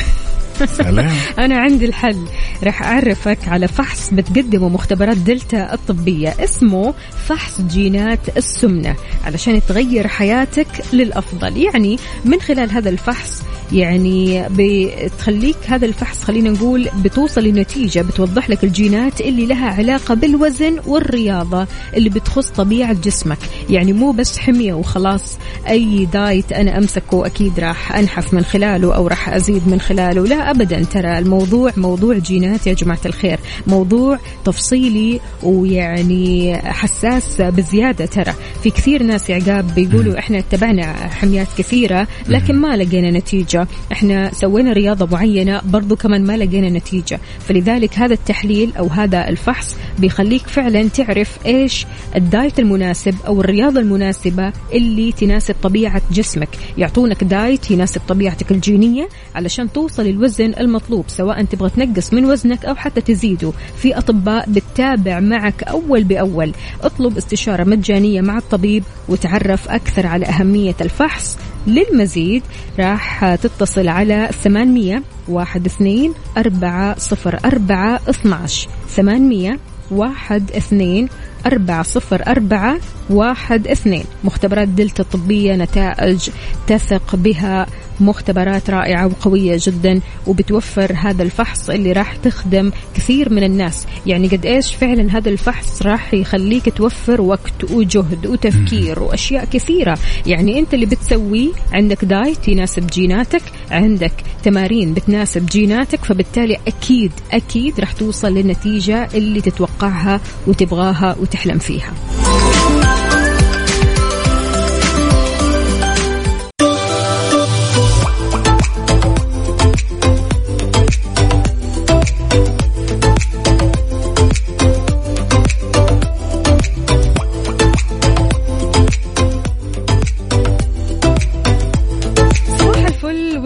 سلام. 0.65 1.15
أنا 1.45 1.59
عندي 1.59 1.85
الحل. 1.85 2.27
راح 2.63 2.83
أعرفك 2.83 3.39
على 3.47 3.69
فحص 3.69 4.11
بتقدمه 4.13 4.69
مختبرات 4.69 5.17
دلتا 5.17 5.75
الطبية 5.75 6.35
اسمه 6.45 6.95
فحص 7.29 7.61
جينات 7.61 8.37
السمنة 8.37 8.97
علشان 9.25 9.61
تغير 9.69 10.09
حياتك 10.09 10.69
للأفضل. 10.93 11.57
يعني 11.57 11.99
من 12.25 12.41
خلال 12.41 12.71
هذا 12.71 12.91
الفحص 12.91 13.43
يعني 13.73 14.45
بتخليك 14.51 15.57
هذا 15.67 15.87
الفحص 15.87 16.23
خلينا 16.23 16.51
نقول 16.51 16.89
بتوصل 17.05 17.45
لنتيجة 17.45 18.01
بتوضح 18.01 18.51
لك 18.51 18.65
الجينات 18.65 19.21
اللي 19.21 19.47
لها 19.47 19.69
علاقة 19.71 20.15
بالوزن 20.15 20.77
والرياضة 20.87 21.67
اللي 21.97 22.11
بتخص 22.11 22.49
طبيعة 22.49 22.93
جسمك. 22.93 23.39
يعني 23.71 23.93
مو 23.93 24.11
بس 24.11 24.39
حمية 24.39 24.75
وخلاص 24.75 25.39
أي 25.69 26.07
دايت 26.13 26.53
أنا 26.53 26.79
أمسكه 26.79 27.27
أكيد 27.27 27.61
راح 27.61 27.97
أنحف 27.97 28.35
من 28.35 28.45
خلاله 28.45 28.95
أو 28.95 29.07
راح 29.07 29.29
أزيد 29.29 29.69
من 29.69 29.81
خلاله. 29.81 30.27
لا 30.27 30.51
أبدا 30.51 30.85
ترى 30.85 31.19
الموضوع 31.19 31.73
موضوع 31.77 32.19
جينات 32.19 32.67
يا 32.67 32.73
جماعة 32.73 33.01
الخير. 33.07 33.39
موضوع 33.67 34.19
تفصيلي 34.45 35.21
ويعني 35.43 36.57
حساس 36.57 37.41
بزيادة 37.41 38.07
ترى. 38.07 38.35
في 38.63 38.71
كثير 38.71 39.03
ناس 39.03 39.31
يا 39.31 39.35
عقاب 39.37 39.75
بيقولوا 39.75 40.19
إحنا 40.19 40.39
اتبعنا 40.39 40.93
حميات 41.09 41.49
كثيرة 41.59 42.09
لكن 42.29 42.55
ما 42.57 42.77
لقينا 42.77 43.11
نتيجة. 43.11 43.58
إحنا 43.93 44.31
سوينا 44.35 44.73
رياضة 44.73 45.07
معينة 45.07 45.61
برضو 45.65 45.97
كمان 45.97 46.27
ما 46.27 46.37
لقينا 46.37 46.71
نتيجة. 46.71 47.21
فلذلك 47.41 47.99
هذا 47.99 48.15
التحليل 48.15 48.73
أو 48.79 48.87
هذا 48.87 49.29
الفحص 49.29 49.77
بيخليك 49.99 50.47
فعلا 50.47 50.89
تعرف 50.89 51.39
إيش 51.47 51.87
الدايت 52.17 52.59
المناسب 52.59 53.15
أو 53.27 53.41
الرياضة 53.41 53.81
المناسبة 53.81 54.53
اللي 54.73 55.13
تناسب 55.13 55.55
طبيعة 55.63 56.03
جسمك. 56.13 56.49
يعطونك 56.79 57.25
دايت 57.25 57.71
يناسب 57.71 58.01
طبيعتك 58.09 58.53
الجينية 58.53 59.09
علشان 59.35 59.73
توصل 59.73 60.03
للوزن 60.05 60.55
المطلوب 60.61 61.05
سواء 61.09 61.45
تبغى 61.45 61.71
تنقص 61.71 62.13
من 62.13 62.25
وزنك 62.25 62.65
أو 62.65 62.75
حتى 62.75 63.01
تزيده. 63.01 63.53
في 63.77 63.99
أطباء 63.99 64.51
بتتابع 64.51 65.21
معك 65.21 65.63
أول 65.63 66.05
بأول. 66.05 66.53
اطلب 66.83 67.17
استشارة 67.17 67.65
مجانية 67.65 68.21
مع 68.21 68.39
الطبيب 68.39 68.85
وتعرف 69.09 69.69
أكثر 69.69 70.07
على 70.07 70.27
أهمية 70.27 70.77
الفحص. 70.81 71.39
للمزيد 71.69 72.43
راح 72.79 73.35
تتصل 73.35 73.89
على 73.89 74.29
800 74.45 75.03
واحد 75.29 75.67
اثنين 75.67 76.13
أربعة 76.37 76.99
صفر 76.99 77.39
أربعة 77.45 78.01
اثناش. 78.09 78.69
ثمانمية 78.89 79.59
واحد 79.91 80.51
اثنين 80.51 81.09
أربعة 81.47 81.83
صفر 81.83 82.27
أربعة 82.27 82.79
واحد 83.11 83.69
اثنين. 83.69 84.05
مختبرات 84.25 84.69
دلتا 84.69 85.03
الطبية 85.03 85.57
نتائج 85.57 86.31
تثق 86.67 87.17
بها. 87.17 87.67
مختبرات 88.01 88.71
رائعة 88.71 89.07
وقوية 89.07 89.59
جدا 89.61 90.01
وبتوفر 90.27 90.93
هذا 90.97 91.23
الفحص 91.23 91.71
اللي 91.71 91.93
راح 91.93 92.17
تخدم 92.17 92.71
كثير 92.95 93.33
من 93.33 93.43
الناس. 93.43 93.87
يعني 94.07 94.29
قد 94.29 94.47
إيش 94.47 94.75
فعلا 94.75 95.19
هذا 95.19 95.31
الفحص 95.31 95.83
راح 95.83 96.15
يخليك 96.15 96.77
توفر 96.77 97.21
وقت 97.21 97.71
وجهد 97.71 98.27
وتفكير 98.27 99.03
وأشياء 99.03 99.45
كثيرة. 99.45 99.99
يعني 100.27 100.59
أنت 100.59 100.75
اللي 100.75 100.87
بتسويه 100.87 101.51
عندك 101.73 102.05
دايت 102.05 102.49
يناسب 102.49 102.87
جيناتك 102.87 103.43
عندك 103.71 104.13
تمارين 104.45 104.95
بتناسب 104.95 105.47
جيناتك 105.47 106.05
فبالتالي 106.05 106.57
أكيد 106.67 107.13
أكيد 107.33 107.81
راح 107.81 107.93
توصل 107.93 108.35
للنتيجة 108.35 109.09
اللي 109.15 109.41
تتوقعها 109.41 110.21
وتبغاها 110.47 111.17
وتحلم 111.29 111.59
فيها. 111.59 111.93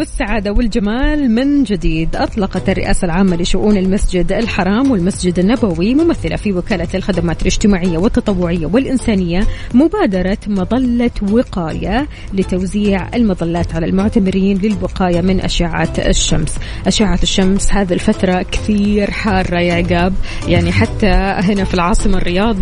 والسعادة 0.02 0.52
والجمال 0.52 1.30
من 1.30 1.64
جديد. 1.64 2.16
أطلقت 2.16 2.68
الرئاسة 2.68 3.04
العامة 3.04 3.36
لشؤون 3.36 3.76
المسجد 3.76 4.32
الحرام 4.32 4.90
والمسجد 4.90 5.38
النبوي 5.38 5.94
ممثلة 5.94 6.36
في 6.36 6.52
وكالة 6.52 6.88
الخدمات 6.94 7.42
الاجتماعية 7.42 7.98
والتطوعية 7.98 8.66
والإنسانية 8.66 9.46
مبادرة 9.74 10.38
مظلة 10.46 11.10
وقاية 11.32 12.08
لتوزيع 12.34 13.08
المظلات 13.14 13.74
على 13.74 13.86
المعتمرين 13.86 14.58
للوقاية 14.58 15.20
من 15.20 15.40
أشعة 15.40 15.92
الشمس. 15.98 16.58
أشعة 16.86 17.18
الشمس 17.22 17.72
هذه 17.72 17.92
الفترة 17.92 18.42
كثير 18.42 19.10
حارة 19.10 19.60
يا 19.60 19.74
عقاب. 19.74 20.12
يعني 20.48 20.72
حتى 20.72 21.06
هنا 21.38 21.64
في 21.64 21.74
العاصمة 21.74 22.18
الرياض 22.18 22.56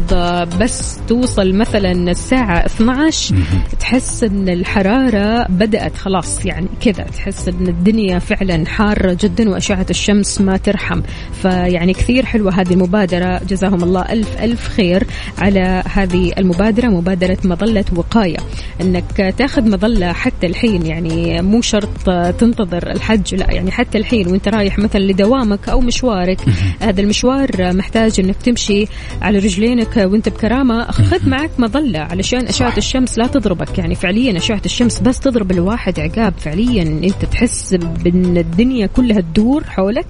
بس 0.61 0.99
توصل 1.09 1.55
مثلا 1.55 1.93
الساعة 1.93 2.66
12 2.66 3.34
تحس 3.80 4.24
إن 4.24 4.49
الحرارة 4.49 5.47
بدأت 5.49 5.97
خلاص 5.97 6.47
يعني 6.47 6.68
كذا 6.80 7.05
تحس 7.05 7.30
إن 7.49 7.68
الدنيا 7.68 8.18
فعلا 8.18 8.66
حارة 8.66 9.16
جدا 9.20 9.51
وأشعة 9.51 9.87
الشمس 9.91 10.41
ما 10.41 10.57
ترحم. 10.57 11.01
فيعني 11.43 11.93
كثير 11.93 12.26
حلوة 12.26 12.61
هذه 12.61 12.72
المبادرة 12.72 13.41
جزاهم 13.49 13.85
الله 13.85 14.12
ألف 14.12 14.43
ألف 14.43 14.68
خير 14.68 15.07
على 15.39 15.83
هذه 15.93 16.33
المبادرة 16.39 16.89
مبادرة 16.89 17.39
مظلة 17.45 17.85
وقاية. 17.97 18.37
إنك 18.81 19.35
تاخذ 19.39 19.70
مظلة 19.70 20.12
حتى 20.12 20.47
الحين 20.47 20.87
يعني 20.87 21.43
مو 21.43 21.62
شرط 21.62 22.11
تنتظر 22.39 22.91
الحج 22.91 23.35
لا 23.35 23.53
يعني 23.53 23.70
حتى 23.70 23.99
الحين 23.99 24.28
وأنت 24.28 24.49
رايح 24.49 24.78
مثلا 24.78 25.01
لدوامك 25.01 25.68
أو 25.68 25.81
مشوارك. 25.81 26.41
هذا 26.81 27.01
المشوار 27.01 27.51
محتاج 27.72 28.20
إنك 28.20 28.37
تمشي 28.37 28.87
على 29.22 29.39
رجلينك 29.39 29.97
وأنت 29.97 30.28
بكرامة. 30.28 30.91
خذ 30.91 31.28
معك 31.28 31.51
مظلة 31.59 31.99
علشان 31.99 32.47
أشعة 32.47 32.74
الشمس 32.76 33.18
لا 33.18 33.26
تضربك. 33.26 33.78
يعني 33.78 33.95
فعليا 33.95 34.37
أشعة 34.37 34.62
الشمس 34.64 35.01
بس 35.01 35.20
تضرب 35.20 35.51
الواحد 35.51 36.01
عقاب. 36.01 36.35
فعليا 36.39 36.83
أنت 36.83 37.20
تحس 37.25 37.75
بإن 37.75 38.37
الدنيا 38.37 38.87
كلها 38.87 39.21
تدور 39.21 39.64
حولك 39.64 40.07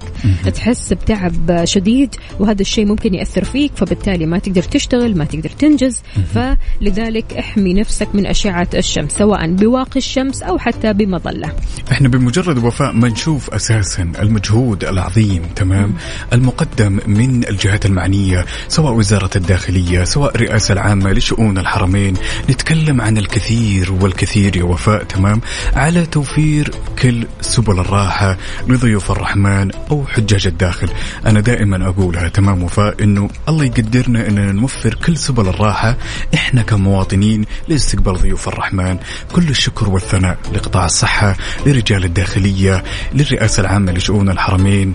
تحس 0.55 0.93
بتعب 0.93 1.61
شديد 1.63 2.15
وهذا 2.39 2.61
الشيء 2.61 2.85
ممكن 2.85 3.13
يأثر 3.13 3.43
فيك 3.43 3.71
فبالتالي 3.75 4.25
ما 4.25 4.39
تقدر 4.39 4.63
تشتغل 4.63 5.17
ما 5.17 5.25
تقدر 5.25 5.49
تنجز. 5.49 6.01
فلذلك 6.33 7.33
احمي 7.33 7.73
نفسك 7.73 8.07
من 8.13 8.25
أشعة 8.25 8.67
الشمس 8.73 9.11
سواء 9.11 9.51
بواقي 9.53 9.97
الشمس 9.97 10.43
أو 10.43 10.57
حتى 10.57 10.93
بمظلة. 10.93 11.51
إحنا 11.91 12.07
بمجرد 12.07 12.57
وفاء 12.57 12.93
ما 12.93 13.07
نشوف 13.07 13.49
أساسا 13.49 14.11
المجهود 14.19 14.83
العظيم 14.83 15.41
تمام؟ 15.55 15.93
المقدم 16.33 16.99
من 17.07 17.47
الجهات 17.49 17.85
المعنية 17.85 18.45
سواء 18.67 18.93
وزارة 18.93 19.29
الداخلية 19.35 20.03
سواء 20.03 20.35
الرئاسة 20.35 20.73
العامة 20.73 21.11
لشؤون 21.11 21.57
الحرمين. 21.57 22.13
نتكلم 22.49 23.01
عن 23.01 23.17
الكثير 23.17 23.93
والكثير 23.93 24.57
يا 24.57 24.63
وفاء 24.63 25.03
تمام؟ 25.03 25.41
على 25.75 26.05
توفير 26.05 26.71
كل 27.01 27.27
سبل 27.41 27.79
الراحة 27.79 28.37
لضيوف 28.67 29.11
الرحمن 29.11 29.71
أو 29.91 30.05
حجاج 30.07 30.47
الداخل. 30.47 30.89
أنا 31.25 31.39
دائما 31.39 31.87
اقولها 31.87 32.27
تمام 32.27 32.63
وفاء 32.63 33.03
إنه 33.03 33.29
الله 33.49 33.65
يقدرنا 33.65 34.27
إننا 34.27 34.51
نوفر 34.51 34.93
كل 34.93 35.17
سبل 35.17 35.47
الراحة. 35.47 35.97
إحنا 36.33 36.61
كمواطنين 36.61 37.45
لاستقبال 37.67 38.17
ضيوف 38.17 38.47
الرحمن. 38.47 38.97
كل 39.33 39.49
الشكر 39.49 39.89
والثناء 39.89 40.37
لقطاع 40.53 40.85
الصحة 40.85 41.35
لرجال 41.65 42.05
الداخلية 42.05 42.83
للرئاسة 43.13 43.61
العامة 43.61 43.91
لشؤون 43.91 44.29
الحرمين. 44.29 44.93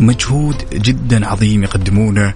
مجهود 0.00 0.56
جدا 0.72 1.26
عظيم 1.26 1.62
يقدمونه 1.62 2.34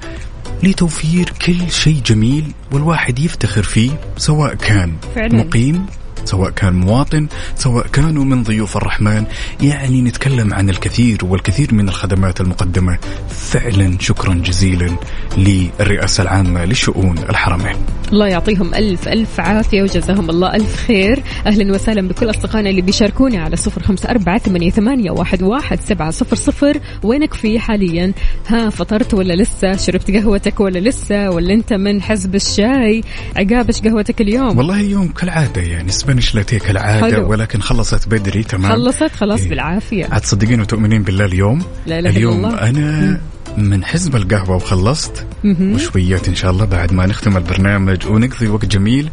لتوفير 0.62 1.32
كل 1.46 1.70
شيء 1.70 2.00
جميل 2.06 2.52
والواحد 2.72 3.18
يفتخر 3.18 3.62
فيه 3.62 3.90
سواء 4.16 4.54
كان 4.54 4.96
فعلاً. 5.14 5.44
مقيم 5.44 5.86
سواء 6.24 6.50
كان 6.50 6.72
مواطن 6.72 7.28
سواء 7.56 7.86
كانوا 7.86 8.24
من 8.24 8.42
ضيوف 8.42 8.76
الرحمن 8.76 9.24
يعني 9.60 10.02
نتكلم 10.02 10.54
عن 10.54 10.70
الكثير 10.70 11.18
والكثير 11.24 11.74
من 11.74 11.88
الخدمات 11.88 12.40
المقدمة. 12.40 12.98
فعلا 13.28 13.96
شكرا 14.00 14.34
جزيلا 14.34 14.96
للرئاسة 15.38 16.22
العامة 16.22 16.64
لشؤون 16.64 17.18
الحرمين. 17.18 17.76
الله 18.12 18.26
يعطيهم 18.26 18.74
ألف 18.74 19.08
ألف 19.08 19.40
عافية 19.40 19.82
وجزاهم 19.82 20.30
الله 20.30 20.54
ألف 20.56 20.76
خير. 20.86 21.22
أهلا 21.46 21.74
وسهلا 21.74 22.08
بكل 22.08 22.30
أصدقائنا 22.30 22.70
اللي 22.70 22.82
بيشاركونا 22.82 23.42
على 23.42 23.56
صفر 23.56 23.82
خمسة 23.82 24.10
أربعة 24.10 24.38
ثمانية, 24.38 24.70
ثمانية 24.70 25.10
واحد, 25.10 25.42
واحد 25.42 25.80
سبعة 25.80 26.10
صفر 26.10 26.36
صفر. 26.36 26.80
وينك 27.02 27.34
في 27.34 27.58
حاليا؟ 27.58 28.12
ها 28.46 28.70
فطرت 28.70 29.14
ولا 29.14 29.34
لسه؟ 29.34 29.76
شربت 29.76 30.10
قهوتك 30.10 30.60
ولا 30.60 30.78
لسه؟ 30.78 31.30
ولا 31.30 31.54
أنت 31.54 31.72
من 31.72 32.02
حزب 32.02 32.34
الشاي؟ 32.34 33.02
عقاب 33.36 33.66
إيش 33.66 33.80
قهوتك 33.80 34.20
اليوم؟ 34.20 34.58
والله 34.58 34.80
اليوم 34.80 35.08
كالعادة 35.08 35.62
يعني 35.62 35.88
سبانيش 36.12 36.34
لاتيه 36.34 36.58
كالعادة 36.58 37.16
حلو. 37.16 37.30
ولكن 37.30 37.60
خلصت 37.60 38.08
بدري 38.08 38.42
تمام 38.42 38.72
خلصت 38.72 39.12
خلاص 39.12 39.40
إيه. 39.40 39.48
بالعافية 39.48 40.06
عاد 40.10 40.20
تصدقين 40.20 40.60
وتؤمنين 40.60 41.02
بالله 41.02 41.24
اليوم 41.24 41.62
لا 41.86 41.98
إلا 41.98 42.10
اليوم 42.10 42.36
الله. 42.44 42.68
أنا 42.68 43.20
من 43.56 43.84
حزب 43.84 44.16
القهوة 44.16 44.56
وخلصت. 44.56 45.26
وشويات 45.44 46.28
إن 46.28 46.34
شاء 46.34 46.50
الله 46.50 46.64
بعد 46.64 46.92
ما 46.92 47.06
نختم 47.06 47.36
البرنامج 47.36 48.06
ونقضي 48.06 48.48
وقت 48.48 48.64
جميل 48.64 49.10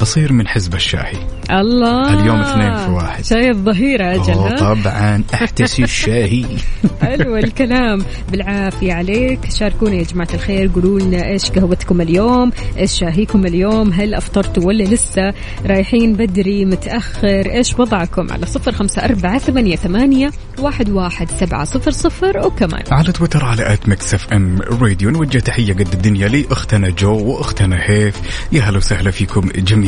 بصير 0.00 0.32
من 0.32 0.48
حزب 0.48 0.74
الشاهي. 0.74 1.18
الله. 1.50 2.20
اليوم 2.20 2.40
اثنين 2.40 2.76
في 2.76 2.90
واحد. 2.90 3.24
شاي 3.24 3.50
الظهيرة 3.50 4.14
أجل 4.14 4.32
ها؟ 4.32 4.56
طبعا 4.56 5.24
احتسي 5.34 5.82
الشاهي. 5.82 6.44
حلو 7.02 7.36
الكلام. 7.36 7.98
بالعافية 8.30 8.92
عليك. 8.92 9.50
شاركونا 9.50 9.94
يا 9.94 10.02
جماعة 10.02 10.28
الخير. 10.34 10.70
قولوا 10.74 11.00
لنا 11.00 11.26
إيش 11.26 11.50
قهوتكم 11.50 12.00
اليوم؟ 12.00 12.52
إيش 12.78 12.92
شاهيكم 12.92 13.46
اليوم؟ 13.46 13.92
هل 13.92 14.14
أفطرتوا 14.14 14.62
ولا 14.64 14.84
لسه؟ 14.84 15.32
رايحين 15.66 16.12
بدري 16.12 16.64
متأخر. 16.64 17.50
إيش 17.50 17.78
وضعكم؟ 17.78 18.32
على 18.32 18.46
صفر 18.46 18.72
خمسة 18.72 19.04
أربعة 19.04 19.38
ثمانية, 19.38 19.76
ثمانية 19.76 20.30
واحد, 20.58 20.90
واحد 20.90 21.30
سبعة 21.30 21.64
صفر 21.64 21.90
صفر. 21.90 22.46
وكمان. 22.46 22.82
على 22.90 23.12
تويتر 23.12 23.44
على 23.44 23.72
at 23.72 23.88
Mix 23.88 24.14
FM 24.14 24.60
Radio 24.60 25.10
نوجه 25.10 25.38
تحية 25.38 25.72
قد 25.72 25.92
الدنيا 25.92 26.28
لأختنا 26.28 26.90
جو 26.90 27.12
وأختنا 27.12 27.78
هيف. 27.80 28.46
يا 28.52 28.62
هلا 28.62 28.76
وسهلا 28.76 29.10
فيكم 29.10 29.40
جميعا. 29.56 29.81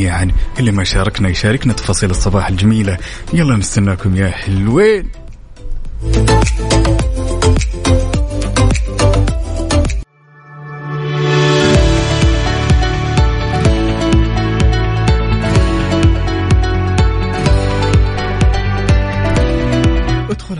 اللي 0.59 0.71
ما 0.71 0.83
شاركنا 0.83 1.29
يشاركنا 1.29 1.73
تفاصيل 1.73 2.09
الصباح 2.09 2.47
الجميلة. 2.47 2.97
يلا 3.33 3.55
نستناكم 3.55 4.15
يا 4.15 4.29
حلوين. 4.29 5.09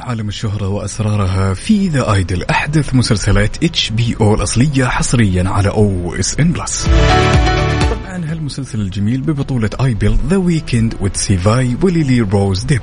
عالم 0.05 0.27
الشهرة 0.27 0.67
وأسرارها 0.67 1.53
في 1.53 1.87
The 1.87 2.13
Idol 2.13 2.43
أحدث 2.43 2.95
مسلسلات 2.95 3.63
HBO 3.63 4.35
الأصلية 4.35 4.85
حصريا 4.85 5.49
على 5.49 5.69
OSN 5.69 6.51
Plus. 6.51 6.87
طبعا 7.91 8.31
هالمسلسل 8.31 8.81
الجميل 8.81 9.21
ببطولة 9.21 9.69
Abel 9.81 10.17
The 10.29 10.37
Weeknd 10.37 10.93
Tesfaye 11.01 11.77
و 11.83 12.21
Lily-Rose 12.21 12.63
Depp 12.63 12.81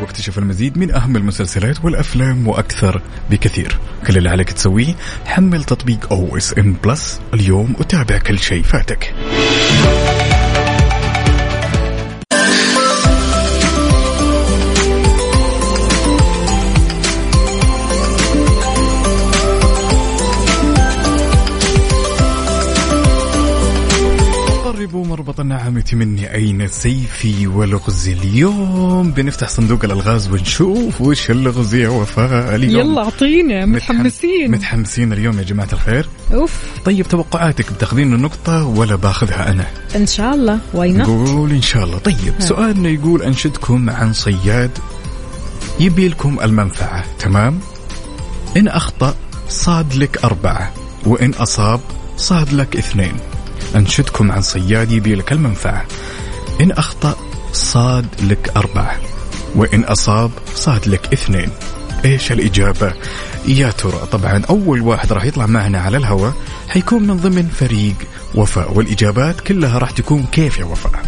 واكتشف 0.00 0.38
المزيد 0.38 0.78
من 0.78 0.94
أهم 0.94 1.16
المسلسلات 1.16 1.84
والأفلام 1.84 2.48
وأكثر 2.48 3.02
بكثير. 3.30 3.78
كل 4.06 4.16
اللي 4.16 4.28
عليك 4.28 4.52
تسويه 4.52 4.94
حمل 5.24 5.64
تطبيق 5.64 6.12
OSN 6.12 6.72
Plus 6.84 7.20
اليوم 7.34 7.74
وتابع 7.80 8.18
كل 8.18 8.38
شيء 8.38 8.62
فاتك. 8.62 9.14
مربط 25.26 25.40
النعامة 25.40 25.84
مني 25.92 26.34
أين 26.34 26.68
سيفي 26.68 27.46
ولغزي 27.46 28.12
اليوم؟ 28.12 29.10
بنفتح 29.10 29.48
صندوق 29.48 29.84
الألغاز 29.84 30.28
ونشوف 30.30 31.00
وش 31.00 31.30
اللغز 31.30 31.74
يا 31.74 31.88
وفاء 31.88 32.54
اليوم. 32.54 32.90
يلا 32.90 33.04
أعطينا 33.04 33.66
متحم- 33.66 33.68
متحمسين. 33.74 34.50
متحمسين 34.50 35.12
اليوم 35.12 35.38
يا 35.38 35.42
جماعة 35.42 35.68
الخير. 35.72 36.08
أوف. 36.34 36.62
طيب 36.84 37.08
توقعاتك 37.08 37.72
بتاخذين 37.72 38.14
النقطة 38.14 38.64
ولا 38.64 38.94
باخذها 38.96 39.50
أنا؟ 39.50 39.66
إن 39.96 40.06
شاء 40.06 40.34
الله 40.34 40.58
وين 40.74 40.98
نقول 40.98 41.50
إن 41.50 41.62
شاء 41.62 41.84
الله. 41.84 41.98
طيب 41.98 42.34
سؤالنا 42.38 42.88
يقول 42.88 43.22
أنشدكم 43.22 43.90
عن 43.90 44.12
صياد 44.12 44.70
يبي 45.80 46.08
لكم 46.08 46.40
المنفعة 46.42 47.04
تمام؟ 47.18 47.58
إن 48.56 48.68
أخطأ 48.68 49.14
صاد 49.48 49.94
لك 49.94 50.24
أربعة 50.24 50.72
وإن 51.06 51.30
أصاب 51.30 51.80
صاد 52.16 52.52
لك 52.52 52.76
اثنين. 52.76 53.12
أنشدكم 53.76 54.32
عن 54.32 54.42
صياد 54.42 54.92
يبي 54.92 55.14
لك 55.14 55.32
المنفعة. 55.32 55.84
إن 56.60 56.72
أخطأ 56.72 57.16
صاد 57.52 58.06
لك 58.22 58.52
أربعة 58.56 58.96
وإن 59.54 59.84
أصاب 59.84 60.30
صاد 60.54 60.88
لك 60.88 61.12
اثنين. 61.12 61.48
إيش 62.04 62.32
الإجابة؟ 62.32 62.92
يا 63.48 63.70
ترى 63.70 64.00
طبعا 64.12 64.42
أول 64.50 64.80
واحد 64.80 65.12
راح 65.12 65.24
يطلع 65.24 65.46
معنا 65.46 65.80
على 65.80 65.96
الهواء 65.96 66.32
حيكون 66.68 67.02
من 67.02 67.16
ضمن 67.16 67.48
فريق 67.48 67.94
وفاء 68.34 68.72
والإجابات 68.72 69.40
كلها 69.40 69.78
راح 69.78 69.90
تكون 69.90 70.24
كيف 70.32 70.58
يا 70.58 70.64
وفاء؟ 70.64 71.02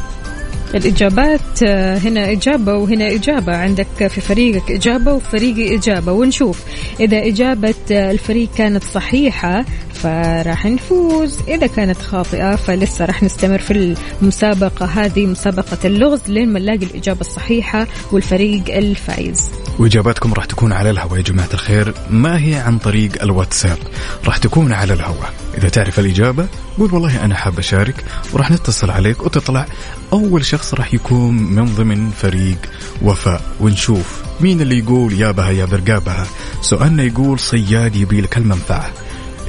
الإجابات 0.75 1.63
آه، 1.63 1.99
هنا 1.99 2.31
إجابة 2.31 2.75
وهنا 2.75 3.15
إجابة. 3.15 3.57
عندك 3.57 4.07
في 4.09 4.21
فريقك 4.21 4.71
إجابة 4.71 5.13
وفريقي 5.13 5.77
إجابة. 5.77 6.13
ونشوف 6.13 6.61
إذا 7.01 7.27
إجابة 7.27 7.75
آه، 7.93 8.11
الفريق 8.11 8.49
كانت 8.57 8.85
صحيحة 8.85 9.65
فراح 10.03 10.67
نفوز. 10.67 11.39
إذا 11.49 11.67
كانت 11.67 11.99
خاطئة 11.99 12.57
فلسه 12.57 13.05
راح 13.05 13.23
نستمر 13.23 13.59
في 13.59 13.97
المسابقة 14.23 14.87
هذه 14.87 15.27
مسابقة 15.27 15.79
اللغز 15.85 16.21
لين 16.29 16.53
ما 16.53 16.61
نلاقي 16.61 16.87
الإجابة 16.87 17.21
الصحيحة 17.21 17.87
والفريق 18.13 18.77
الفائز 18.77 19.51
وإجاباتكم 19.79 20.35
راح 20.35 20.45
تكون 20.45 20.73
على 20.73 20.91
الهواء 20.91 21.17
يا 21.17 21.23
جماعة 21.23 21.49
الخير. 21.55 21.95
ما 22.11 22.39
هي 22.39 22.55
عن 22.55 22.79
طريق 22.79 23.23
الواتساب؟ 23.23 23.79
راح 24.27 24.37
تكون 24.37 24.73
على 24.73 24.93
الهواء. 24.93 25.33
إذا 25.59 25.69
تعرف 25.69 25.99
الإجابة 25.99 26.47
قول 26.79 26.95
والله 26.95 27.25
أنا 27.25 27.35
حاب 27.35 27.59
أشارك. 27.59 28.05
وراح 28.33 28.51
نتصل 28.51 28.91
عليك 28.91 29.23
وتطلع. 29.23 29.67
أول 30.13 30.45
شخص 30.45 30.75
راح 30.75 30.95
يكون 30.95 31.35
من 31.35 31.65
ضمن 31.65 32.11
فريق 32.11 32.59
وفاء. 33.03 33.43
ونشوف 33.61 34.23
مين 34.41 34.61
اللي 34.61 34.79
يقول 34.79 35.13
يابها 35.13 35.51
يا 35.51 35.65
برقابها. 35.65 36.27
سؤالنا 36.61 37.03
يقول 37.03 37.39
صياد 37.39 37.97
يبي 37.97 38.21
لك 38.21 38.37
المنفعة. 38.39 38.91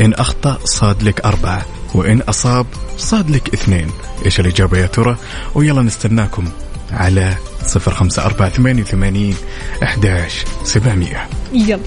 إن 0.02 0.14
أخطأ 0.14 0.58
صاد 0.66 1.04
لك 1.04 1.26
أربعة 1.26 1.66
وإن 1.96 2.22
أصاب 2.22 2.66
صاد 2.98 3.30
لك 3.30 3.54
اثنين. 3.54 3.92
إيش 4.26 4.40
الإجابة 4.40 4.78
يا 4.78 4.88
ترى؟ 4.88 5.18
ويلا 5.56 5.82
نستناكم 5.82 6.50
على 6.92 7.36
صفر 7.66 7.92
خمسة 7.94 8.26
أربعة 8.26 8.50
ثمانية 8.50 8.82
وثمانين 8.82 9.36
أحداش 9.84 10.46
سبعمية. 10.64 11.30
يلا. 11.54 11.80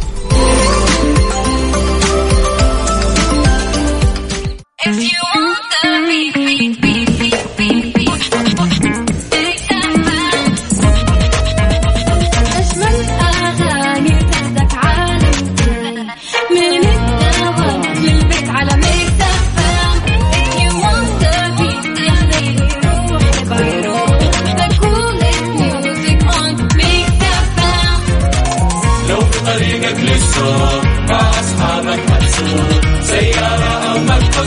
If 4.84 4.98
you 4.98 5.20
want 5.34 5.62
the 5.70 5.90
beat, 6.08 6.34
beat, 6.34 6.80
beat, 6.82 6.91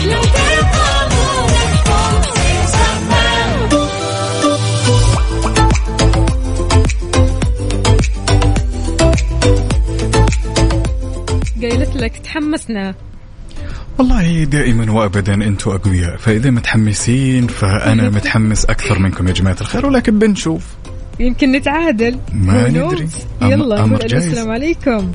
لو 0.06 0.22
ترقبوا 0.22 1.46
Mix 2.38 2.74
FM 2.76 3.70
قايلت 11.62 11.96
لك 11.96 12.18
تحمسنا. 12.18 12.96
والله 13.98 14.44
دائما 14.44 14.92
وابدا 14.92 15.34
أنتم 15.34 15.72
أقوياء 15.72 16.18
فإذا 16.18 16.50
متحمسين 16.50 17.48
فأنا 17.48 18.10
متحمس 18.16 18.66
أكثر 18.66 19.00
منكم 19.00 19.28
يا 19.28 19.34
جماعة 19.34 19.58
الخير 19.62 19.86
ولكن 19.86 20.20
بنشوف. 20.20 20.66
يمكن 21.20 21.52
نتعادل. 21.52 22.20
ما 22.34 22.70
ندري. 22.70 23.08
يلا. 23.42 23.86
السلام 24.04 24.52
عليكم. 24.52 25.12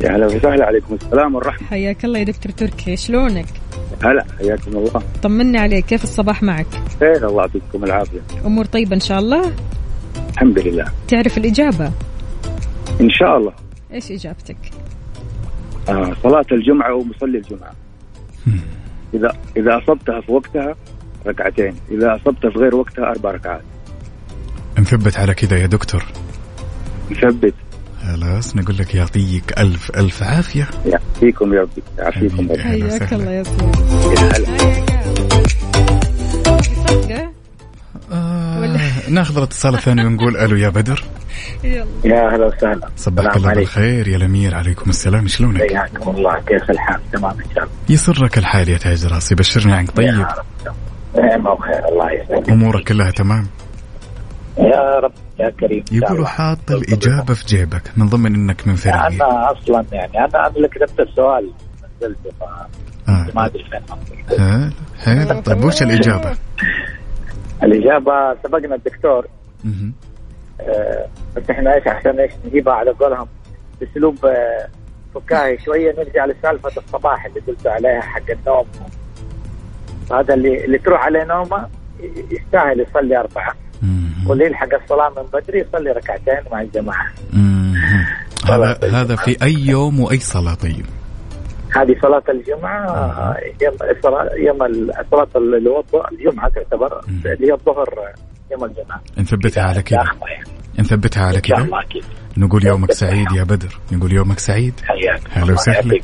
يا 0.00 0.16
هلا 0.16 0.26
وسهلا 0.26 0.66
عليكم. 0.66 0.94
السلام 0.94 1.34
والرحمة. 1.34 1.68
حياك 1.68 2.04
الله 2.04 2.18
يا 2.18 2.24
دكتور 2.24 2.52
تركي. 2.52 2.96
شلونك؟ 2.96 3.46
هلا 4.04 4.24
حياكم 4.38 4.76
الله. 4.76 5.02
طمنا 5.22 5.60
عليك. 5.60 5.86
كيف 5.86 6.04
الصباح 6.04 6.42
معك؟ 6.42 6.66
خير 7.00 7.28
الله 7.28 7.42
يعطيكم 7.42 7.84
العافية. 7.84 8.20
أمور 8.46 8.64
طيبة 8.64 8.94
إن 8.94 9.00
شاء 9.00 9.18
الله؟ 9.18 9.52
الحمد 10.32 10.58
لله. 10.58 10.84
تعرف 11.08 11.38
الإجابة؟ 11.38 11.92
إن 13.00 13.10
شاء 13.10 13.36
الله. 13.38 13.52
إيش 13.92 14.10
إجابتك؟ 14.10 14.56
آه 15.88 16.16
صلاة 16.22 16.46
الجمعة 16.52 16.94
ومصلي 16.94 17.38
الجمعة. 17.38 17.72
إذا 19.14 19.36
إذا 19.56 19.78
أصبتها 19.78 20.20
في 20.20 20.32
وقتها 20.32 20.74
ركعتين. 21.26 21.74
إذا 21.90 22.16
أصبتها 22.16 22.50
في 22.50 22.58
غير 22.58 22.74
وقتها 22.74 23.04
أربع 23.04 23.30
ركعات. 23.30 23.62
نثبت 24.78 25.18
على 25.18 25.34
كذا 25.34 25.58
يا 25.58 25.66
دكتور. 25.66 26.04
مثبت 27.10 27.54
خلاص 28.06 28.56
نقول 28.56 28.76
لك 28.78 28.94
يعطيك 28.94 29.58
ألف 29.58 29.90
ألف 29.96 30.22
عافية. 30.22 30.68
يعافيكم 30.86 31.54
يا 31.54 31.60
ربي. 31.60 31.82
يعافيكم 31.98 32.48
حياك. 32.58 33.12
الله 33.12 33.30
يا 33.30 33.42
سلام. 33.44 34.68
ناخذ 39.08 39.36
الاتصال 39.36 39.74
الثاني 39.74 40.04
ونقول 40.04 40.36
ألو 40.36 40.56
يا 40.56 40.68
بدر. 40.68 41.04
يلا. 41.64 41.86
يا 42.04 42.36
هلا 42.36 42.46
وسهلا. 42.46 42.88
صبحك 42.96 43.36
الله 43.36 43.54
بالخير 43.54 44.08
يا 44.08 44.16
الأمير 44.16 44.54
عليكم 44.54 44.90
السلام. 44.90 45.28
شلونك؟ 45.28 45.60
حياكم 45.60 46.10
الله. 46.10 46.40
كيف 46.46 46.70
الحال؟ 46.70 47.00
تمام 47.12 47.32
إن 47.32 47.54
شاء 47.54 47.64
الله. 47.64 47.74
يسرك 47.88 48.38
الحال 48.38 48.68
يا 48.68 48.78
تاج 48.78 49.06
راسي 49.06 49.34
بشرني 49.34 49.72
عنك. 49.72 49.90
طيب. 49.90 50.06
يا 50.06 50.28
رب. 50.38 50.74
نعم 51.24 51.46
وخير 51.46 51.88
الله 51.88 52.12
يسلمك. 52.12 52.50
أمورك 52.50 52.88
كلها 52.88 53.10
تمام؟ 53.10 53.46
يا 54.58 54.98
رب 54.98 55.12
يا 55.40 55.50
كريم. 55.50 55.84
يقولوا. 55.92 56.26
حاط 56.26 56.70
الإجابة 56.70 57.34
في 57.34 57.44
جيبك 57.46 57.82
من 57.96 58.08
ضمن 58.08 58.34
أنك 58.34 58.68
من 58.68 58.74
فريقي 58.74 59.06
أنا 59.06 59.52
أصلا 59.52 59.84
يعني 59.92 60.18
أنا 60.18 60.26
أنا 60.46 60.56
اللي 60.56 60.68
كتبت 60.68 61.00
السؤال 61.00 61.52
نزلته 62.02 62.30
آه. 63.08 63.26
ما 63.34 63.46
أدري 63.46 63.64
فين. 63.64 64.72
حلو 64.98 65.40
طيب 65.40 65.64
وش 65.64 65.82
الإجابة؟ 65.82 66.36
الإجابة 67.62 68.34
سبقنا 68.44 68.74
الدكتور. 68.74 69.26
آه، 70.60 71.06
بس 71.36 71.50
إحنا 71.50 71.74
إيش 71.74 71.86
عشان 71.86 72.20
إيش 72.20 72.32
نجيبها 72.46 72.74
على 72.74 72.90
قولهم؟ 72.90 73.28
بأسلوب 73.80 74.26
آه، 74.26 74.68
فكاهي 75.14 75.58
شوية 75.58 75.94
نرجع 75.98 76.26
لسالفة 76.26 76.68
الصباح 76.76 77.24
اللي 77.26 77.40
قلت 77.40 77.66
عليها 77.66 78.00
حق 78.00 78.30
النوم. 78.30 78.66
هذا 80.12 80.34
اللي 80.34 80.64
اللي 80.64 80.78
تروح 80.78 81.04
عليه 81.04 81.24
نومة 81.24 81.68
يستاهل 82.30 82.80
يصلي 82.80 83.20
أربعة. 83.20 83.54
مهم. 84.28 84.30
واللي 84.30 84.46
يلحق 84.46 84.74
الصلاة 84.82 85.08
من 85.16 85.22
بدري 85.40 85.60
يصلي 85.60 85.90
ركعتين 85.90 86.52
مع 86.52 86.60
الجماعة. 86.60 87.06
هذا 88.46 88.78
هذا 88.92 89.16
في 89.16 89.42
أي 89.42 89.54
يوم 89.54 90.00
وأي 90.00 90.18
صلاة 90.18 90.54
طيب؟ 90.54 90.86
هذه 91.76 91.96
صلاة 92.02 92.22
الجمعة 92.28 92.86
آه، 92.88 93.36
يوم 93.60 93.76
يوم 94.36 94.92
صلاة 95.10 95.28
اللي 95.36 95.70
هو 95.70 95.84
الجمعة 96.12 96.48
تعتبر. 96.48 97.00
اللي 97.08 97.48
هي 97.48 97.52
الظهر 97.52 97.88
يوم 98.52 98.64
الجمعة. 98.64 99.00
نثبتها 99.18 99.62
على 99.62 99.82
كذا 99.82 99.98
يعني. 99.98 100.44
نثبتها 100.78 101.26
على 101.26 101.40
كذا 101.40 101.68
أكيد. 101.72 102.04
نقول 102.36 102.66
يومك 102.66 102.92
سعيد 102.92 103.32
يا 103.32 103.44
بدر. 103.44 103.78
نقول 103.92 104.12
يومك 104.12 104.38
سعيد. 104.38 104.74
حياك. 104.86 105.20
هلا 105.32 105.52
وسهلا. 105.52 106.00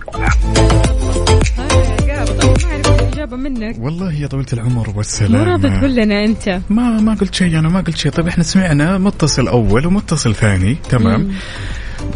ما 2.25 2.95
الاجابه 2.95 3.37
منك. 3.37 3.77
والله 3.79 4.12
يا 4.12 4.27
طويلة 4.27 4.47
العمر 4.53 4.89
مو 4.89 4.95
والسلام 4.97 5.49
راضي 5.49 5.70
تقول 5.70 5.95
لنا 5.95 6.25
أنت. 6.25 6.61
ما 6.70 7.01
ما 7.01 7.14
قلت 7.14 7.35
شيء 7.35 7.59
أنا 7.59 7.68
ما 7.68 7.81
قلت 7.81 7.97
شيء. 7.97 8.12
طيب 8.12 8.29
إحنا 8.29 8.45
سمعنا 8.45 8.99
متصل 8.99 9.49
أول 9.49 9.87
ومتصل 9.87 10.35
ثاني. 10.35 10.77
تمام. 10.91 11.33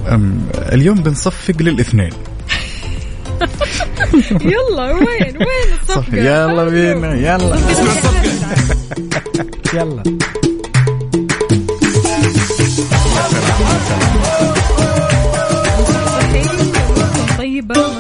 أم 0.09 0.49
اليوم 0.55 0.97
بنصفق 0.97 1.63
للاثنين. 1.63 2.11
يلا 4.53 4.93
وين 4.93 5.37
وين 5.37 5.73
الصفقة؟ 5.83 6.03
صف 6.03 6.13
يلا 6.13 6.65
بينا 6.65 7.15
يلا. 7.15 7.59
يلا. 9.75 10.03
طيبة 10.03 10.13
ما 10.13 10.28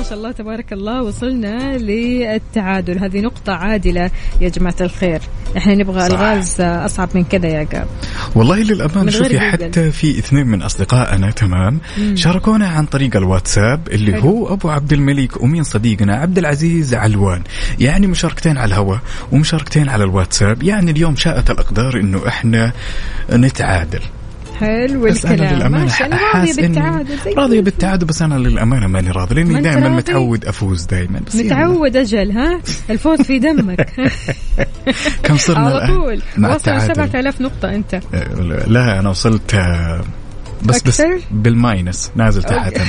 شاء 0.08 0.18
الله 0.18 0.32
تبارك 0.32 0.72
الله 0.72 1.02
وصلنا 1.02 1.78
للتعادل. 1.78 2.98
هذه 2.98 3.20
نقطة 3.20 3.52
عادلة 3.52 4.10
يا 4.40 4.48
جماعة 4.48 4.74
الخير. 4.80 5.20
إحنا 5.56 5.74
نبغى 5.74 6.00
صح. 6.00 6.06
الغاز 6.06 6.60
أصعب 6.60 7.08
من 7.14 7.24
كذا 7.24 7.48
يا 7.48 7.64
قاب. 7.72 7.86
والله 8.34 8.62
للأمانة 8.62 9.10
شوفي. 9.10 9.40
حتى 9.40 9.90
في 9.90 10.18
اثنين 10.18 10.46
من 10.46 10.62
أصدقائنا 10.62 11.30
تمام 11.30 11.80
شاركونا 12.14 12.68
عن 12.68 12.86
طريق 12.86 13.16
الواتساب 13.16 13.88
اللي 13.88 14.12
حلو. 14.12 14.22
هو 14.22 14.54
أبو 14.54 14.68
عبد 14.68 14.92
الملك 14.92 15.42
ومين 15.42 15.62
صديقنا 15.62 16.16
عبد 16.16 16.38
العزيز 16.38 16.94
علوان. 16.94 17.42
يعني 17.80 18.06
مشاركتين 18.06 18.58
على 18.58 18.68
الهواء 18.68 19.00
ومشاركتين 19.32 19.88
على 19.88 20.04
الواتساب. 20.04 20.62
يعني 20.62 20.90
اليوم 20.90 21.16
شاءت 21.16 21.50
الأقدار 21.50 22.00
إنه 22.00 22.28
إحنا 22.28 22.72
نتعادل. 23.32 24.00
حلو 24.60 25.00
بس 25.00 25.26
الكلام 25.26 25.74
راضية 25.74 26.14
حاس 26.14 26.56
إني- 26.56 26.60
بالتعادل 26.60 27.12
الفل. 27.12 27.62
بالتعادل 27.62 28.06
بس 28.06 28.22
أنا 28.22 28.34
للأمانة 28.34 28.86
ماني 28.86 29.10
راضي 29.10 29.44
ما 29.44 29.58
أنت 29.58 29.64
دائما. 29.64 29.88
متعود 29.88 30.44
أفوز 30.44 30.84
دائما 30.84 31.20
بس 31.26 31.34
يلا. 31.34 31.44
متعود 31.44 31.96
أجل 31.96 32.30
ها؟ 32.32 32.60
الفوز 32.90 33.22
في 33.22 33.38
دمك. 33.38 33.90
كم 35.22 35.36
صرنا 35.36 35.60
على 35.66 35.86
طول. 35.86 36.22
وصل 36.38 36.54
التعادل. 36.54 36.94
7000 36.94 37.40
نقطة 37.40 37.74
أنت. 37.74 37.94
آه، 37.94 38.34
لا 38.66 38.98
أنا 38.98 39.08
وصلت 39.10 39.54
آه، 39.54 40.00
بس 40.64 40.82
بس 40.82 41.00
أكثر؟ 41.00 41.20
بالماينس 41.30 42.10
نازل 42.16 42.42
تحت. 42.42 42.72
أنا. 42.76 42.84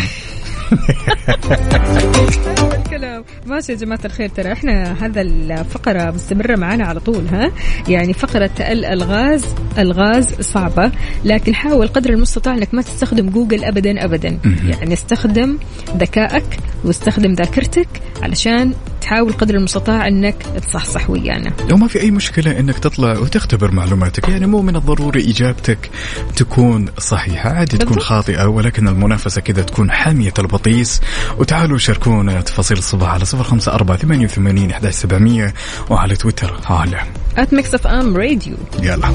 الكلام 2.78 3.24
ماشي 3.46 3.72
يا 3.72 3.78
جماعة 3.78 4.00
الخير 4.06 4.30
ترى 4.30 4.52
إحنا 4.52 5.06
هذا 5.06 5.22
الفقرة 5.22 6.12
مستمرة 6.12 6.56
معنا 6.56 6.86
على 6.86 7.00
طول 7.00 7.28
ها؟ 7.28 7.52
يعني 7.88 8.14
فقرة 8.14 8.52
الألغاز 8.60 9.46
ألغاز 9.78 10.34
صعبة 10.42 10.92
لكن 11.26 11.56
حاول 11.56 11.88
قدر 11.88 12.10
المستطاع 12.10 12.54
إنك 12.54 12.74
ما 12.74 12.82
تستخدم 12.82 13.30
جوجل 13.30 13.64
ابدا 13.64 14.06
ابدا. 14.06 14.40
يعني 14.68 14.94
استخدم 14.94 15.58
ذكائك 15.98 16.60
واستخدم 16.84 17.34
ذاكرتك 17.34 17.88
علشان 18.22 18.74
تحاول 19.02 19.34
قدر 19.34 19.56
المستطاع 19.56 20.08
إنك 20.08 20.36
تصحصح 20.68 21.10
ويانا. 21.10 21.54
وما 21.72 21.88
في 21.88 22.02
أي 22.02 22.12
مشكلة 22.12 22.60
إنك 22.60 22.80
تطلع 22.80 23.18
وتختبر 23.20 23.72
معلوماتك 23.72 24.30
يعني 24.30 24.48
مو 24.48 24.62
من 24.62 24.76
الضروري 24.76 25.30
إجابتك 25.30 25.90
تكون 26.36 26.86
صحيحة 26.98 27.50
عادي 27.50 27.78
تكون. 27.78 28.00
خاطئة 28.00 28.46
ولكن 28.46 28.88
المنافسة 28.88 29.42
كذا 29.42 29.62
تكون 29.62 29.92
حامية 29.92 30.34
البطيس. 30.40 31.02
وتعالوا 31.38 31.78
شاركونا 31.78 32.42
تفاصيل 32.42 32.78
الصباح 32.78 33.10
على 33.10 33.26
صفر 33.26 33.44
خمسة 33.44 33.74
أربعة 33.74 33.98
ثمانية 33.98 34.26
وثمانين 34.26 34.72
أحداش 34.72 34.94
سبعمية 34.94 35.54
وعلى 35.90 36.16
تويتر. 36.16 36.60
على 36.66 37.00
at 37.38 37.54
Mix 37.54 37.74
FM 37.74 38.18
Radio 38.18 38.56
يلا. 38.82 39.08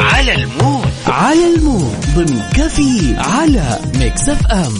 على 0.00 0.34
ال 0.34 0.43
mood. 0.43 0.88
على 1.06 1.54
ال 1.54 1.61
mood. 1.61 1.96
ضمن 2.14 2.42
كفي 2.54 3.16
على 3.16 3.78
Mix 3.98 4.28
FM 4.28 4.72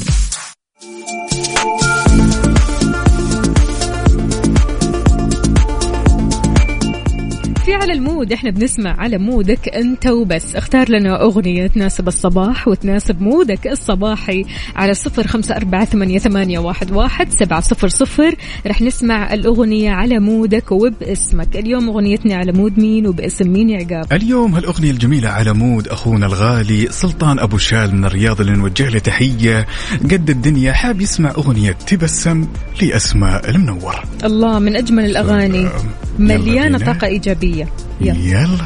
في 7.68 7.74
على 7.74 7.92
ال 7.92 7.99
mood. 7.99 8.32
إحنا 8.32 8.50
بنسمع 8.50 9.00
على 9.00 9.18
مودك 9.18 9.68
أنت 9.68 10.06
وبس. 10.06 10.56
اختار 10.56 10.90
لنا 10.90 11.22
أغنية 11.22 11.66
تناسب 11.66 12.08
الصباح 12.08 12.68
وتناسب 12.68 13.22
مودك 13.22 13.66
الصباحي 13.66 14.44
على 14.76 14.94
صفر 14.94 15.26
خمسة 15.26 15.56
أربعة 15.56 15.84
ثمانية, 15.84 16.18
ثمانية 16.18 16.58
واحد, 16.58 16.92
واحد 16.92 17.30
سبعة 17.30 17.60
صفر 17.60 17.88
صفر. 17.88 18.34
رح 18.66 18.82
نسمع 18.82 19.34
الأغنية 19.34 19.90
على 19.90 20.18
مودك 20.18 20.72
وباسمك. 20.72 21.56
اليوم 21.56 21.88
أغنيتنا 21.88 22.34
على 22.34 22.52
مود 22.52 22.78
مين 22.78 23.06
وباسم 23.06 23.52
مين 23.52 23.70
يا 23.70 23.78
عقاب؟ 23.78 24.12
اليوم 24.12 24.54
هالأغنية 24.54 24.90
الجميلة 24.90 25.28
على 25.28 25.52
مود 25.52 25.88
أخونا 25.88 26.26
الغالي 26.26 26.86
سلطان 26.90 27.38
أبو 27.38 27.58
شال 27.58 27.94
من 27.94 28.04
الرياض 28.04 28.40
اللي 28.40 28.52
نوجه 28.52 28.88
له 28.88 28.98
تحية. 28.98 29.66
قد 30.04 30.30
الدنيا 30.30 30.72
حاب 30.72 31.00
يسمع 31.00 31.30
أغنية 31.30 31.72
تبسم 31.72 32.46
لأسماء 32.82 33.50
المنور. 33.50 33.94
الله 34.24 34.58
من 34.58 34.76
أجمل 34.76 35.04
الأغاني. 35.04 35.68
مليانة. 36.18 36.78
طاقة 36.78 37.06
إيجابية. 37.06 37.57
يلا. 37.58 38.14
يلا. 38.14 38.64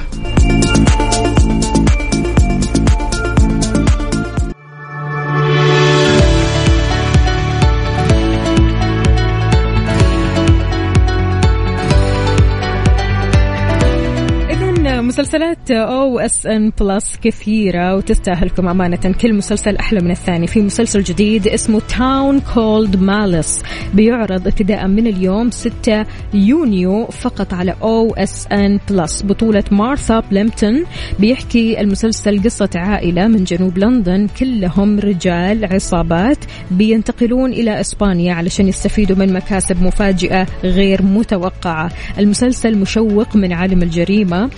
مسلسلات 15.13 15.71
OSN 15.71 16.73
Plus 16.81 17.17
كثيرة 17.23 17.97
وتستاهلكم 17.97 18.69
أمانة. 18.69 18.97
كل 18.97 19.35
مسلسل 19.35 19.77
أحلى 19.77 20.01
من 20.01 20.11
الثاني. 20.11 20.47
في 20.47 20.61
مسلسل 20.61 21.03
جديد 21.03 21.49
اسمه 21.49 21.83
Town 21.99 22.41
Called 22.55 22.97
Malice 22.97 23.63
بيعرض 23.95 24.47
ابتداء 24.47 24.89
من 24.89 25.07
اليوم 25.07 25.51
6 25.51 26.05
يونيو 26.35 27.07
فقط 27.07 27.55
على 27.55 27.75
OSN 27.83 28.79
Plus 28.91 29.23
بطولة 29.23 29.65
مارثا 29.71 30.21
بليمتون 30.21 30.85
بيحكي 31.19 31.81
المسلسل 31.81 32.43
قصة 32.43 32.71
عائلة 32.75 33.29
من 33.29 33.45
جنوب 33.45 33.79
لندن. 33.79 34.27
كلهم 34.27 35.01
رجال 35.01 35.73
عصابات 35.73 36.39
بينتقلون 36.71 37.53
إلى 37.53 37.81
إسبانيا 37.81 38.35
علشان 38.35 38.69
يستفيدوا 38.69 39.17
من 39.17 39.33
مكاسب 39.33 39.83
مفاجئة 39.83 40.47
غير 40.65 41.03
متوقعة. 41.03 41.91
المسلسل 42.19 42.79
مشوق 42.79 43.37
من 43.37 43.53
عالم 43.53 43.83
الجريمة. 43.83 44.51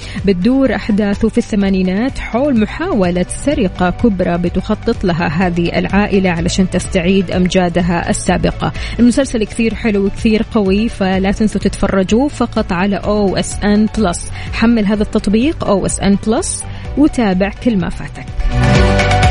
بتدور 0.45 0.74
أحداثه 0.74 1.28
في 1.28 1.38
الثمانينات 1.38 2.18
حول 2.18 2.61
محاولة 2.61 3.26
سرقة 3.28 3.90
كبرى 3.90 4.38
بتخطط 4.38 5.05
لها 5.05 5.26
هذه 5.26 5.78
العائلة 5.78 6.30
علشان 6.30 6.70
تستعيد 6.70 7.30
أمجادها 7.30 8.11
السابقة. 8.11 8.72
المسلسل 9.01 9.45
كثير 9.45 9.74
حلو 9.74 10.07
وكثير 10.07 10.42
قوي 10.55 10.88
فلا 10.88 11.32
تنسوا 11.32 11.61
تتفرجوا 11.61 12.28
فقط 12.28 12.72
على 12.72 12.97
OSN 12.97 13.87
Plus 13.99 14.31
حمل 14.53 14.86
هذا 14.86 15.03
التطبيق 15.03 15.64
OSN 15.64 16.18
Plus 16.27 16.64
وتابع 16.99 17.51
كل 17.64 17.78
ما 17.78 17.88
فاتك. 17.88 19.24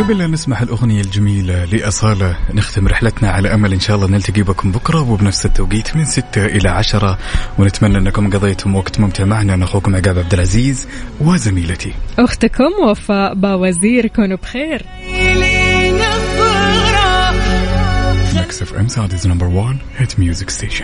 وقبل 0.00 0.18
لا 0.18 0.26
نسمع 0.26 0.60
الأغنية 0.60 1.00
الجميلة 1.00 1.64
لأصالة 1.64 2.36
نختم 2.54 2.88
رحلتنا 2.88 3.30
على 3.30 3.54
أمل 3.54 3.72
إن 3.72 3.80
شاء 3.80 3.96
الله 3.96 4.08
نلتقي 4.08 4.42
بكم 4.42 4.72
بكرة 4.72 5.10
وبنفس 5.10 5.46
التوقيت 5.46 5.96
من 5.96 6.04
6 6.04 6.46
إلى 6.46 6.68
10 6.68 7.18
ونتمنى 7.58 7.98
أنكم 7.98 8.30
قضيتم 8.30 8.76
وقت 8.76 9.00
ممتع 9.00 9.24
معنا. 9.24 9.54
أنا 9.54 9.64
أخوكم 9.64 9.96
عقاب 9.96 10.18
عبد 10.18 10.34
العزيز 10.34 10.86
وزميلتي. 11.20 11.92
أختكم 12.18 12.70
وفاء 12.88 13.34
باوزير 13.34 14.06
كونوا 14.06 14.36
بخير. 14.36 14.86
Mix 18.36 18.74
FM 18.74 18.88
Saudi's 18.88 19.26
number 19.26 19.46
1 19.46 19.78
hit 19.98 20.20
music 20.20 20.50
station 20.50 20.76